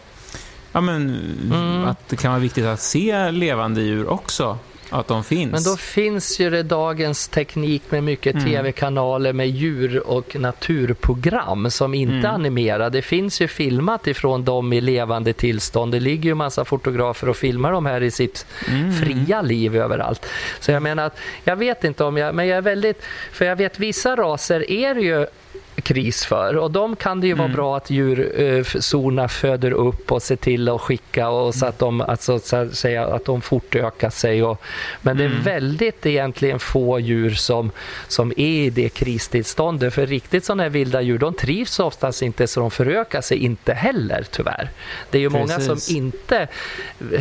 ja 0.71 0.81
men 0.81 1.19
Mm. 1.51 1.85
att 1.85 2.09
det 2.09 2.15
kan 2.15 2.31
vara 2.31 2.41
viktigt 2.41 2.65
att 2.65 2.79
se 2.79 3.31
levande 3.31 3.81
djur 3.81 4.07
också, 4.07 4.57
att 4.93 5.07
de 5.07 5.23
finns. 5.23 5.51
Men 5.51 5.63
då 5.63 5.77
finns 5.77 6.39
ju 6.39 6.49
det 6.49 6.63
dagens 6.63 7.27
teknik 7.27 7.83
med 7.89 8.03
mycket 8.03 8.35
Mm. 8.35 8.45
tv-kanaler 8.45 9.33
med 9.33 9.49
djur 9.49 10.07
och 10.07 10.35
naturprogram 10.35 11.71
som 11.71 11.93
inte 11.93 12.13
Mm. 12.27 12.31
animerar. 12.35 12.89
Det 12.89 13.01
finns 13.01 13.41
ju 13.41 13.47
filmat 13.47 14.07
ifrån 14.07 14.43
dem 14.43 14.73
i 14.73 14.81
levande 14.81 15.33
tillstånd. 15.33 15.91
Det 15.91 15.99
ligger 15.99 16.23
ju 16.29 16.35
massa 16.35 16.65
fotografer 16.65 17.29
och 17.29 17.37
filmar 17.37 17.71
dem 17.71 17.85
här 17.85 18.03
i 18.03 18.11
sitt 18.11 18.45
Mm. 18.69 18.93
fria 18.93 19.41
liv 19.41 19.75
överallt. 19.75 20.25
Så 20.59 20.71
jag 20.71 20.83
menar 20.83 21.05
att 21.05 21.17
jag 21.43 21.55
vet 21.55 21.83
inte 21.83 22.03
om 22.03 22.17
jag, 22.17 22.35
men 22.35 22.47
jag 22.47 22.57
är 22.57 22.61
väldigt, 22.61 23.01
för 23.31 23.45
jag 23.45 23.55
vet 23.55 23.79
vissa 23.79 24.15
raser 24.15 24.71
är 24.71 24.95
ju 24.95 25.27
kris 25.81 26.25
för 26.25 26.57
och 26.57 26.71
de 26.71 26.95
kan 26.95 27.21
det 27.21 27.27
ju 27.27 27.33
vara 27.33 27.45
Mm. 27.45 27.55
bra 27.55 27.77
att 27.77 27.89
djurzorna 27.89 29.27
föder 29.27 29.71
upp 29.71 30.11
och 30.11 30.21
ser 30.21 30.35
till 30.35 30.69
att 30.69 30.81
skicka 30.81 31.29
och 31.29 31.55
så 31.55 31.65
att 31.65 31.79
de, 31.79 32.01
alltså, 32.01 32.39
så 32.39 32.55
att, 32.55 32.75
säga, 32.75 33.05
att 33.07 33.25
de 33.25 33.41
fortökar 33.41 34.09
sig. 34.09 34.43
Och, 34.43 34.61
men 35.01 35.17
det 35.17 35.23
är 35.23 35.27
Mm. 35.29 35.43
väldigt 35.43 36.05
egentligen 36.05 36.59
få 36.59 36.99
djur 36.99 37.29
som, 37.33 37.71
som 38.07 38.31
är 38.31 38.39
i 38.39 38.69
det 38.69 38.89
kristillståndet. 38.89 39.93
För 39.93 40.05
riktigt 40.05 40.45
sådana 40.45 40.63
här 40.63 40.69
vilda 40.69 41.01
djur, 41.01 41.17
de 41.17 41.33
trivs 41.33 41.79
oftast 41.79 42.21
inte 42.21 42.47
så 42.47 42.59
de 42.59 42.71
förökar 42.71 43.21
sig 43.21 43.37
inte 43.37 43.73
heller 43.73 44.25
tyvärr. 44.31 44.69
Det 45.11 45.17
är 45.17 45.21
ju 45.21 45.29
många 45.29 45.55
Precis. 45.55 45.85
som 45.85 45.95
inte 45.97 46.47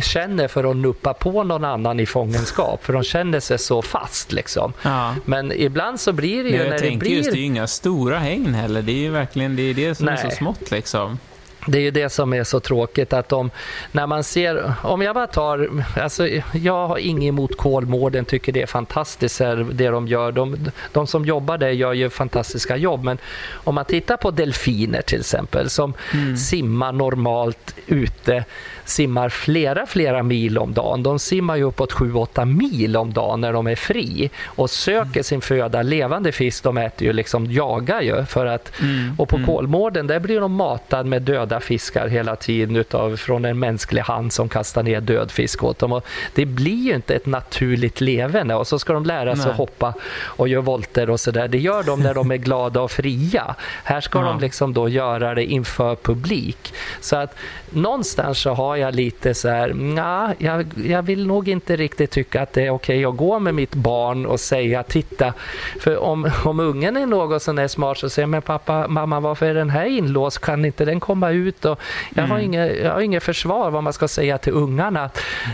känner 0.01 0.47
för 0.47 0.63
att 0.71 0.75
nuppa 0.77 1.13
på 1.13 1.43
någon 1.43 1.65
annan 1.65 1.99
i 1.99 2.05
fångenskap 2.05 2.85
för 2.85 2.93
de 2.93 3.03
känner 3.03 3.39
sig 3.39 3.59
så 3.59 3.81
fast 3.81 4.31
liksom. 4.31 4.73
Ja. 4.81 5.15
Men 5.25 5.51
ibland 5.51 5.99
så 5.99 6.11
blir 6.13 6.43
det 6.43 6.49
ju 6.49 6.57
Men 6.57 6.61
jag 6.61 6.69
när 6.69 6.71
det 6.77 6.79
tänker 6.79 6.99
blir... 6.99 7.17
just, 7.17 7.31
det 7.31 7.37
är 7.37 7.39
ju 7.39 7.45
inga 7.45 7.67
stora 7.67 8.17
hägn 8.43 8.55
heller. 8.55 8.81
Det 8.81 8.91
är 8.91 8.99
ju 8.99 9.09
verkligen 9.09 9.55
det, 9.55 9.61
är 9.61 9.73
det 9.73 9.95
som 9.95 10.07
är 10.07 10.11
Nej. 10.11 10.31
så 10.31 10.37
smått 10.37 10.71
liksom. 10.71 11.19
Det 11.67 11.77
är 11.77 11.81
ju 11.81 11.91
det 11.91 12.09
som 12.09 12.33
är 12.33 12.43
så 12.43 12.59
tråkigt 12.59 13.13
att 13.13 13.29
de, 13.29 13.51
när 13.91 14.07
man 14.07 14.23
ser, 14.23 14.73
om 14.81 15.01
jag 15.01 15.15
bara 15.15 15.27
tar, 15.27 15.69
alltså 16.01 16.27
jag 16.53 16.87
har 16.87 16.97
inget 16.97 17.29
emot 17.29 17.57
Kolmården, 17.57 18.25
tycker 18.25 18.51
det 18.51 18.61
är 18.61 18.67
fantastiskt 18.67 19.37
det 19.71 19.89
de 19.89 20.07
gör. 20.07 20.31
De, 20.31 20.57
de 20.91 21.07
som 21.07 21.25
jobbar 21.25 21.57
där 21.57 21.69
gör 21.69 21.93
ju 21.93 22.09
fantastiska 22.09 22.77
jobb, 22.77 23.03
men 23.03 23.17
om 23.53 23.75
man 23.75 23.85
tittar 23.85 24.17
på 24.17 24.31
delfiner 24.31 25.01
till 25.01 25.19
exempel 25.19 25.69
som 25.69 25.93
Mm. 26.13 26.37
simmar 26.37 26.91
normalt 26.91 27.75
ute, 27.87 28.45
simmar 28.85 29.29
flera, 29.29 29.85
flera 29.85 30.23
mil 30.23 30.57
om 30.57 30.73
dagen. 30.73 31.03
De 31.03 31.19
simmar 31.19 31.55
ju 31.55 31.63
uppåt 31.63 31.91
7-8 31.93 32.45
mil 32.45 32.97
om 32.97 33.13
dagen 33.13 33.41
när 33.41 33.53
de 33.53 33.67
är 33.67 33.75
fri 33.75 34.29
och 34.45 34.69
söker 34.69 35.23
sin 35.23 35.41
föda. 35.41 35.81
Levande 35.81 36.31
fisk, 36.31 36.63
de 36.63 36.77
äter 36.77 37.07
ju 37.07 37.13
liksom, 37.13 37.51
jagar 37.51 38.01
ju 38.01 38.25
för 38.25 38.45
att 38.45 38.71
Mm. 38.81 39.15
och 39.17 39.29
på 39.29 39.35
mm. 39.35 39.47
Kolmården 39.47 40.07
där 40.07 40.19
blir 40.19 40.39
de 40.39 40.53
matade 40.53 41.09
med 41.09 41.21
döda 41.21 41.52
fiskar 41.59 42.07
hela 42.07 42.35
tiden 42.35 42.75
utav, 42.75 43.15
från 43.17 43.45
en 43.45 43.59
mänsklig 43.59 44.01
hand 44.01 44.33
som 44.33 44.49
kastar 44.49 44.83
ner 44.83 45.01
död 45.01 45.31
fisk 45.31 45.63
åt 45.63 45.79
dem. 45.79 45.91
Och 45.91 46.05
det 46.35 46.45
blir 46.45 46.85
ju 46.85 46.95
inte 46.95 47.15
ett 47.15 47.25
naturligt 47.25 48.01
levande 48.01 48.55
och 48.55 48.67
så 48.67 48.79
ska 48.79 48.93
de 48.93 49.05
lära 49.05 49.35
sig 49.35 49.45
Nej. 49.45 49.51
att 49.51 49.57
hoppa 49.57 49.93
och 50.23 50.47
göra 50.47 50.61
volter 50.61 51.09
och 51.09 51.19
sådär. 51.19 51.47
Det 51.47 51.57
gör 51.57 51.83
de 51.83 51.99
när 51.99 52.13
de 52.13 52.31
är 52.31 52.37
glada 52.37 52.81
och 52.81 52.91
fria. 52.91 53.55
Här 53.83 54.01
ska 54.01 54.19
Ja. 54.19 54.25
de 54.25 54.39
liksom 54.39 54.73
då 54.73 54.89
göra 54.89 55.35
det 55.35 55.45
inför 55.45 55.95
publik. 55.95 56.73
Så 57.01 57.15
att 57.15 57.35
någonstans 57.69 58.39
så 58.39 58.53
har 58.53 58.75
jag 58.75 58.95
lite 58.95 59.33
så 59.33 59.49
här, 59.49 59.73
nja, 59.73 60.33
jag, 60.37 60.65
jag 60.85 61.01
vill 61.01 61.27
nog 61.27 61.49
inte 61.49 61.75
riktigt 61.75 62.11
tycka 62.11 62.41
att 62.41 62.53
det 62.53 62.65
är 62.65 62.69
okej 62.69 63.05
att 63.05 63.17
gå 63.17 63.39
med 63.39 63.55
mitt 63.55 63.75
barn 63.75 64.25
och 64.25 64.39
säga 64.39 64.83
titta, 64.83 65.33
för 65.79 65.97
om, 65.97 66.31
om 66.45 66.59
ungen 66.59 66.97
är 66.97 67.05
något 67.05 67.41
sån 67.41 67.55
där 67.55 67.67
smart 67.67 67.97
så 67.97 68.09
säger 68.09 68.27
men 68.27 68.41
pappa, 68.41 68.87
mamma 68.87 69.19
varför 69.19 69.45
är 69.45 69.53
den 69.53 69.69
här 69.69 69.85
inlåst, 69.85 70.39
kan 70.39 70.65
inte 70.65 70.85
den 70.85 70.99
komma 70.99 71.29
ut? 71.31 71.42
Och 71.65 71.79
jag, 72.15 72.23
har 72.23 72.35
Mm. 72.35 72.45
inget, 72.45 72.79
jag 72.83 72.91
har 72.93 73.01
inget 73.01 73.23
försvar 73.23 73.71
vad 73.71 73.83
man 73.83 73.93
ska 73.93 74.07
säga 74.07 74.37
till 74.37 74.53
ungarna. 74.53 75.09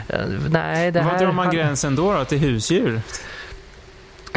Eh, 0.10 0.20
Nej, 0.50 0.92
det 0.92 1.02
Var 1.02 1.12
här... 1.12 1.20
drar 1.20 1.32
man 1.32 1.50
gränsen 1.52 1.96
då, 1.96 2.14
då 2.14 2.26
till 2.26 2.40
husdjur? 2.40 3.02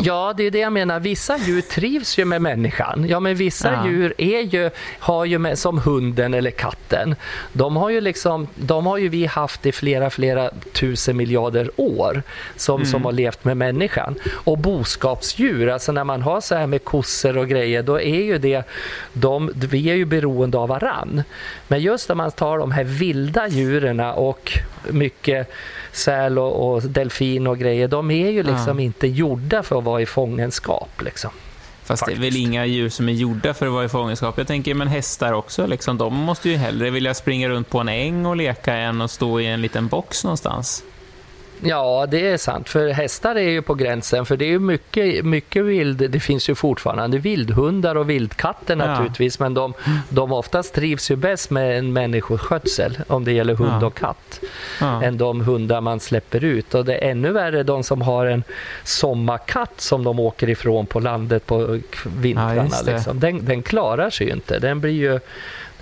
Ja, 0.00 0.34
det 0.36 0.42
är 0.42 0.50
det 0.50 0.58
jag 0.58 0.72
menar. 0.72 1.00
Vissa 1.00 1.38
djur 1.38 1.60
trivs 1.60 2.18
ju 2.18 2.24
med 2.24 2.42
människan. 2.42 3.06
Ja, 3.08 3.20
men 3.20 3.34
vissa 3.34 3.72
ja. 3.72 3.86
djur 3.86 4.14
är 4.18 4.40
ju, 4.40 4.70
har 4.98 5.24
ju 5.24 5.38
med, 5.38 5.58
som 5.58 5.78
hunden 5.78 6.34
eller 6.34 6.50
katten. 6.50 7.16
De 7.52 7.76
har 7.76 7.90
ju 7.90 8.00
liksom, 8.00 8.48
de 8.54 8.86
har 8.86 8.98
ju 8.98 9.08
vi 9.08 9.26
haft 9.26 9.66
i 9.66 9.72
flera, 9.72 10.10
flera 10.10 10.50
tusen 10.72 11.16
miljarder 11.16 11.70
år 11.76 12.22
som, 12.56 12.76
mm. 12.76 12.86
som 12.86 13.04
har 13.04 13.12
levt 13.12 13.44
med 13.44 13.56
människan. 13.56 14.14
Och 14.32 14.58
boskapsdjur, 14.58 15.68
alltså 15.68 15.92
när 15.92 16.04
man 16.04 16.22
har 16.22 16.40
så 16.40 16.54
här 16.54 16.66
med 16.66 16.84
kossor 16.84 17.38
och 17.38 17.48
grejer, 17.48 17.82
då 17.82 18.00
är 18.00 18.22
ju 18.22 18.38
det, 18.38 18.62
de, 19.12 19.52
vi 19.54 19.90
är 19.90 19.94
ju 19.94 20.04
beroende 20.04 20.58
av 20.58 20.68
varann. 20.68 21.22
Men 21.68 21.80
just 21.80 22.10
om 22.10 22.18
man 22.18 22.30
tar 22.30 22.58
de 22.58 22.72
här 22.72 22.84
vilda 22.84 23.48
djuren 23.48 24.00
och 24.00 24.58
mycket 24.90 25.52
säl 25.92 26.38
och, 26.38 26.72
och 26.72 26.82
delfin 26.82 27.46
och 27.46 27.58
grejer, 27.58 27.88
de 27.88 28.10
är 28.10 28.30
ju 28.30 28.42
liksom 28.42 28.78
ja. 28.78 28.84
inte 28.84 29.06
gjorda 29.06 29.62
för 29.62 29.78
att 29.78 29.84
vara 29.84 30.02
i 30.02 30.06
fångenskap. 30.06 31.02
Liksom. 31.02 31.30
Fast 31.84 32.00
Faktiskt. 32.00 32.20
det 32.20 32.26
är 32.26 32.30
väl 32.30 32.40
inga 32.40 32.66
djur 32.66 32.88
som 32.88 33.08
är 33.08 33.12
gjorda 33.12 33.54
för 33.54 33.66
att 33.66 33.72
vara 33.72 33.84
i 33.84 33.88
fångenskap. 33.88 34.38
Jag 34.38 34.46
tänker, 34.46 34.74
men 34.74 34.88
hästar 34.88 35.32
också, 35.32 35.66
liksom, 35.66 35.98
de 35.98 36.14
måste 36.14 36.48
ju 36.48 36.56
hellre 36.56 36.90
vilja 36.90 37.14
springa 37.14 37.48
runt 37.48 37.70
på 37.70 37.78
en 37.78 37.88
äng 37.88 38.26
och 38.26 38.36
leka 38.36 38.74
än 38.74 39.00
att 39.00 39.10
stå 39.10 39.40
i 39.40 39.46
en 39.46 39.62
liten 39.62 39.88
box 39.88 40.24
någonstans. 40.24 40.84
Ja, 41.64 42.06
det 42.10 42.26
är 42.26 42.36
sant. 42.36 42.68
För 42.68 42.88
hästar 42.88 43.34
är 43.34 43.50
ju 43.50 43.62
på 43.62 43.74
gränsen. 43.74 44.26
För 44.26 44.36
det 44.36 44.44
är 44.44 44.48
ju 44.48 44.58
mycket, 44.58 45.24
mycket 45.24 45.64
vild. 45.64 46.10
Det 46.10 46.20
finns 46.20 46.48
ju 46.48 46.54
fortfarande 46.54 47.18
vildhundar 47.18 47.94
och 47.94 48.10
vildkatter 48.10 48.76
ja. 48.76 48.86
naturligtvis. 48.86 49.38
Men 49.38 49.54
de, 49.54 49.74
de 50.08 50.32
oftast 50.32 50.74
trivs 50.74 51.10
ju 51.10 51.16
bäst 51.16 51.50
med 51.50 51.78
en 51.78 51.92
människoskötsel. 51.92 52.98
Om 53.06 53.24
det 53.24 53.32
gäller 53.32 53.54
hund 53.54 53.82
ja. 53.82 53.86
och 53.86 53.94
katt. 53.94 54.40
Ja. 54.80 55.02
Än 55.02 55.18
de 55.18 55.40
hundar 55.40 55.80
man 55.80 56.00
släpper 56.00 56.44
ut. 56.44 56.74
Och 56.74 56.84
det 56.84 56.94
är 56.94 57.10
ännu 57.10 57.32
värre 57.32 57.62
de 57.62 57.84
som 57.84 58.02
har 58.02 58.26
en 58.26 58.44
sommarkatt 58.84 59.80
som 59.80 60.04
de 60.04 60.20
åker 60.20 60.50
ifrån 60.50 60.86
på 60.86 61.00
landet 61.00 61.46
på 61.46 61.78
vintrarna. 62.16 62.76
Liksom. 62.86 63.20
Den, 63.20 63.44
den 63.44 63.62
klarar 63.62 64.10
sig 64.10 64.26
ju 64.26 64.32
inte. 64.32 64.58
Den 64.58 64.80
blir 64.80 64.92
ju 64.92 65.20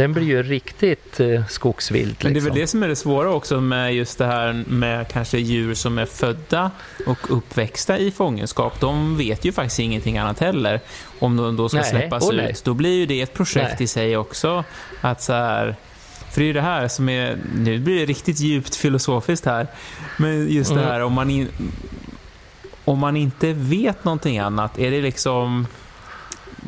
den 0.01 0.13
blir 0.13 0.25
ju 0.25 0.43
riktigt 0.43 1.21
eh, 1.21 1.47
skogsvild. 1.47 2.09
Liksom. 2.09 2.27
Men 2.27 2.35
det 2.35 2.41
är 2.41 2.43
väl 2.43 2.55
liksom. 2.55 2.61
det 2.61 2.67
som 2.67 2.83
är 2.83 2.89
det 2.89 2.97
svåra 2.97 3.31
också 3.31 3.61
med 3.61 3.95
just 3.95 4.19
det 4.19 4.27
här 4.27 4.65
med 4.69 5.09
kanske 5.09 5.39
djur 5.39 5.75
som 5.75 5.99
är 5.99 6.07
födda 6.07 6.71
och 7.07 7.19
uppväxta 7.37 7.99
i 7.99 8.11
fångenskap. 8.11 8.81
De 8.81 9.17
vet 9.17 9.45
ju 9.45 9.53
faktiskt 9.53 9.79
ingenting 9.79 10.19
annat 10.19 10.41
heller. 10.41 10.81
Om 11.19 11.37
de 11.37 11.57
då 11.57 11.69
ska 11.69 11.79
nej, 11.79 11.91
släppas 11.91 12.31
ut. 12.31 12.65
Då 12.65 12.75
blir 12.75 12.95
ju 12.95 13.07
det 13.07 13.21
ett 13.21 13.35
projekt 13.35 13.75
nej. 13.79 13.85
i 13.85 13.87
sig 13.87 14.17
också. 14.17 14.65
Att 15.01 15.23
så 15.23 15.33
här, 15.33 15.77
för 16.31 16.41
det 16.41 16.45
är 16.45 16.47
ju 16.47 16.53
det 16.53 16.61
här 16.61 16.89
som 16.89 17.09
är, 17.09 17.39
nu 17.57 17.79
blir 17.79 17.99
det 17.99 18.05
riktigt 18.05 18.41
djupt 18.41 18.77
filosofiskt 18.77 19.47
här. 19.47 19.67
Men 20.17 20.49
just 20.49 20.71
det 20.71 20.81
mm. 20.81 20.91
här 20.91 21.01
om 21.01 21.13
man, 21.13 21.31
in, 21.31 21.49
om 22.85 22.99
man 22.99 23.17
inte 23.17 23.53
vet 23.53 24.05
någonting 24.05 24.39
annat, 24.39 24.79
är 24.79 24.91
det 24.91 25.01
liksom 25.01 25.67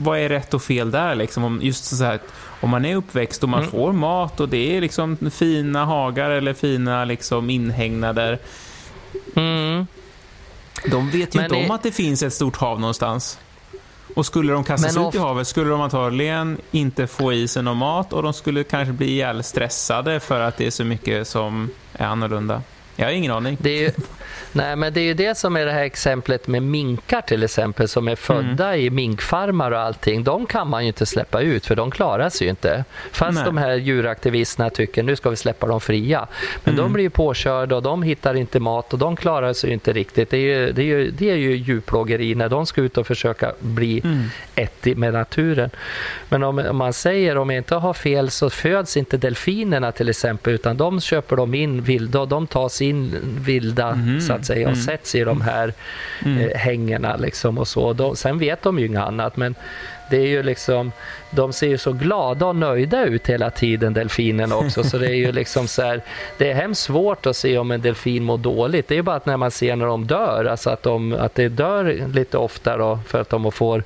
vad 0.02 0.18
är 0.18 0.28
rätt 0.28 0.54
och 0.54 0.62
fel 0.62 0.90
där? 0.90 1.14
Liksom? 1.14 1.60
Just 1.62 1.84
så 1.84 2.04
här, 2.04 2.20
om 2.60 2.70
man 2.70 2.84
är 2.84 2.96
uppväxt 2.96 3.42
och 3.42 3.48
man 3.48 3.60
mm. 3.60 3.70
får 3.70 3.92
mat 3.92 4.40
och 4.40 4.48
det 4.48 4.76
är 4.76 4.80
liksom 4.80 5.30
fina 5.30 5.84
hagar 5.84 6.30
eller 6.30 6.54
fina 6.54 7.04
liksom 7.04 7.50
inhägnader. 7.50 8.38
Mm. 9.34 9.86
De 10.90 11.10
vet 11.10 11.34
ju 11.34 11.38
Men 11.38 11.44
inte 11.44 11.56
det... 11.56 11.64
om 11.64 11.70
att 11.70 11.82
det 11.82 11.92
finns 11.92 12.22
ett 12.22 12.32
stort 12.32 12.56
hav 12.56 12.80
någonstans. 12.80 13.38
Och 14.14 14.26
skulle 14.26 14.52
de 14.52 14.64
kastas 14.64 14.96
Men 14.96 15.06
ut 15.06 15.14
i 15.14 15.18
havet 15.18 15.46
skulle 15.46 15.70
de 15.70 15.80
antagligen 15.80 16.58
inte 16.70 17.06
få 17.06 17.32
i 17.32 17.48
sig 17.48 17.62
någon 17.62 17.76
mat 17.76 18.12
och 18.12 18.22
de 18.22 18.32
skulle 18.32 18.64
kanske 18.64 18.92
bli 18.92 19.06
ihjäl 19.06 19.42
stressade 19.42 20.20
för 20.20 20.40
att 20.40 20.56
det 20.56 20.66
är 20.66 20.70
så 20.70 20.84
mycket 20.84 21.28
som 21.28 21.70
är 21.92 22.06
annorlunda. 22.06 22.62
Jag 22.96 23.06
har 23.06 23.12
ingen 23.12 23.32
aning. 23.32 23.56
Det 23.60 23.70
är 23.70 23.80
ju, 23.80 23.90
Nej, 24.52 24.76
men 24.76 24.92
det 24.92 25.00
är 25.00 25.04
ju 25.04 25.14
det 25.14 25.38
som 25.38 25.56
är 25.56 25.66
det 25.66 25.72
här 25.72 25.82
exemplet 25.82 26.48
med 26.48 26.62
minkar 26.62 27.20
till 27.20 27.42
exempel 27.42 27.88
som 27.88 28.08
är 28.08 28.16
födda 28.16 28.68
mm. 28.68 28.80
i 28.80 28.90
minkfarmar 28.90 29.70
och 29.70 29.80
allting. 29.80 30.24
De 30.24 30.46
kan 30.46 30.68
man 30.68 30.82
ju 30.82 30.86
inte 30.86 31.06
släppa 31.06 31.40
ut 31.40 31.66
för 31.66 31.76
de 31.76 31.90
klarar 31.90 32.28
sig 32.28 32.46
ju 32.46 32.50
inte. 32.50 32.84
Fast 33.12 33.34
Nej. 33.34 33.44
de 33.44 33.56
här 33.56 33.74
djuraktivisterna 33.74 34.70
tycker 34.70 35.02
nu 35.02 35.16
ska 35.16 35.30
vi 35.30 35.36
släppa 35.36 35.66
dem 35.66 35.80
fria. 35.80 36.26
Men 36.64 36.74
mm. 36.74 36.84
de 36.84 36.92
blir 36.92 37.04
ju 37.04 37.10
påkörda 37.10 37.76
och 37.76 37.82
de 37.82 38.02
hittar 38.02 38.34
inte 38.34 38.60
mat 38.60 38.92
och 38.92 38.98
de 38.98 39.16
klarar 39.16 39.52
sig 39.52 39.70
ju 39.70 39.74
inte 39.74 39.92
riktigt. 39.92 40.30
Det 40.30 40.36
är 40.36 40.40
ju, 40.40 40.72
det 40.72 40.82
är 40.82 40.86
ju, 40.86 41.10
det 41.10 41.30
är 41.30 41.36
ju 41.36 41.56
djurplågeri 41.56 42.34
när 42.34 42.48
de 42.48 42.66
ska 42.66 42.80
ut 42.80 42.98
och 42.98 43.06
försöka 43.06 43.52
bli 43.58 44.00
mm. 44.04 44.24
ett 44.54 44.86
med 44.96 45.12
naturen. 45.12 45.70
Men 46.28 46.42
om, 46.42 46.58
om, 46.58 46.76
man 46.76 46.92
säger, 46.92 47.38
om 47.38 47.50
jag 47.50 47.56
inte 47.56 47.74
har 47.74 47.94
fel, 47.94 48.30
så 48.30 48.50
föds 48.50 48.96
inte 48.96 49.16
delfinerna 49.16 49.92
till 49.92 50.08
exempel 50.08 50.54
utan 50.54 50.76
de 50.76 51.00
köper 51.00 51.36
de 51.36 51.54
in 51.54 51.82
vilda 51.82 52.20
och 52.20 52.28
de 52.28 52.46
tas 52.46 52.81
in 52.82 53.18
vilda 53.46 53.88
mm. 53.88 54.20
så 54.20 54.32
att 54.32 54.46
säga 54.46 54.66
och 54.66 54.72
mm. 54.72 54.84
sätts 54.84 55.14
i 55.14 55.24
de 55.24 55.40
här 55.40 55.72
mm. 56.24 56.38
eh, 56.38 56.56
hängena 56.56 57.16
liksom 57.16 57.58
och 57.58 57.68
så. 57.68 57.92
De, 57.92 58.16
sen 58.16 58.38
vet 58.38 58.62
de 58.62 58.78
ju 58.78 58.86
inget 58.86 59.02
annat 59.02 59.36
men 59.36 59.54
det 60.12 60.18
är 60.18 60.26
ju 60.26 60.42
liksom, 60.42 60.92
de 61.30 61.52
ser 61.52 61.66
ju 61.66 61.78
så 61.78 61.92
glada 61.92 62.46
och 62.46 62.56
nöjda 62.56 63.04
ut 63.04 63.26
hela 63.26 63.50
tiden, 63.50 63.94
delfinerna 63.94 64.56
också. 64.56 64.84
Så 64.84 64.98
det 64.98 65.06
är 65.06 65.14
ju 65.14 65.32
liksom 65.42 65.68
så 65.68 65.82
här, 65.82 66.02
det 66.38 66.50
är 66.50 66.54
hemskt 66.54 66.82
svårt 66.82 67.26
att 67.26 67.36
se 67.36 67.58
om 67.58 67.70
en 67.70 67.80
delfin 67.82 68.24
mår 68.24 68.38
dåligt. 68.38 68.88
Det 68.88 68.98
är 68.98 69.02
bara 69.02 69.16
att 69.16 69.26
när 69.26 69.36
man 69.36 69.50
ser 69.50 69.76
när 69.76 69.86
de 69.86 70.06
dör, 70.06 70.44
alltså 70.44 70.70
att, 70.70 70.82
de, 70.82 71.12
att 71.12 71.34
det 71.34 71.48
dör 71.48 72.08
lite 72.14 72.38
oftare 72.38 72.98
för 73.06 73.20
att 73.20 73.30
de 73.30 73.52
får 73.52 73.84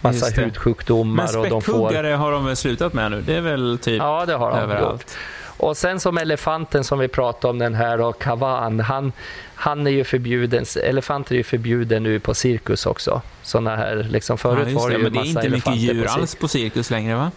massa 0.00 0.40
hudsjukdomar. 0.40 1.28
Men 1.32 1.40
och 1.40 1.48
de 1.48 1.62
får... 1.62 2.16
har 2.16 2.32
de 2.32 2.46
väl 2.46 2.56
slutat 2.56 2.92
med 2.92 3.10
nu? 3.10 3.22
Det 3.26 3.36
är 3.36 3.40
väl 3.40 3.78
typ 3.82 3.98
ja, 3.98 4.26
det 4.26 4.34
har 4.34 4.50
de 4.50 4.58
överallt. 4.58 5.02
Gjort. 5.02 5.16
Och 5.60 5.76
sen 5.76 6.00
som 6.00 6.18
elefanten 6.18 6.84
som 6.84 6.98
vi 6.98 7.08
pratade 7.08 7.50
om, 7.50 7.58
den 7.58 7.74
här 7.74 8.00
och 8.00 8.22
Kavan, 8.22 8.80
han, 8.80 9.12
han 9.54 9.86
är 9.86 9.90
ju 9.90 10.04
förbjuden, 10.04 10.64
elefanter 10.82 11.34
är 11.34 11.36
ju 11.36 11.44
förbjuden 11.44 12.02
nu 12.02 12.20
på 12.20 12.34
cirkus 12.34 12.86
också. 12.86 13.22
Såna 13.42 13.76
här, 13.76 14.06
liksom 14.10 14.38
förut 14.38 14.68
ja, 14.68 14.78
var 14.78 14.90
det, 14.90 14.96
det 14.96 15.02
ju 15.02 15.10
massa 15.10 15.40
elefanter 15.40 15.50
Men 15.50 15.52
det 15.52 15.56
är 15.56 15.56
inte 15.56 15.70
mycket 15.70 15.96
djur 15.96 16.06
alls 16.06 16.34
på 16.34 16.48
cirkus 16.48 16.90
längre 16.90 17.14
va? 17.14 17.30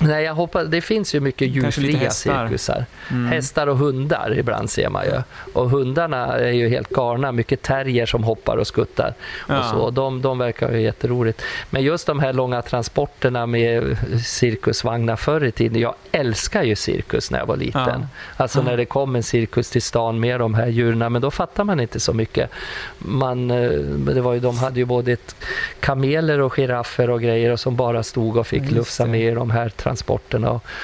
Nej, 0.00 0.24
jag 0.24 0.34
hoppas, 0.34 0.68
det 0.68 0.80
finns 0.80 1.14
ju 1.14 1.20
mycket 1.20 1.48
djurfria 1.48 2.10
cirkusar. 2.10 2.84
Mm. 3.10 3.32
Hästar 3.32 3.66
och 3.66 3.78
hundar 3.78 4.38
ibland 4.38 4.70
ser 4.70 4.88
man 4.88 5.04
ju. 5.04 5.22
Och 5.52 5.70
hundarna 5.70 6.26
är 6.38 6.52
ju 6.52 6.68
helt 6.68 6.88
galna, 6.88 7.32
mycket 7.32 7.62
terrier 7.62 8.06
som 8.06 8.24
hoppar 8.24 8.56
och 8.56 8.66
skuttar. 8.66 9.14
Ja. 9.48 9.58
Och 9.58 9.64
så. 9.64 9.90
De, 9.90 10.22
de 10.22 10.38
verkar 10.38 10.72
ju 10.72 10.80
jätteroligt. 10.80 11.42
Men 11.70 11.82
just 11.82 12.06
de 12.06 12.20
här 12.20 12.32
långa 12.32 12.62
transporterna 12.62 13.46
med 13.46 13.96
cirkusvagnar 14.26 15.16
förr 15.16 15.44
i 15.44 15.52
tiden. 15.52 15.80
Jag 15.80 15.94
älskar 16.12 16.62
ju 16.62 16.76
cirkus 16.76 17.30
när 17.30 17.38
jag 17.38 17.46
var 17.46 17.56
liten. 17.56 18.00
Ja. 18.00 18.06
Alltså 18.36 18.62
när 18.62 18.76
det 18.76 18.84
kom 18.84 19.16
en 19.16 19.22
cirkus 19.22 19.70
till 19.70 19.82
stan 19.82 20.20
med 20.20 20.40
de 20.40 20.54
här 20.54 20.66
djuren. 20.66 21.12
Men 21.12 21.22
då 21.22 21.30
fattar 21.30 21.64
man 21.64 21.80
inte 21.80 22.00
så 22.00 22.12
mycket. 22.12 22.50
Man, 22.98 23.50
eh, 23.50 23.70
det 24.14 24.20
var 24.20 24.34
ju, 24.34 24.40
de 24.40 24.58
hade 24.58 24.80
ju 24.80 24.84
både 24.84 25.16
kameler 25.80 26.40
och 26.40 26.52
giraffer 26.54 27.10
och 27.10 27.22
grejer 27.22 27.52
och 27.52 27.60
som 27.60 27.76
bara 27.76 28.02
stod 28.02 28.36
och 28.36 28.46
fick 28.46 28.70
lufsa 28.70 29.06
med 29.06 29.20
i 29.20 29.30
de 29.30 29.50
här 29.50 29.68
transporterna. 29.68 29.89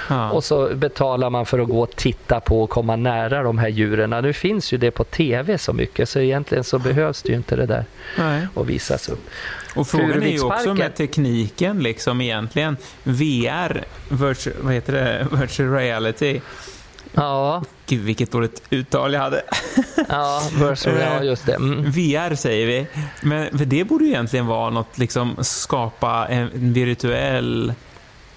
Ja. 0.09 0.31
Och 0.31 0.45
så 0.45 0.75
betalar 0.75 1.31
man 1.31 1.47
för 1.47 1.59
att 1.59 1.69
gå 1.69 1.81
och 1.81 1.97
titta 1.97 2.41
på 2.41 2.63
och 2.63 2.71
komma 2.71 2.97
nära 2.97 3.43
de 3.43 3.59
här 3.59 3.69
djuren. 3.69 4.11
Nu 4.11 4.33
finns 4.33 4.73
ju 4.73 4.79
det 4.79 4.91
på 4.91 5.05
tv 5.05 5.59
så 5.59 5.73
mycket 5.73 6.09
så 6.09 6.19
egentligen 6.19 6.65
så 6.65 6.79
behövs 6.79 7.23
det 7.23 7.29
ju 7.29 7.37
inte 7.37 7.57
det 7.57 7.67
där 7.67 7.85
Nej. 8.19 8.47
att 8.55 8.67
visas 8.67 9.09
upp. 9.09 9.29
Och 9.75 9.89
frågan 9.89 10.23
är 10.23 10.27
ju 10.27 10.41
också 10.41 10.75
med 10.75 10.95
tekniken 10.95 11.79
liksom 11.79 12.21
egentligen. 12.21 12.77
VR, 13.03 13.85
virtual, 14.09 14.57
vad 14.61 14.75
heter 14.75 14.93
det? 14.93 15.27
virtual 15.37 15.71
reality. 15.71 16.41
Ja. 17.15 17.63
Gud, 17.87 18.05
vilket 18.05 18.33
dåligt 18.33 18.63
uttal 18.71 19.13
jag 19.13 19.21
hade. 19.21 19.43
Ja, 20.09 20.43
virtual, 20.55 20.97
ja 21.01 21.23
just 21.23 21.47
det. 21.47 21.55
Mm. 21.55 21.91
VR 21.91 22.35
säger 22.35 22.67
vi. 22.67 22.87
Men 23.23 23.49
det 23.53 23.85
borde 23.85 24.05
ju 24.05 24.11
egentligen 24.11 24.47
vara 24.47 24.71
något, 24.71 24.99
liksom 24.99 25.37
skapa 25.41 26.27
en 26.27 26.51
virtuell 26.55 27.73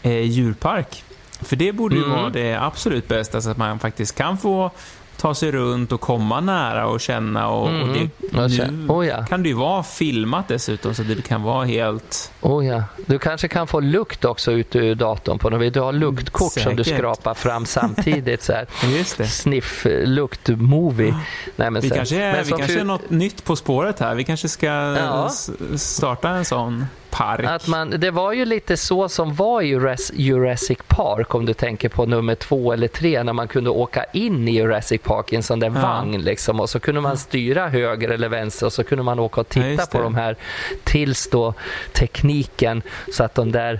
eh, 0.04 0.22
djurpark. 0.22 1.04
För 1.42 1.56
det 1.56 1.72
borde 1.72 1.96
ju 1.96 2.04
mm. 2.04 2.18
vara 2.18 2.30
det 2.30 2.56
absolut 2.56 3.08
bästa, 3.08 3.42
så 3.42 3.50
att 3.50 3.58
man 3.58 3.80
faktiskt 3.80 4.16
kan 4.16 4.38
få 4.38 4.72
ta 5.20 5.36
sig 5.36 5.52
runt 5.52 5.92
och 5.92 6.02
komma 6.02 6.40
nära 6.40 6.88
och 6.88 7.02
känna. 7.02 7.48
Och, 7.48 7.70
mm. 7.70 7.82
och 7.82 7.96
det, 7.96 8.72
nu 8.72 8.88
oh, 8.88 9.08
ja. 9.08 9.26
kan 9.26 9.44
det 9.44 9.50
ju 9.50 9.56
vara 9.56 9.84
filmat 9.84 10.48
dessutom 10.48 10.96
så 10.96 11.04
det 11.04 11.22
kan 11.22 11.44
vara 11.44 11.66
helt... 11.66 12.32
Oh, 12.42 12.66
ja. 12.66 12.84
Du 13.06 13.20
kanske 13.20 13.48
kan 13.48 13.68
få 13.68 13.80
lukt 13.80 14.26
också 14.26 14.52
ut 14.52 14.76
ur 14.76 14.96
datorn 14.96 15.40
på 15.40 15.50
något 15.50 15.74
Du 15.74 15.80
har 15.80 15.94
luktkort 15.94 16.52
Säkert. 16.52 16.68
som 16.68 16.76
du 16.76 16.84
skrapar 16.84 17.34
fram 17.34 17.66
samtidigt. 17.66 18.44
Så 18.44 18.54
här. 18.54 18.68
Just 18.98 19.18
det. 19.18 19.28
Sniff, 19.28 19.86
lukt, 20.06 20.48
movie. 20.48 21.16
Nej, 21.56 21.72
men 21.72 21.82
vi 21.82 21.90
kanske 21.90 22.16
är, 22.16 22.44
vi 22.44 22.52
kanske 22.52 22.80
är 22.80 22.84
något 22.84 23.10
nytt 23.10 23.44
på 23.44 23.56
spåret 23.56 24.00
här. 24.00 24.16
Vi 24.16 24.24
kanske 24.24 24.50
ska 24.50 24.68
ja. 24.68 25.30
starta 25.76 26.30
en 26.30 26.46
sån 26.46 26.86
park. 27.10 27.46
Att 27.46 27.68
man, 27.68 27.90
det 27.90 28.12
var 28.12 28.34
ju 28.34 28.46
lite 28.46 28.78
så 28.78 29.10
som 29.10 29.36
var 29.36 29.62
i 29.62 29.68
Jurassic 30.14 30.78
Park 30.88 31.36
om 31.36 31.46
du 31.46 31.54
tänker 31.54 31.90
på 31.90 32.06
nummer 32.06 32.36
två 32.36 32.74
eller 32.74 32.88
tre 32.88 33.24
när 33.24 33.34
man 33.34 33.48
kunde 33.48 33.70
åka 33.70 34.04
in 34.04 34.48
i 34.48 34.52
Jurassic 34.52 35.02
Park 35.02 35.34
i 35.34 35.36
en 35.36 35.44
sån 35.44 35.60
där 35.60 35.72
ja. 35.76 35.82
vagn 35.82 36.22
liksom, 36.22 36.60
och 36.60 36.70
så 36.70 36.80
kunde 36.80 37.02
man 37.02 37.18
styra 37.18 37.68
höger 37.68 38.10
eller 38.10 38.30
vänster 38.30 38.66
och 38.66 38.74
så 38.74 38.84
kunde 38.84 39.04
man 39.04 39.20
åka 39.20 39.42
och 39.42 39.50
titta 39.50 39.68
ja, 39.68 39.86
på 39.92 40.02
de 40.02 40.16
här 40.16 40.36
tills 40.84 41.30
då 41.30 41.54
tekniken 41.94 42.82
så 43.14 43.24
att 43.24 43.36
de 43.36 43.52
där 43.52 43.80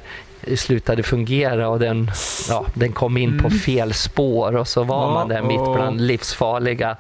slutade 0.56 1.04
fungera 1.04 1.70
och 1.70 1.80
den, 1.80 2.12
ja, 2.50 2.66
den 2.74 2.92
kom 2.92 3.18
in 3.18 3.30
mm. 3.30 3.44
på 3.44 3.50
fel 3.50 3.94
spår 3.94 4.56
och 4.56 4.68
så 4.68 4.84
var 4.84 5.08
oh, 5.08 5.14
man 5.14 5.28
där 5.28 5.42
mitt 5.42 5.76
bland 5.76 6.02
livsfarliga, 6.02 6.98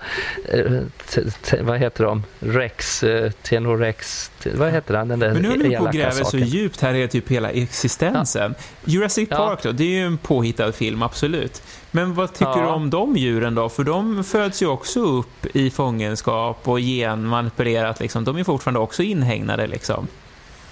eh, 0.54 1.62
vad 1.62 1.80
heter 1.80 2.04
de, 2.04 2.24
Rex, 2.40 3.04
eh, 3.04 3.32
Tenorex, 3.32 4.32
vad 4.54 4.72
heter 4.72 4.94
han? 4.94 5.08
Den 5.08 5.20
där 5.20 5.34
Men 5.34 5.42
nu 5.42 5.50
håller 5.50 5.70
vi 5.70 5.76
på 5.76 5.84
och 5.84 5.94
gräver 5.94 6.24
så 6.24 6.38
djupt 6.38 6.82
här 6.82 6.94
i 6.94 7.08
typ 7.08 7.32
hela 7.32 7.50
existensen. 7.50 8.56
Ja. 8.58 8.64
Jurassic 8.92 9.30
Park 9.30 9.60
ja. 9.64 9.70
då, 9.70 9.72
det 9.72 9.84
är 9.84 10.00
ju 10.00 10.06
en 10.06 10.18
påhittad 10.18 10.72
film, 10.72 11.04
absolut. 11.04 11.62
Men 11.92 12.14
vad 12.14 12.34
tycker 12.34 12.52
ja. 12.52 12.62
du 12.62 12.68
om 12.68 12.90
de 12.90 13.18
djuren 13.18 13.56
då? 13.56 13.70
För 13.70 13.84
de 13.84 14.24
föds 14.24 14.62
ju 14.62 14.68
också 14.68 15.00
upp 15.00 15.46
i 15.54 15.70
fångenskap 15.70 16.68
och 16.68 16.80
genmanipulerat 16.80 18.00
liksom. 18.00 18.24
De 18.24 18.38
är 18.38 18.44
fortfarande 18.44 18.80
också 18.80 19.04
inhägnade 19.04 19.68
liksom. 19.68 20.08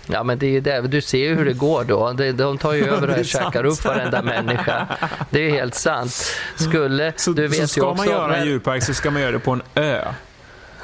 Ja, 0.07 0.23
men 0.23 0.39
det 0.39 0.57
är 0.57 0.61
det. 0.61 0.81
Du 0.81 1.01
ser 1.01 1.17
ju 1.17 1.35
hur 1.35 1.45
det 1.45 1.53
går 1.53 1.83
då. 1.83 2.13
De 2.13 2.57
tar 2.57 2.73
ju 2.73 2.85
över 2.89 3.19
och 3.19 3.25
käkar 3.25 3.63
upp 3.63 3.85
varenda 3.85 4.21
människa. 4.21 4.87
Det 5.29 5.39
är 5.39 5.49
helt 5.49 5.75
sant. 5.75 6.31
Skulle, 6.55 7.13
så, 7.15 7.31
du 7.31 7.47
vet 7.47 7.57
så 7.57 7.67
ska 7.67 7.85
också, 7.85 8.03
man 8.03 8.13
göra 8.13 8.37
en 8.37 8.45
djurpark 8.47 8.83
så 8.83 8.93
ska 8.93 9.11
man 9.11 9.21
göra 9.21 9.31
det 9.31 9.39
på 9.39 9.51
en 9.51 9.61
ö. 9.75 10.01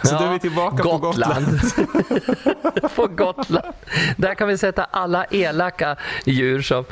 Så 0.03 0.15
ja, 0.15 0.19
då 0.19 0.33
är 0.33 0.39
tillbaka 0.39 0.83
Gotland. 0.83 1.01
på 1.01 1.07
Gotland. 1.07 2.95
på 2.95 3.07
Gotland. 3.07 3.73
Där 4.17 4.35
kan 4.35 4.47
vi 4.47 4.57
sätta 4.57 4.83
alla 4.83 5.25
elaka 5.25 5.95
djur 6.25 6.61
som... 6.61 6.85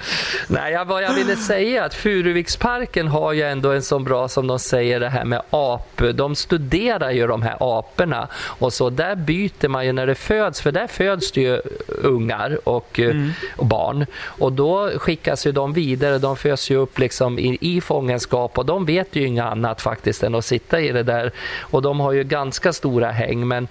Nej, 0.48 0.86
vad 0.86 1.04
jag 1.04 1.14
ville 1.14 1.36
säga 1.36 1.82
är 1.82 1.86
att 1.86 1.94
Furuviksparken 1.94 3.08
har 3.08 3.34
ju 3.34 3.42
ändå 3.42 3.72
en 3.72 3.82
så 3.82 4.00
bra, 4.00 4.28
som 4.28 4.48
de 4.48 4.60
säger, 4.60 5.00
det 5.00 5.10
här 5.10 5.26
med 5.26 5.42
ap. 5.50 6.02
De 6.14 6.36
studerar 6.36 7.12
ju 7.12 7.28
de 7.28 7.42
här 7.42 7.58
aporna 7.60 8.28
och 8.34 8.74
så 8.74 8.90
där 8.90 9.16
byter 9.16 9.68
man 9.68 9.86
ju 9.86 9.92
när 9.92 10.08
det 10.08 10.16
föds, 10.16 10.62
för 10.62 10.72
där 10.72 10.88
föds 10.88 11.32
det 11.32 11.42
ju 11.42 11.62
ungar 11.88 12.60
och, 12.64 13.00
mm. 13.00 13.32
och 13.56 13.66
barn 13.66 14.06
och 14.24 14.54
då 14.54 14.92
skickas 14.98 15.48
ju 15.48 15.52
de 15.52 15.74
vidare. 15.74 16.18
De 16.18 16.38
föds 16.38 16.72
ju 16.72 16.76
upp 16.76 17.00
liksom 17.00 17.40
i, 17.40 17.58
i 17.62 17.82
fångenskap 17.82 18.58
och 18.58 18.66
de 18.66 18.86
vet 18.86 19.16
ju 19.16 19.28
inget 19.28 19.46
annat 19.46 19.82
faktiskt 19.82 20.24
än 20.24 20.36
att 20.36 20.46
sitta 20.46 20.82
i 20.82 20.92
det 20.92 21.04
där 21.04 21.32
och 21.60 21.82
de 21.82 22.00
har 22.00 22.12
ju 22.12 22.24
ganska 22.24 22.74
stora 22.74 23.01
stora 23.02 23.12
häng. 23.12 23.48
Men 23.48 23.68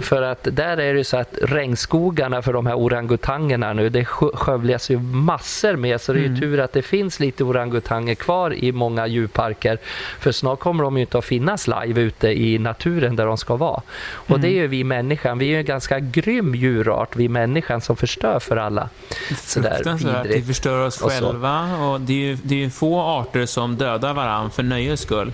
för 0.00 0.22
att 0.22 0.48
där 0.52 0.76
är 0.80 0.94
det 0.94 1.04
så 1.04 1.16
att 1.16 1.34
regnskogarna 1.42 2.42
för 2.42 2.52
de 2.52 2.66
här 2.66 2.74
orangutangerna 2.74 3.72
nu, 3.72 3.88
det 3.88 4.04
skövlas 4.04 4.90
ju 4.90 4.98
massor 4.98 5.76
med. 5.76 6.00
Så 6.00 6.12
det 6.12 6.18
är 6.18 6.20
ju 6.20 6.26
mm. 6.26 6.40
tur 6.40 6.60
att 6.60 6.72
det 6.72 6.82
finns 6.82 7.20
lite 7.20 7.44
orangutanger 7.44 8.14
kvar 8.14 8.54
i 8.54 8.72
många 8.72 9.06
djurparker. 9.06 9.78
För 10.20 10.32
snart 10.32 10.60
kommer 10.60 10.84
de 10.84 10.96
ju 10.96 11.00
inte 11.00 11.18
att 11.18 11.24
finnas 11.24 11.68
live 11.68 12.00
ute 12.00 12.28
i 12.28 12.58
naturen 12.58 13.16
där 13.16 13.26
de 13.26 13.36
ska 13.36 13.56
vara. 13.56 13.82
Och 14.12 14.30
mm. 14.30 14.40
det 14.40 14.48
är 14.48 14.62
ju 14.62 14.66
vi 14.66 14.84
människan. 14.84 15.38
Vi 15.38 15.46
är 15.46 15.50
ju 15.50 15.58
en 15.58 15.64
ganska 15.64 15.98
grym 15.98 16.54
djurart, 16.54 17.16
vi 17.16 17.28
människan 17.28 17.80
som 17.80 17.96
förstör 17.96 18.38
för 18.40 18.56
alla. 18.56 18.88
Fruktansvärt. 19.28 20.26
Vi 20.26 20.42
förstör 20.42 20.86
oss 20.86 21.00
själva 21.00 21.76
och 21.76 22.00
det 22.00 22.12
är 22.12 22.16
ju 22.16 22.38
det 22.42 22.64
är 22.64 22.70
få 22.70 23.00
arter 23.00 23.46
som 23.46 23.76
dödar 23.76 24.14
varandra 24.14 24.50
för 24.50 24.62
nöjes 24.62 25.00
skull. 25.00 25.32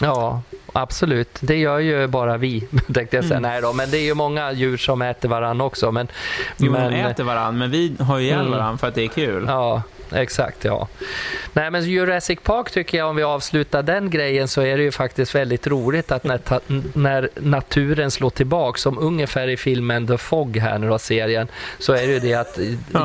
Ja, 0.00 0.42
absolut. 0.74 1.38
Det 1.40 1.56
gör 1.56 1.78
ju 1.78 2.06
bara 2.06 2.36
vi, 2.36 2.60
tänkte 2.94 3.16
jag 3.16 3.24
säga. 3.24 3.38
Mm. 3.38 3.50
Nej 3.50 3.62
då, 3.62 3.72
men 3.72 3.90
det 3.90 3.98
är 3.98 4.04
ju 4.04 4.14
många 4.14 4.52
djur 4.52 4.76
som 4.76 5.02
äter 5.02 5.28
varandra 5.28 5.66
också. 5.66 5.92
Men, 5.92 6.08
jo, 6.56 6.72
men, 6.72 6.92
de 6.92 7.00
äter 7.00 7.24
varandra, 7.24 7.52
men 7.52 7.70
vi 7.70 7.96
har 8.00 8.18
ju 8.18 8.24
ihjäl 8.24 8.54
mm. 8.54 8.78
för 8.78 8.88
att 8.88 8.94
det 8.94 9.04
är 9.04 9.08
kul. 9.08 9.44
Ja, 9.48 9.82
exakt. 10.14 10.64
ja. 10.64 10.88
Nej, 11.52 11.70
men 11.70 11.84
Jurassic 11.84 12.38
Park 12.42 12.70
tycker 12.70 12.98
jag, 12.98 13.08
om 13.08 13.16
vi 13.16 13.22
avslutar 13.22 13.82
den 13.82 14.10
grejen, 14.10 14.48
så 14.48 14.60
är 14.60 14.76
det 14.76 14.82
ju 14.82 14.92
faktiskt 14.92 15.34
väldigt 15.34 15.66
roligt 15.66 16.12
att 16.12 16.24
när, 16.24 16.40
när 16.98 17.28
naturen 17.34 18.10
slår 18.10 18.30
tillbaka, 18.30 18.78
som 18.78 18.98
ungefär 18.98 19.48
i 19.48 19.56
filmen 19.56 20.06
The 20.06 20.18
Fog 20.18 20.56
här 20.56 20.78
nu 20.78 20.88
då, 20.88 20.98
serien, 20.98 21.48
så 21.78 21.92
är 21.92 22.06
det 22.06 22.12
ju 22.12 22.18
det 22.18 22.34
att 22.34 22.58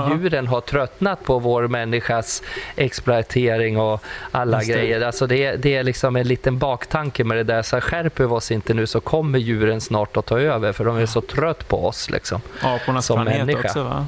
djuren 0.09 0.47
har 0.47 0.61
tröttnat 0.61 1.23
på 1.23 1.39
vår 1.39 1.67
människas 1.67 2.43
exploatering 2.75 3.77
och 3.77 4.03
alla 4.31 4.63
grejer. 4.63 5.01
Alltså 5.01 5.27
det, 5.27 5.55
det 5.55 5.75
är 5.75 5.83
liksom 5.83 6.15
en 6.15 6.27
liten 6.27 6.57
baktanke 6.57 7.23
med 7.23 7.37
det 7.37 7.43
där. 7.43 7.61
Så 7.61 7.81
skärper 7.81 8.23
vi 8.23 8.29
oss 8.29 8.51
inte 8.51 8.73
nu 8.73 8.87
så 8.87 8.99
kommer 9.01 9.39
djuren 9.39 9.81
snart 9.81 10.17
att 10.17 10.25
ta 10.25 10.39
över, 10.39 10.73
för 10.73 10.85
de 10.85 10.97
är 10.97 11.05
så 11.05 11.21
trött 11.21 11.67
på 11.67 11.85
oss. 11.85 12.09
Liksom, 12.09 12.41
Apornas 12.61 13.05
som 13.05 13.25
planet 13.25 13.45
människa. 13.45 13.67
också 13.67 13.83
va? 13.83 14.07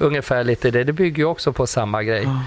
Ungefär 0.00 0.44
lite 0.44 0.70
det. 0.70 0.84
Det 0.84 0.92
bygger 0.92 1.18
ju 1.18 1.24
också 1.24 1.52
på 1.52 1.66
samma 1.66 2.02
grej. 2.02 2.22
Ja. 2.22 2.40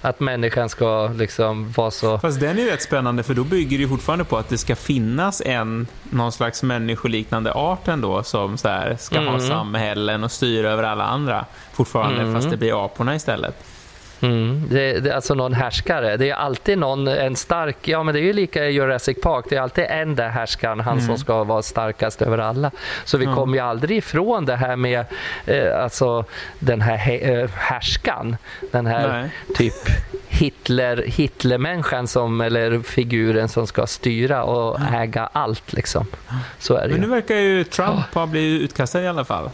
Att 0.00 0.20
människan 0.20 0.68
ska 0.68 1.08
liksom 1.08 1.72
vara 1.72 1.90
så... 1.90 2.18
Fast 2.18 2.40
den 2.40 2.58
är 2.58 2.62
ju 2.62 2.70
rätt 2.70 2.82
spännande 2.82 3.22
för 3.22 3.34
då 3.34 3.44
bygger 3.44 3.78
det 3.78 3.82
ju 3.82 3.88
fortfarande 3.88 4.24
på 4.24 4.36
att 4.36 4.48
det 4.48 4.58
ska 4.58 4.76
finnas 4.76 5.42
en 5.46 5.86
någon 6.02 6.32
slags 6.32 6.62
människoliknande 6.62 7.52
art 7.52 7.88
ändå 7.88 8.22
som 8.22 8.58
så 8.58 8.68
här, 8.68 8.96
ska 9.00 9.16
mm. 9.16 9.32
ha 9.32 9.40
samhällen 9.40 10.24
och 10.24 10.32
styra 10.32 10.70
över 10.70 10.82
alla 10.82 11.04
andra 11.04 11.44
fortfarande 11.72 12.20
mm. 12.20 12.34
fast 12.34 12.50
det 12.50 12.56
blir 12.56 12.84
aporna 12.84 13.14
istället. 13.14 13.64
Mm. 14.22 14.62
Det, 14.70 15.00
det, 15.00 15.14
alltså 15.14 15.34
någon 15.34 15.54
härskare. 15.54 16.16
Det 16.16 16.30
är 16.30 16.34
alltid 16.34 16.78
någon, 16.78 17.08
en 17.08 17.36
stark, 17.36 17.88
ja 17.88 18.02
men 18.02 18.14
det 18.14 18.20
är 18.20 18.24
ju 18.24 18.32
lika 18.32 18.66
i 18.66 18.72
Jurassic 18.72 19.20
Park, 19.22 19.44
det 19.48 19.56
är 19.56 19.60
alltid 19.60 19.84
en 19.88 20.14
där 20.14 20.28
härskaren, 20.28 20.80
han 20.80 20.92
mm. 20.92 21.06
som 21.06 21.18
ska 21.18 21.44
vara 21.44 21.62
starkast 21.62 22.22
över 22.22 22.38
alla. 22.38 22.70
Så 23.04 23.18
vi 23.18 23.24
mm. 23.24 23.36
kommer 23.36 23.58
ju 23.58 23.64
aldrig 23.64 23.98
ifrån 23.98 24.44
det 24.44 24.56
här 24.56 24.76
med 24.76 25.04
eh, 25.46 25.82
alltså 25.82 26.24
den 26.58 26.80
här 26.80 27.30
eh, 27.30 27.50
härskan, 27.54 28.36
den 28.72 28.86
här 28.86 29.08
Nej. 29.08 29.30
typ 29.54 29.74
Hitler, 30.28 31.04
Hitlermänniskan 31.06 32.08
som, 32.08 32.40
eller 32.40 32.80
figuren 32.80 33.48
som 33.48 33.66
ska 33.66 33.86
styra 33.86 34.44
och 34.44 34.80
äga 34.94 35.28
allt 35.32 35.72
liksom. 35.72 36.06
Så 36.58 36.74
är 36.74 36.88
det 36.88 36.92
Men 36.92 37.00
nu 37.00 37.06
verkar 37.06 37.34
ju 37.34 37.64
Trump 37.64 37.90
oh. 37.90 38.14
ha 38.14 38.26
blivit 38.26 38.62
utkastad 38.62 39.02
i 39.02 39.08
alla 39.08 39.24
fall. 39.24 39.50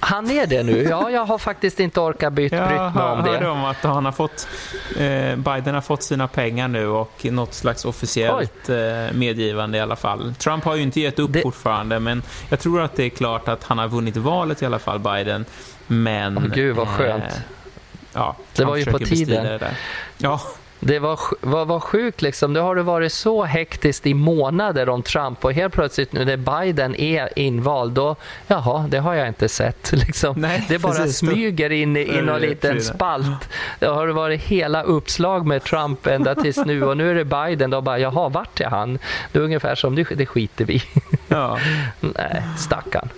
Han 0.00 0.30
är 0.30 0.46
det 0.46 0.62
nu? 0.62 0.82
Ja, 0.82 1.10
jag 1.10 1.24
har 1.24 1.38
faktiskt 1.38 1.80
inte 1.80 2.00
orkat 2.00 2.32
byt, 2.32 2.50
brytt 2.50 2.62
mig 2.62 2.78
om 2.78 2.94
det. 2.94 3.30
Jag 3.30 3.34
hörde 3.34 3.48
om 3.48 3.64
att 3.64 3.76
han 3.76 4.04
har 4.04 4.12
fått, 4.12 4.48
eh, 4.98 5.36
Biden 5.36 5.74
har 5.74 5.80
fått 5.80 6.02
sina 6.02 6.28
pengar 6.28 6.68
nu 6.68 6.86
och 6.86 7.24
något 7.24 7.54
slags 7.54 7.84
officiellt 7.84 8.68
eh, 8.68 8.76
medgivande 9.12 9.78
i 9.78 9.80
alla 9.80 9.96
fall. 9.96 10.34
Trump 10.34 10.64
har 10.64 10.74
ju 10.76 10.82
inte 10.82 11.00
gett 11.00 11.18
upp 11.18 11.32
det... 11.32 11.42
fortfarande, 11.42 12.00
men 12.00 12.22
jag 12.48 12.60
tror 12.60 12.80
att 12.80 12.96
det 12.96 13.04
är 13.04 13.08
klart 13.08 13.48
att 13.48 13.64
han 13.64 13.78
har 13.78 13.88
vunnit 13.88 14.16
valet 14.16 14.62
i 14.62 14.66
alla 14.66 14.78
fall, 14.78 14.98
Biden. 14.98 15.44
Men... 15.86 16.38
Oh, 16.38 16.46
Gud, 16.46 16.76
vad 16.76 16.88
skönt. 16.88 17.24
Eh, 17.24 17.30
ja, 18.12 18.36
det 18.52 18.64
var 18.64 18.76
ju 18.76 18.84
på 18.84 18.98
tiden. 18.98 19.60
Ja, 20.18 20.40
det 20.80 20.98
var, 20.98 21.20
var, 21.40 21.64
var 21.64 21.80
sjukt 21.80 22.22
liksom. 22.22 22.52
Det 22.52 22.60
har 22.60 22.74
det 22.74 22.82
varit 22.82 23.12
så 23.12 23.44
hektiskt 23.44 24.06
i 24.06 24.14
månader 24.14 24.88
om 24.88 25.02
Trump 25.02 25.44
och 25.44 25.52
helt 25.52 25.74
plötsligt 25.74 26.12
nu 26.12 26.24
när 26.24 26.36
Biden 26.36 26.94
är 26.94 27.38
invald 27.38 27.92
då, 27.92 28.16
jaha, 28.46 28.86
det 28.88 28.98
har 28.98 29.14
jag 29.14 29.28
inte 29.28 29.48
sett. 29.48 29.92
Liksom. 30.06 30.40
Nej, 30.40 30.66
det 30.68 30.78
bara 30.78 30.92
precis. 30.92 31.18
smyger 31.18 31.70
in 31.70 31.96
i 31.96 32.22
någon 32.22 32.40
liten 32.40 32.82
spalt. 32.82 33.48
Det 33.78 33.86
har 33.86 34.08
varit 34.08 34.40
hela 34.40 34.82
uppslag 34.82 35.46
med 35.46 35.64
Trump 35.64 36.06
ända 36.06 36.34
tills 36.34 36.56
nu 36.56 36.84
och 36.84 36.96
nu 36.96 37.10
är 37.10 37.14
det 37.14 37.24
Biden. 37.24 37.70
Då 37.70 37.80
bara, 37.80 37.98
jaha, 37.98 38.28
vart 38.28 38.60
är 38.60 38.68
han? 38.68 38.98
Det 39.32 39.38
är 39.38 39.42
ungefär 39.42 39.74
som, 39.74 39.94
det, 39.94 40.08
det 40.14 40.26
skiter 40.26 40.64
vi 40.64 40.82
ja. 41.28 41.58
Nej, 42.00 42.42
stackarn. 42.58 43.08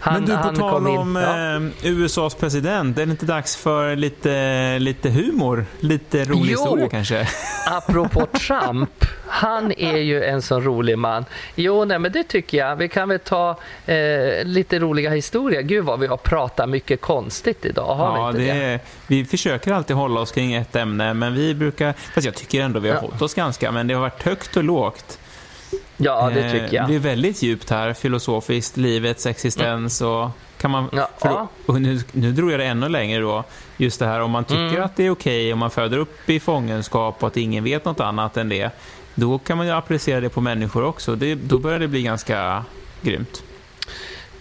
Han, 0.00 0.14
Men 0.14 0.24
du, 0.24 0.36
på 0.36 0.56
tal 0.56 0.86
om 0.86 1.16
ja. 1.16 1.56
eh, 1.56 1.92
USAs 1.92 2.34
president, 2.34 2.98
är 2.98 3.06
det 3.06 3.10
inte 3.10 3.26
dags 3.26 3.56
för 3.56 3.96
lite, 3.96 4.78
lite 4.78 5.10
humor? 5.10 5.66
Lite 5.80 6.24
rolig 6.24 6.52
jo, 6.52 6.58
historia 6.58 6.88
kanske? 6.88 7.28
apropå 7.66 8.26
Trump, 8.26 9.04
han 9.26 9.72
är 9.72 9.96
ju 9.96 10.24
en 10.24 10.42
sån 10.42 10.62
rolig 10.62 10.98
man. 10.98 11.24
Jo, 11.54 11.84
nej, 11.84 11.98
men 11.98 12.12
det 12.12 12.24
tycker 12.24 12.58
jag. 12.58 12.76
Vi 12.76 12.88
kan 12.88 13.08
väl 13.08 13.18
ta 13.18 13.56
eh, 13.86 14.44
lite 14.44 14.78
roliga 14.78 15.10
historier. 15.10 15.62
Gud 15.62 15.84
vad 15.84 16.00
vi 16.00 16.06
har 16.06 16.16
pratat 16.16 16.68
mycket 16.68 17.00
konstigt 17.00 17.64
idag, 17.64 17.94
har 17.94 18.18
ja, 18.18 18.30
vi 18.30 18.42
inte 18.42 18.54
det? 18.54 18.66
det? 18.66 18.80
Vi 19.06 19.24
försöker 19.24 19.72
alltid 19.72 19.96
hålla 19.96 20.20
oss 20.20 20.32
kring 20.32 20.54
ett 20.54 20.76
ämne, 20.76 21.14
men 21.14 21.34
vi 21.34 21.54
brukar... 21.54 21.92
Fast 21.92 22.24
jag 22.24 22.34
tycker 22.34 22.60
ändå 22.60 22.80
vi 22.80 22.88
har 22.88 22.96
ja. 22.96 23.00
hållit 23.00 23.22
oss 23.22 23.34
ganska, 23.34 23.72
men 23.72 23.86
det 23.86 23.94
har 23.94 24.00
varit 24.00 24.22
högt 24.22 24.56
och 24.56 24.64
lågt. 24.64 25.18
Ja, 25.96 26.30
det 26.34 26.52
tycker 26.52 26.76
jag. 26.76 26.88
Det 26.88 26.94
är 26.94 26.98
väldigt 26.98 27.42
djupt 27.42 27.70
här, 27.70 27.92
filosofiskt, 27.92 28.76
livets 28.76 29.26
existens 29.26 30.00
och 30.00 30.30
kan 30.58 30.70
man... 30.70 30.88
Ja. 30.92 31.08
Då, 31.22 31.48
och 31.66 31.80
nu, 31.80 32.00
nu 32.12 32.32
drog 32.32 32.52
jag 32.52 32.60
det 32.60 32.66
ännu 32.66 32.88
längre 32.88 33.20
då. 33.20 33.44
Just 33.76 33.98
det 33.98 34.06
här 34.06 34.20
om 34.20 34.30
man 34.30 34.44
tycker 34.44 34.68
mm. 34.68 34.82
att 34.82 34.96
det 34.96 35.06
är 35.06 35.10
okej 35.10 35.52
om 35.52 35.58
man 35.58 35.70
föder 35.70 35.98
upp 35.98 36.30
i 36.30 36.40
fångenskap 36.40 37.22
och 37.22 37.28
att 37.28 37.36
ingen 37.36 37.64
vet 37.64 37.84
något 37.84 38.00
annat 38.00 38.36
än 38.36 38.48
det. 38.48 38.70
Då 39.14 39.38
kan 39.38 39.56
man 39.56 39.66
ju 39.66 39.72
applicera 39.72 40.20
det 40.20 40.28
på 40.28 40.40
människor 40.40 40.84
också. 40.84 41.16
Det, 41.16 41.34
då 41.34 41.58
börjar 41.58 41.78
det 41.78 41.88
bli 41.88 42.02
ganska 42.02 42.64
grymt. 43.02 43.42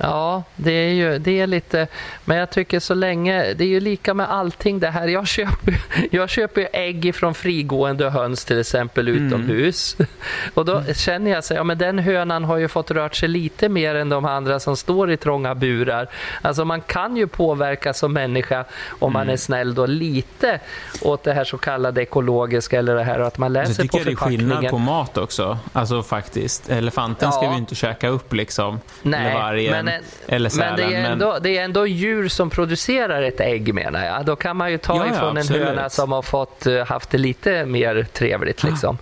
Ja, 0.04 0.44
det 0.56 0.72
är 0.72 0.94
ju 0.94 1.20
det 1.20 1.40
är 1.40 1.48
lite, 1.48 1.88
men 2.26 2.38
jag 2.38 2.50
tycker 2.50 2.80
så 2.80 2.94
länge, 2.94 3.54
det 3.54 3.64
är 3.64 3.68
ju 3.68 3.80
lika 3.80 4.14
med 4.14 4.32
allting 4.32 4.80
det 4.80 4.90
här. 4.90 5.08
Jag 5.08 5.28
köper, 5.28 5.76
jag 6.12 6.30
köper 6.30 6.68
ägg 6.74 7.16
från 7.16 7.34
frigående 7.34 8.10
höns 8.10 8.46
till 8.46 8.60
exempel 8.60 9.08
mm. 9.08 9.28
utomhus. 9.28 9.96
Mm. 10.00 10.10
Och 10.54 10.66
då 10.66 10.84
känner 10.94 11.32
jag 11.32 11.44
så 11.44 11.54
ja 11.54 11.64
men 11.64 11.78
den 11.78 12.00
hönan 12.00 12.44
har 12.44 12.58
ju 12.58 12.68
fått 12.68 12.92
rört 12.92 13.16
sig 13.16 13.30
lite 13.30 13.70
mer 13.70 13.96
än 13.96 14.10
de 14.10 14.26
andra 14.26 14.60
som 14.60 14.78
står 14.78 15.12
i 15.12 15.18
trånga 15.18 15.56
burar. 15.56 16.10
Alltså 16.42 16.66
man 16.66 16.82
kan 16.82 17.18
ju 17.18 17.28
påverka 17.28 17.94
som 17.94 18.14
människa 18.14 18.66
om 18.90 19.12
mm. 19.12 19.14
man 19.14 19.30
är 19.30 19.38
snäll 19.38 19.76
då 19.76 19.86
lite 19.86 20.60
åt 21.02 21.24
det 21.24 21.34
här 21.34 21.44
så 21.44 21.58
kallade 21.58 22.02
ekologiska 22.02 22.80
eller 22.80 22.96
det 22.96 23.04
här 23.04 23.20
att 23.20 23.38
man 23.38 23.54
läser 23.54 23.88
på 23.88 23.98
förpackningen. 23.98 24.08
Jag 24.08 24.20
tycker 24.20 24.28
det 24.28 24.34
är 24.34 24.58
skillnad 24.58 24.70
på 24.70 24.78
mat 24.78 25.18
också, 25.18 25.58
alltså 25.74 26.04
faktiskt. 26.04 26.70
Elefanten 26.70 27.30
ja. 27.32 27.32
ska 27.32 27.50
vi 27.50 27.58
inte 27.58 27.76
käka 27.76 28.08
upp 28.08 28.34
liksom. 28.34 28.80
Nej, 29.02 29.72
men 29.72 29.93
men, 30.28 30.36
eller 30.36 30.52
men, 30.58 30.76
det, 30.76 30.82
Sälen. 30.84 31.06
är 31.06 31.12
ändå, 31.12 31.38
det 31.42 31.58
är 31.58 31.64
ändå 31.64 31.88
djur 31.88 32.28
som 32.30 32.50
producerar 32.50 33.22
ett 33.22 33.40
ägg 33.40 33.74
menar 33.74 34.06
jag. 34.06 34.26
Då 34.26 34.36
kan 34.36 34.58
man 34.58 34.72
ju 34.72 34.78
ta 34.78 34.96
Ja, 34.98 35.06
ja, 35.10 35.16
ifrån 35.16 35.30
en 35.30 35.38
absolut. 35.38 35.68
höna 35.68 35.90
som 35.90 36.12
har 36.12 36.22
fått 36.22 36.66
eh, 36.66 36.86
haft 36.86 37.10
det 37.10 37.18
lite 37.18 37.66
mer 37.66 38.08
trevligt. 38.14 38.64
Liksom. 38.64 38.98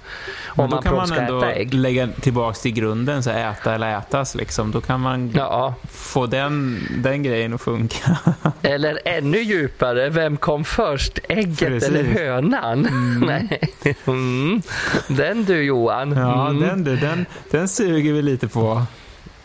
Men 0.56 0.64
Om 0.66 0.70
då 0.70 0.76
man 0.76 0.84
kan 0.84 0.96
man 0.96 1.12
ändå 1.12 1.44
ägg. 1.46 1.74
lägga 1.74 2.08
tillbaka 2.08 2.54
till 2.56 2.74
grunden, 2.74 3.24
så 3.24 3.30
äta 3.30 3.76
eller 3.76 3.98
ätas. 3.98 4.36
Liksom. 4.36 4.72
Då 4.72 4.82
kan 4.82 5.00
man 5.00 5.32
Ja, 5.36 5.74
få 5.92 6.26
den, 6.26 6.80
den 6.98 7.24
grejen 7.24 7.54
att 7.54 7.62
funka. 7.62 8.18
eller 8.62 9.00
ännu 9.06 9.38
djupare, 9.38 10.10
vem 10.10 10.38
kom 10.38 10.64
först? 10.66 11.20
Ägget 11.30 11.58
Precis. 11.60 11.90
eller 11.90 12.04
hönan? 12.04 12.88
Nej. 13.28 13.60
Mm. 14.08 14.62
Den 15.08 15.46
du 15.46 15.64
Johan. 15.64 16.12
Ja, 16.12 16.50
Mm. 16.50 16.62
den 16.62 16.84
du, 16.84 16.96
den, 16.96 17.26
den 17.52 17.68
suger 17.68 18.14
vi 18.14 18.22
lite 18.22 18.48
på. 18.48 18.84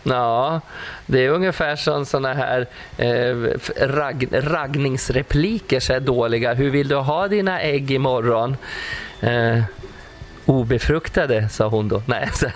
Ja, 0.09 0.61
det 1.07 1.25
är 1.25 1.29
ungefär 1.31 1.77
som 1.77 2.07
sådana 2.07 2.35
här 2.35 2.67
eh, 2.99 3.37
rag, 3.87 4.27
raggningsrepliker 4.33 5.81
så 5.81 5.93
här 5.93 6.01
dåliga. 6.01 6.55
Hur 6.55 6.71
vill 6.71 6.89
du 6.89 6.97
ha 6.97 7.29
dina 7.29 7.61
ägg 7.61 7.91
imorgon? 7.91 8.57
Eh, 9.21 9.61
obefruktade, 10.47 11.49
sa 11.49 11.69
hon 11.69 11.89
då. 11.89 12.03
Nej, 12.07 12.29
så, 12.35 12.47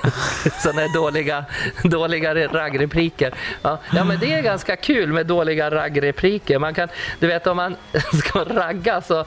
här 0.72 0.94
dåliga, 0.94 1.44
dåliga 1.84 2.34
raggrepliker. 2.48 3.34
Ja, 3.62 3.78
ja, 3.94 4.04
men 4.04 4.18
det 4.20 4.32
är 4.32 4.42
ganska 4.42 4.76
kul 4.76 5.12
med 5.12 5.26
dåliga 5.26 5.70
raggrepliker. 5.70 6.58
Man 6.58 6.74
kan, 6.74 6.88
du 7.18 7.26
vet 7.26 7.46
om 7.46 7.56
man 7.56 7.76
ska 8.24 8.44
ragga 8.44 9.00
så 9.00 9.24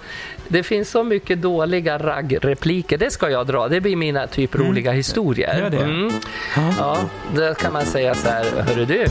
det 0.47 0.63
finns 0.63 0.89
så 0.89 1.03
mycket 1.03 1.41
dåliga 1.41 1.97
raggrepliker. 1.97 2.97
Det 2.97 3.11
ska 3.11 3.29
jag 3.29 3.47
dra. 3.47 3.67
Det 3.67 3.81
blir 3.81 3.95
mina 3.95 4.27
typ 4.27 4.55
roliga 4.55 4.91
historier. 4.91 5.59
Gör 5.59 5.69
det. 5.69 5.77
Mm. 5.77 6.11
Ja, 6.79 6.97
då 7.35 7.53
kan 7.53 7.73
man 7.73 7.85
säga 7.85 8.15
så 8.15 8.29
här, 8.29 8.45
hörru 8.67 8.85
du, 8.85 9.05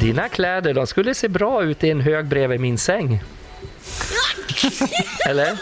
dina 0.00 0.28
kläder 0.28 0.74
de 0.74 0.86
skulle 0.86 1.14
se 1.14 1.28
bra 1.28 1.62
ut 1.62 1.84
i 1.84 1.90
en 1.90 2.00
hög 2.00 2.26
bredvid 2.26 2.60
min 2.60 2.78
säng. 2.78 3.22
Eller? 5.28 5.58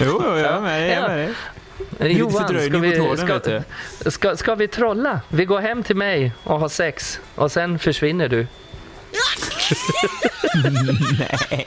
Jo, 0.00 0.22
jo, 0.24 0.36
jag 0.38 0.56
är 0.56 0.60
med, 0.60 0.80
jag 0.82 0.88
är 0.88 1.00
Ja. 1.00 1.08
med 1.08 1.18
dig. 1.18 1.28
Johan, 2.00 2.48
ska 2.48 2.78
vi, 2.78 2.96
ska, 3.16 4.10
ska, 4.10 4.36
ska 4.36 4.54
vi 4.54 4.68
trolla? 4.68 5.20
Vi 5.28 5.44
går 5.44 5.60
hem 5.60 5.82
till 5.82 5.96
mig 5.96 6.32
och 6.44 6.60
har 6.60 6.68
sex 6.68 7.20
och 7.34 7.52
sen 7.52 7.78
försvinner 7.78 8.28
du. 8.28 8.46
Nej. 11.18 11.66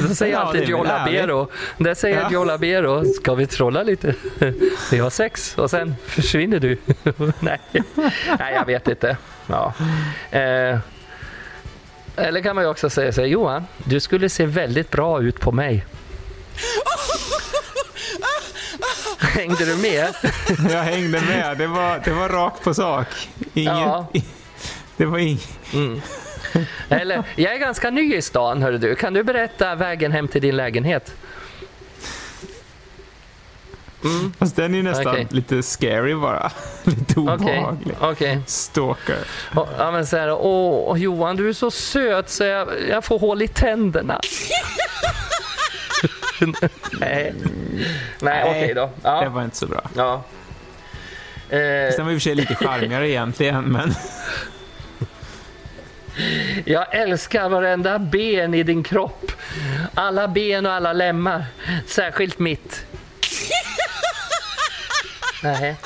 Då 0.08 0.14
säger 0.14 0.32
Ja, 0.32 0.38
alltid 0.40 0.60
det 0.60 0.66
är 0.66 0.70
Joe. 0.70 0.84
Labero. 0.84 1.50
Det 1.78 1.94
säger 1.94 2.20
Ja. 2.20 2.28
Joe 2.30 2.44
Labero. 2.44 3.04
Ska 3.04 3.34
vi 3.34 3.46
trolla 3.46 3.82
lite? 3.82 4.14
Vi 4.90 4.98
har 4.98 5.10
sex 5.10 5.54
och 5.58 5.70
sen 5.70 5.94
försvinner 6.06 6.58
du. 6.60 6.78
Nej. 7.40 7.60
Nej, 8.38 8.54
jag 8.54 8.66
vet 8.66 8.88
inte. 8.88 9.16
Ja. 9.46 9.74
Eh. 10.30 10.78
Eller 12.16 12.40
kan 12.40 12.54
man 12.54 12.64
ju 12.64 12.70
också 12.70 12.90
säga 12.90 13.12
så 13.12 13.20
här, 13.20 13.28
Johan, 13.28 13.66
du 13.84 14.00
skulle 14.00 14.28
se 14.28 14.46
väldigt 14.46 14.90
bra 14.90 15.22
ut 15.22 15.40
på 15.40 15.52
mig. 15.52 15.84
Hängde 19.34 19.64
du 19.64 19.76
med? 19.76 20.14
Jag 20.72 20.82
hängde 20.82 21.20
med. 21.20 21.58
Det 21.58 21.66
var, 21.66 22.00
det 22.04 22.10
var 22.12 22.28
rakt 22.28 22.62
på 22.64 22.74
sak. 22.74 23.06
Inget, 23.54 23.72
Ja. 23.72 24.06
Det 24.96 25.04
var 25.06 25.18
inget. 25.18 25.48
Mm. 25.74 26.00
Eller, 26.88 27.22
jag 27.36 27.54
är 27.54 27.58
ganska 27.58 27.90
ny 27.90 28.14
i 28.14 28.22
stan, 28.22 28.62
hör 28.62 28.72
du. 28.72 28.94
Kan 28.94 29.12
du 29.12 29.22
berätta 29.22 29.74
vägen 29.74 30.12
hem 30.12 30.28
till 30.28 30.42
din 30.42 30.56
lägenhet? 30.56 31.12
Mm. 34.04 34.32
Fast 34.38 34.56
den 34.56 34.74
är 34.74 34.82
nästan 34.82 35.06
Okej. 35.08 35.26
lite 35.30 35.62
scary 35.62 36.14
bara. 36.14 36.50
Lite 36.84 37.20
obehaglig. 37.20 37.94
okej. 38.00 38.38
Stalker. 38.46 39.18
Och- 39.54 39.68
Ja, 39.78 39.90
men 39.90 40.06
så 40.06 40.16
här, 40.16 40.32
åh 40.40 40.98
Johan 40.98 41.36
du 41.36 41.48
är 41.48 41.52
så 41.52 41.70
söt 41.70 42.30
så 42.30 42.44
jag, 42.44 42.68
jag 42.88 43.04
får 43.04 43.18
hål 43.18 43.42
i 43.42 43.48
tänderna. 43.48 44.20
Nej, 47.00 47.34
Nej 48.20 48.44
okej 48.50 48.74
då. 48.74 48.86
Det 48.86 48.92
Ja. 49.02 49.28
var 49.28 49.42
inte 49.44 49.56
så 49.56 49.66
bra. 49.66 49.82
Ja. 49.96 50.22
Eh, 51.48 51.94
Sen 51.94 52.04
var 52.04 52.12
i 52.12 52.16
och 52.16 52.20
för 52.20 52.20
sig 52.20 52.34
lite 52.34 52.54
charmigare 52.54 53.08
egentligen, 53.10 53.64
men 53.64 53.94
jag 56.64 56.94
älskar 56.94 57.48
varenda 57.48 57.98
ben 57.98 58.54
i 58.54 58.62
din 58.62 58.82
kropp. 58.82 59.32
Alla 59.94 60.28
ben 60.28 60.66
och 60.66 60.72
alla 60.72 60.92
lemmar. 60.92 61.44
Särskilt 61.86 62.38
mitt. 62.38 62.86
Nej. 65.42 65.76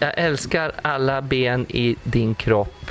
Jag 0.00 0.12
älskar 0.16 0.72
alla 0.82 1.22
ben 1.22 1.66
i 1.68 1.96
din 2.02 2.34
kropp. 2.34 2.90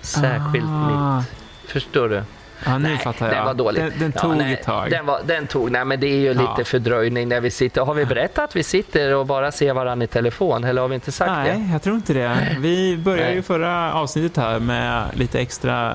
Särskilt 0.00 0.64
Ah. 0.66 1.16
mitt. 1.18 1.26
Förstår 1.70 2.08
du? 2.08 2.22
Ja, 2.66 2.78
nu 2.78 2.88
Nej, 2.88 2.98
fattar 2.98 3.26
jag. 3.26 3.34
Den 3.36 3.44
var 3.44 3.54
dålig. 3.54 3.82
Den, 3.82 3.92
den 3.98 4.12
Ja, 4.14 4.20
tog 4.20 4.36
nej, 4.36 4.52
ett 4.52 4.62
tag. 4.62 4.90
Den, 4.90 5.06
var, 5.06 5.20
den 5.26 5.46
tog, 5.46 5.70
nej 5.70 5.84
men 5.84 6.00
det 6.00 6.06
är 6.06 6.16
ju 6.18 6.28
lite 6.34 6.54
Ja. 6.58 6.64
fördröjning 6.64 7.28
när 7.28 7.40
vi 7.40 7.50
sitter. 7.50 7.80
Har 7.82 7.94
vi 7.94 8.04
berättat 8.06 8.44
att 8.44 8.56
vi 8.56 8.62
sitter 8.62 9.14
och 9.14 9.26
bara 9.26 9.52
ser 9.52 9.72
varandra 9.74 10.04
i 10.04 10.06
telefon? 10.06 10.64
Eller 10.64 10.82
har 10.82 10.88
vi 10.88 10.94
inte 10.94 11.12
sagt 11.12 11.30
det? 11.30 11.58
Nej, 11.58 11.68
jag 11.72 11.82
tror 11.82 11.96
inte 11.96 12.12
det. 12.14 12.56
Vi 12.58 12.96
började 12.96 13.26
Nej. 13.26 13.34
ju 13.34 13.42
förra 13.42 13.94
avsnittet 13.94 14.36
här 14.36 14.58
med 14.58 15.04
lite 15.14 15.38
extra 15.40 15.90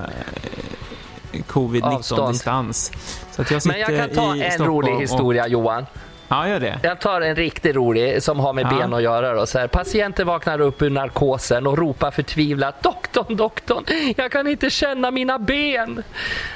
eh, 1.32 1.40
covid-19 1.46 1.82
Avstånd. 1.82 2.32
distans. 2.34 2.92
Så 3.30 3.42
att 3.42 3.50
jag 3.50 3.62
sitter 3.62 3.86
Men 3.86 3.94
jag 3.96 4.06
kan 4.06 4.16
ta 4.16 4.34
en 4.36 4.50
Stockholm 4.50 4.72
rolig 4.72 4.94
och- 4.94 5.00
historia 5.02 5.46
Johan. 5.48 5.86
Ja, 6.32 6.48
gör 6.48 6.60
det. 6.60 6.78
Jag 6.82 7.00
tar 7.00 7.20
en 7.20 7.36
riktigt 7.36 7.76
rolig 7.76 8.22
som 8.22 8.40
har 8.40 8.52
med 8.52 8.64
Ja. 8.64 8.78
ben 8.78 8.94
att 8.94 9.02
göra. 9.02 9.32
Då. 9.34 9.46
Så 9.46 9.58
här, 9.58 9.66
patienten 9.66 10.26
vaknar 10.26 10.60
upp 10.60 10.82
ur 10.82 10.90
narkosen 10.90 11.66
och 11.66 11.78
ropar 11.78 12.10
förtvivlat 12.10 12.82
Doktorn, 12.82 13.36
doktorn, 13.36 13.84
jag 14.16 14.32
kan 14.32 14.46
inte 14.46 14.70
känna 14.70 15.10
mina 15.10 15.38
ben. 15.38 16.02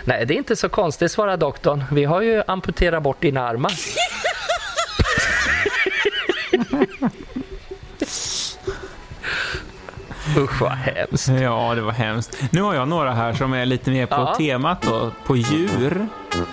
Nej, 0.05 0.27
det 0.27 0.35
är 0.35 0.39
inte 0.39 0.57
så 0.57 0.68
konstigt, 0.68 1.11
svarar 1.12 1.37
doktorn. 1.37 1.85
Vi 1.93 2.05
har 2.05 2.20
ju 2.20 2.43
amputerat 2.47 3.03
bort 3.03 3.20
dina 3.20 3.49
armar. 3.49 3.72
Usch 10.37 10.61
vad 10.61 10.70
hemskt. 10.72 11.29
Ja, 11.29 11.74
det 11.74 11.81
var 11.81 11.93
hemskt. 11.93 12.39
Nu 12.51 12.62
har 12.62 12.74
jag 12.74 12.89
några 12.89 13.12
här 13.12 13.33
som 13.33 13.53
är 13.53 13.66
lite 13.66 13.91
mer 13.91 14.07
på 14.07 14.14
Ja. 14.14 14.35
temat 14.39 14.83
då, 14.83 15.11
på 15.27 15.37
djur. 15.37 16.07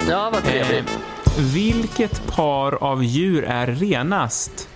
Ja, 0.09 0.29
vad 0.33 0.45
Eh, 0.45 0.49
trevligt. 0.51 0.99
Vilket 1.37 2.27
par 2.27 2.83
av 2.83 3.03
djur 3.03 3.43
är 3.43 3.67
renast? 3.67 4.67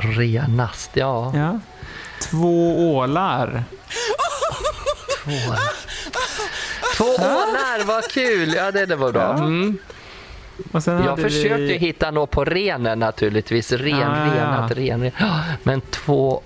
Renast, 0.00 0.90
ja. 0.94 1.32
Ja. 1.36 1.60
Två 2.30 2.94
ålar. 2.96 3.64
Två, 5.24 5.30
Två 6.96 7.04
ålar, 7.04 7.84
vad 7.84 8.10
kul! 8.10 8.52
Ja, 8.54 8.70
det, 8.72 8.86
det 8.86 8.96
var 8.96 9.12
bra. 9.12 9.22
Ja. 9.22 9.44
Mm. 9.44 9.78
Jag 10.84 11.18
försökte 11.20 11.56
vi... 11.56 11.78
hitta 11.78 12.10
något 12.10 12.30
på 12.30 12.44
renen 12.44 12.98
naturligtvis. 12.98 13.72
Ren, 13.72 13.94
Ah, 14.10 14.26
ja. 14.26 14.34
renat, 14.34 14.70
ren, 14.72 15.02
ren. 15.02 15.12
Ja, 15.18 15.40
Men 15.62 15.80
två, 15.80 16.42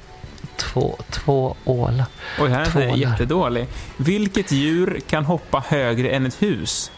två, 0.56 0.98
två 1.10 1.56
ålar. 1.64 2.06
Oj, 2.40 2.50
här 2.50 2.80
är 2.80 2.86
ålar. 2.88 2.96
jättedålig. 2.96 3.66
Vilket 3.96 4.52
djur 4.52 5.00
kan 5.08 5.24
hoppa 5.24 5.64
högre 5.68 6.08
än 6.10 6.26
ett 6.26 6.42
hus? 6.42 6.90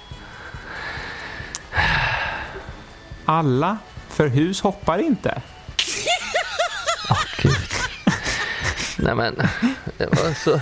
Alla, 3.24 3.79
för 4.09 4.27
hus 4.29 4.61
hoppar 4.61 4.99
inte. 4.99 5.43
Åh, 7.11 7.22
Gud. 7.43 7.53
Nej 8.99 9.14
men, 9.14 9.35
det 9.99 10.07
var 10.07 10.35
så... 10.45 10.61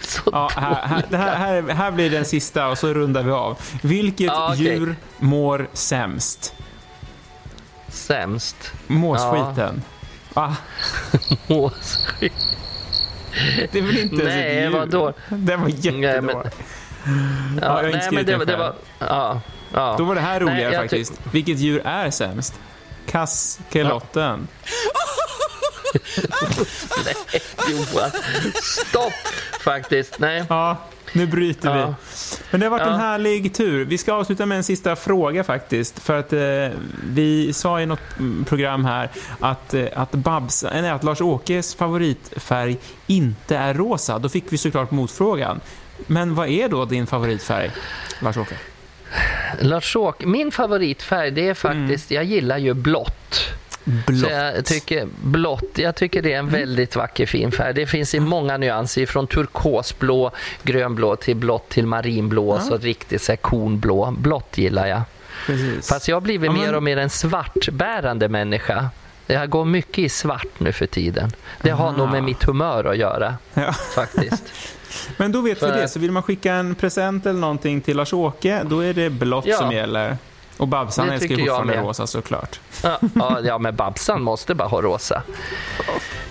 så 0.00 0.30
Ja, 0.32 0.50
här, 0.56 0.74
här, 0.86 1.02
det 1.10 1.16
här, 1.16 1.36
här, 1.36 1.62
här 1.74 1.90
blir 1.90 2.10
den 2.10 2.24
sista 2.24 2.68
och 2.68 2.78
så 2.78 2.94
rundar 2.94 3.22
vi 3.22 3.30
av. 3.30 3.58
Vilket 3.82 4.26
Ja, 4.26 4.48
okej. 4.52 4.64
djur 4.64 4.96
mår 5.18 5.68
sämst? 5.72 6.54
sämst. 7.88 8.72
Måsskiten. 8.86 9.82
Va? 10.34 10.56
Måsskit. 11.46 12.32
Det 13.72 13.78
är 13.78 13.82
väl 13.82 13.98
inte 13.98 14.14
ens 14.16 14.34
Nej, 14.34 14.56
ett 14.58 14.62
djur? 14.72 14.78
vadå? 14.78 15.12
Den 15.28 15.60
var 15.60 15.68
jättedålig. 15.68 16.22
men- 16.22 16.36
Ja, 17.60 17.62
jag 17.62 17.70
har 17.70 17.84
inte 17.86 17.98
nej, 17.98 18.08
men 18.12 18.26
det, 18.26 18.44
det 18.44 18.56
var... 18.56 18.74
Ja, 18.98 19.40
ja. 19.72 19.94
Då 19.98 20.04
var 20.04 20.14
det 20.14 20.20
här 20.20 20.40
Nej, 20.40 20.54
roligare 20.54 20.72
ty- 20.72 20.76
faktiskt. 20.78 21.12
Vilket 21.32 21.58
djur 21.58 21.82
är 21.84 22.10
sämst? 22.10 22.54
Kaskelotten. 23.06 24.48
Nej, 27.04 27.14
Johan. 27.70 28.10
Stopp, 28.62 29.12
faktiskt. 29.64 30.18
Nej. 30.18 30.44
Ja, 30.48 30.76
nu 31.12 31.26
bryter 31.26 31.74
vi. 31.74 31.80
Ja. 31.80 31.94
Men 32.50 32.60
det 32.60 32.66
har 32.66 32.70
varit 32.70 32.86
Ja. 32.86 32.94
en 32.94 33.00
härlig 33.00 33.54
tur. 33.54 33.84
Vi 33.84 33.98
ska 33.98 34.12
avsluta 34.12 34.46
med 34.46 34.56
en 34.58 34.64
sista 34.64 34.96
fråga 34.96 35.44
faktiskt. 35.44 35.98
För 35.98 36.18
att 36.18 36.32
eh, 36.32 36.78
vi 37.04 37.52
sa 37.52 37.80
i 37.80 37.86
något 37.86 38.00
program 38.46 38.84
här 38.84 39.10
att, 39.40 39.74
eh, 39.74 39.86
att, 39.94 40.12
Babs, 40.12 40.64
eh, 40.64 40.82
nej, 40.82 40.90
att 40.90 41.04
Lars-Åkes 41.04 41.74
favoritfärg 41.74 42.76
inte 43.06 43.56
är 43.56 43.74
rosa. 43.74 44.18
Då 44.18 44.28
fick 44.28 44.44
vi 44.48 44.58
såklart 44.58 44.90
motfrågan. 44.90 45.60
Men 46.06 46.34
vad 46.34 46.48
är 46.48 46.68
då 46.68 46.84
din 46.84 47.06
favoritfärg, 47.06 47.70
Lars-Åke? 48.20 48.56
Lars-Åke, 49.60 50.26
min 50.26 50.50
favoritfärg 50.52 51.30
det 51.30 51.48
är 51.48 51.54
faktiskt, 51.54 52.10
jag 52.10 52.24
gillar 52.24 52.58
ju 52.58 52.74
blått. 52.74 53.40
Blått. 53.84 54.30
Jag 54.30 54.64
tycker 54.64 55.06
blått, 55.22 55.70
jag 55.78 55.94
tycker 55.96 56.22
det 56.22 56.32
är 56.32 56.38
en 56.38 56.48
väldigt 56.48 56.96
vacker 56.96 57.26
fin 57.26 57.52
färg. 57.52 57.74
Det 57.74 57.86
finns 57.86 58.14
i 58.14 58.20
många 58.20 58.56
nyanser, 58.56 59.06
från 59.06 59.26
turkosblå, 59.26 60.30
grönblå 60.62 61.16
till 61.16 61.36
blått 61.36 61.68
till 61.68 61.86
marinblå, 61.86 62.56
Ja. 62.56 62.60
så 62.62 62.76
riktigt 62.76 63.22
så 63.22 63.32
här 63.32 63.36
kornblå. 63.36 64.14
Blått 64.18 64.58
gillar 64.58 64.86
jag. 64.86 65.02
Precis. 65.46 65.88
Fast 65.88 66.08
jag 66.08 66.16
har 66.16 66.20
blivit 66.20 66.46
Ja, 66.46 66.52
men- 66.52 66.60
mer 66.62 66.74
och 66.74 66.82
mer 66.82 66.96
en 66.96 67.10
svartbärande 67.10 68.28
människa. 68.28 68.88
Jag 69.26 69.50
går 69.50 69.64
mycket 69.64 69.98
i 69.98 70.08
svart 70.08 70.60
nu 70.60 70.72
för 70.72 70.86
tiden. 70.86 71.30
Det 71.62 71.70
har 71.70 71.92
nog 71.92 72.08
Ah. 72.08 72.12
med 72.12 72.22
mitt 72.22 72.44
humör 72.44 72.84
att 72.84 72.96
göra, 72.96 73.34
Ja. 73.54 73.72
faktiskt. 73.72 74.44
Men 75.16 75.32
då 75.32 75.40
vet 75.40 75.56
vi 75.56 75.60
För- 75.60 75.76
det, 75.76 75.88
så 75.88 75.98
vill 75.98 76.10
man 76.12 76.22
skicka 76.22 76.54
en 76.54 76.74
present 76.74 77.26
eller 77.26 77.40
någonting 77.40 77.80
till 77.80 77.96
Lars-Åke, 77.96 78.62
då 78.64 78.80
är 78.80 78.92
det 78.94 79.10
blått 79.10 79.46
Ja. 79.46 79.56
som 79.56 79.72
gäller. 79.72 80.16
Och 80.56 80.68
Babsan 80.68 81.06
Det 81.06 81.14
älskar 81.14 81.28
ju 81.28 81.34
jag 81.36 81.40
fortfarande 81.46 81.74
med. 81.76 81.84
rosa 81.84 82.06
såklart. 82.06 82.60
Ja, 82.82 82.98
ja, 83.44 83.58
men 83.58 83.76
Babsan 83.76 84.22
måste 84.22 84.54
bara 84.54 84.68
ha 84.68 84.82
rosa. 84.82 85.22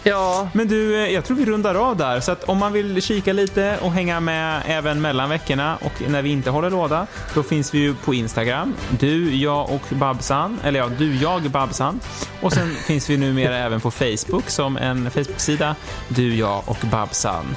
Ja, 0.03 0.49
Men 0.53 0.68
du, 0.68 0.95
eh, 1.03 1.14
jag 1.14 1.26
tror 1.26 1.38
vi 1.38 1.45
rundar 1.45 1.76
av 1.76 1.97
där. 1.97 2.20
Så 2.20 2.36
om 2.45 2.58
man 2.58 2.74
vill 2.74 3.01
kika 3.01 3.34
lite 3.34 3.78
och 3.82 3.91
hänga 3.91 4.20
med 4.20 4.62
även 4.66 5.01
mellan 5.01 5.30
veckorna 5.30 5.78
och 5.82 6.10
när 6.10 6.22
vi 6.22 6.30
inte 6.30 6.49
håller 6.49 6.70
låda, 6.70 7.08
då 7.34 7.43
finns 7.43 7.74
vi 7.74 7.78
ju 7.80 7.95
på 7.95 8.14
Instagram. 8.14 8.74
Du, 8.99 9.36
jag 9.36 9.70
och 9.70 9.82
Babsan. 9.95 10.60
Eller 10.64 10.80
ja, 10.80 10.89
du, 10.97 11.16
jag, 11.16 11.41
Babsan. 11.41 11.99
Och 12.41 12.53
sen 12.53 12.76
finns 12.76 13.10
vi 13.10 13.18
numera 13.18 13.58
även 13.58 13.82
på 13.82 13.91
Facebook 13.91 14.49
som 14.49 14.78
en 14.78 15.12
Facebook-sida. 15.12 15.76
Du, 16.08 16.36
jag 16.36 16.62
och 16.66 16.78
Babsan. 16.91 17.56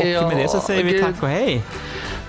Och 0.00 0.08
ja, 0.08 0.28
med 0.28 0.36
det 0.36 0.48
så 0.48 0.60
säger 0.60 0.84
vi 0.84 1.02
tack 1.02 1.22
och 1.22 1.28
hej. 1.28 1.62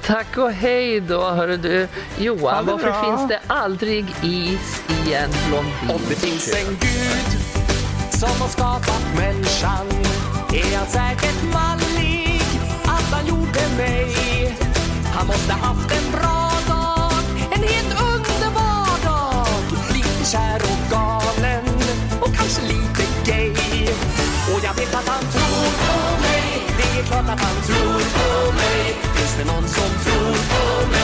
Tack 0.06 0.38
och 0.38 0.52
hej 0.52 1.00
då, 1.00 1.22
hörru 1.22 1.58
du. 1.58 1.80
Ha 1.80 2.24
Johan, 2.24 2.66
varför 2.66 2.88
bra. 2.88 3.04
finns 3.04 3.30
det 3.30 3.40
aldrig 3.48 4.06
is 4.22 4.82
i 4.90 5.14
en 5.14 5.30
blondin? 5.48 5.90
Om 5.90 6.02
det 6.10 6.16
finns 6.16 6.56
en 6.56 6.78
gud 6.80 7.40
som 8.12 8.42
har 8.42 8.48
skapat 8.48 9.04
människan 9.18 9.88
är 10.54 10.78
han 10.78 10.88
säkert 10.88 11.44
mallig 11.54 12.42
att 12.84 13.12
han 13.12 13.26
gjorde 13.28 13.62
mig. 13.78 14.16
Han 15.16 15.28
måste 15.28 15.54
haft 15.54 15.92
en 15.92 16.12
bra 16.12 16.52
dag, 16.68 17.12
en 17.52 17.64
helt 17.64 17.94
underbar 18.12 19.04
dag. 19.06 19.48
Lite 19.94 20.32
kär 20.32 20.62
och 20.72 20.92
galen 20.92 21.66
och 22.22 22.36
kanske 22.36 22.62
lite 22.62 23.04
gay. 23.26 23.88
Och 24.54 24.64
jag 24.64 24.74
vet 24.74 24.96
att 24.96 25.08
han 25.08 25.24
tror 25.32 25.43
Katapult. 27.26 27.66
Truthful 27.66 28.52
mate, 28.54 28.96
feasting 29.16 29.50
on 29.50 29.68
some 29.68 29.94
truthful 30.04 30.88
mate. 30.88 31.03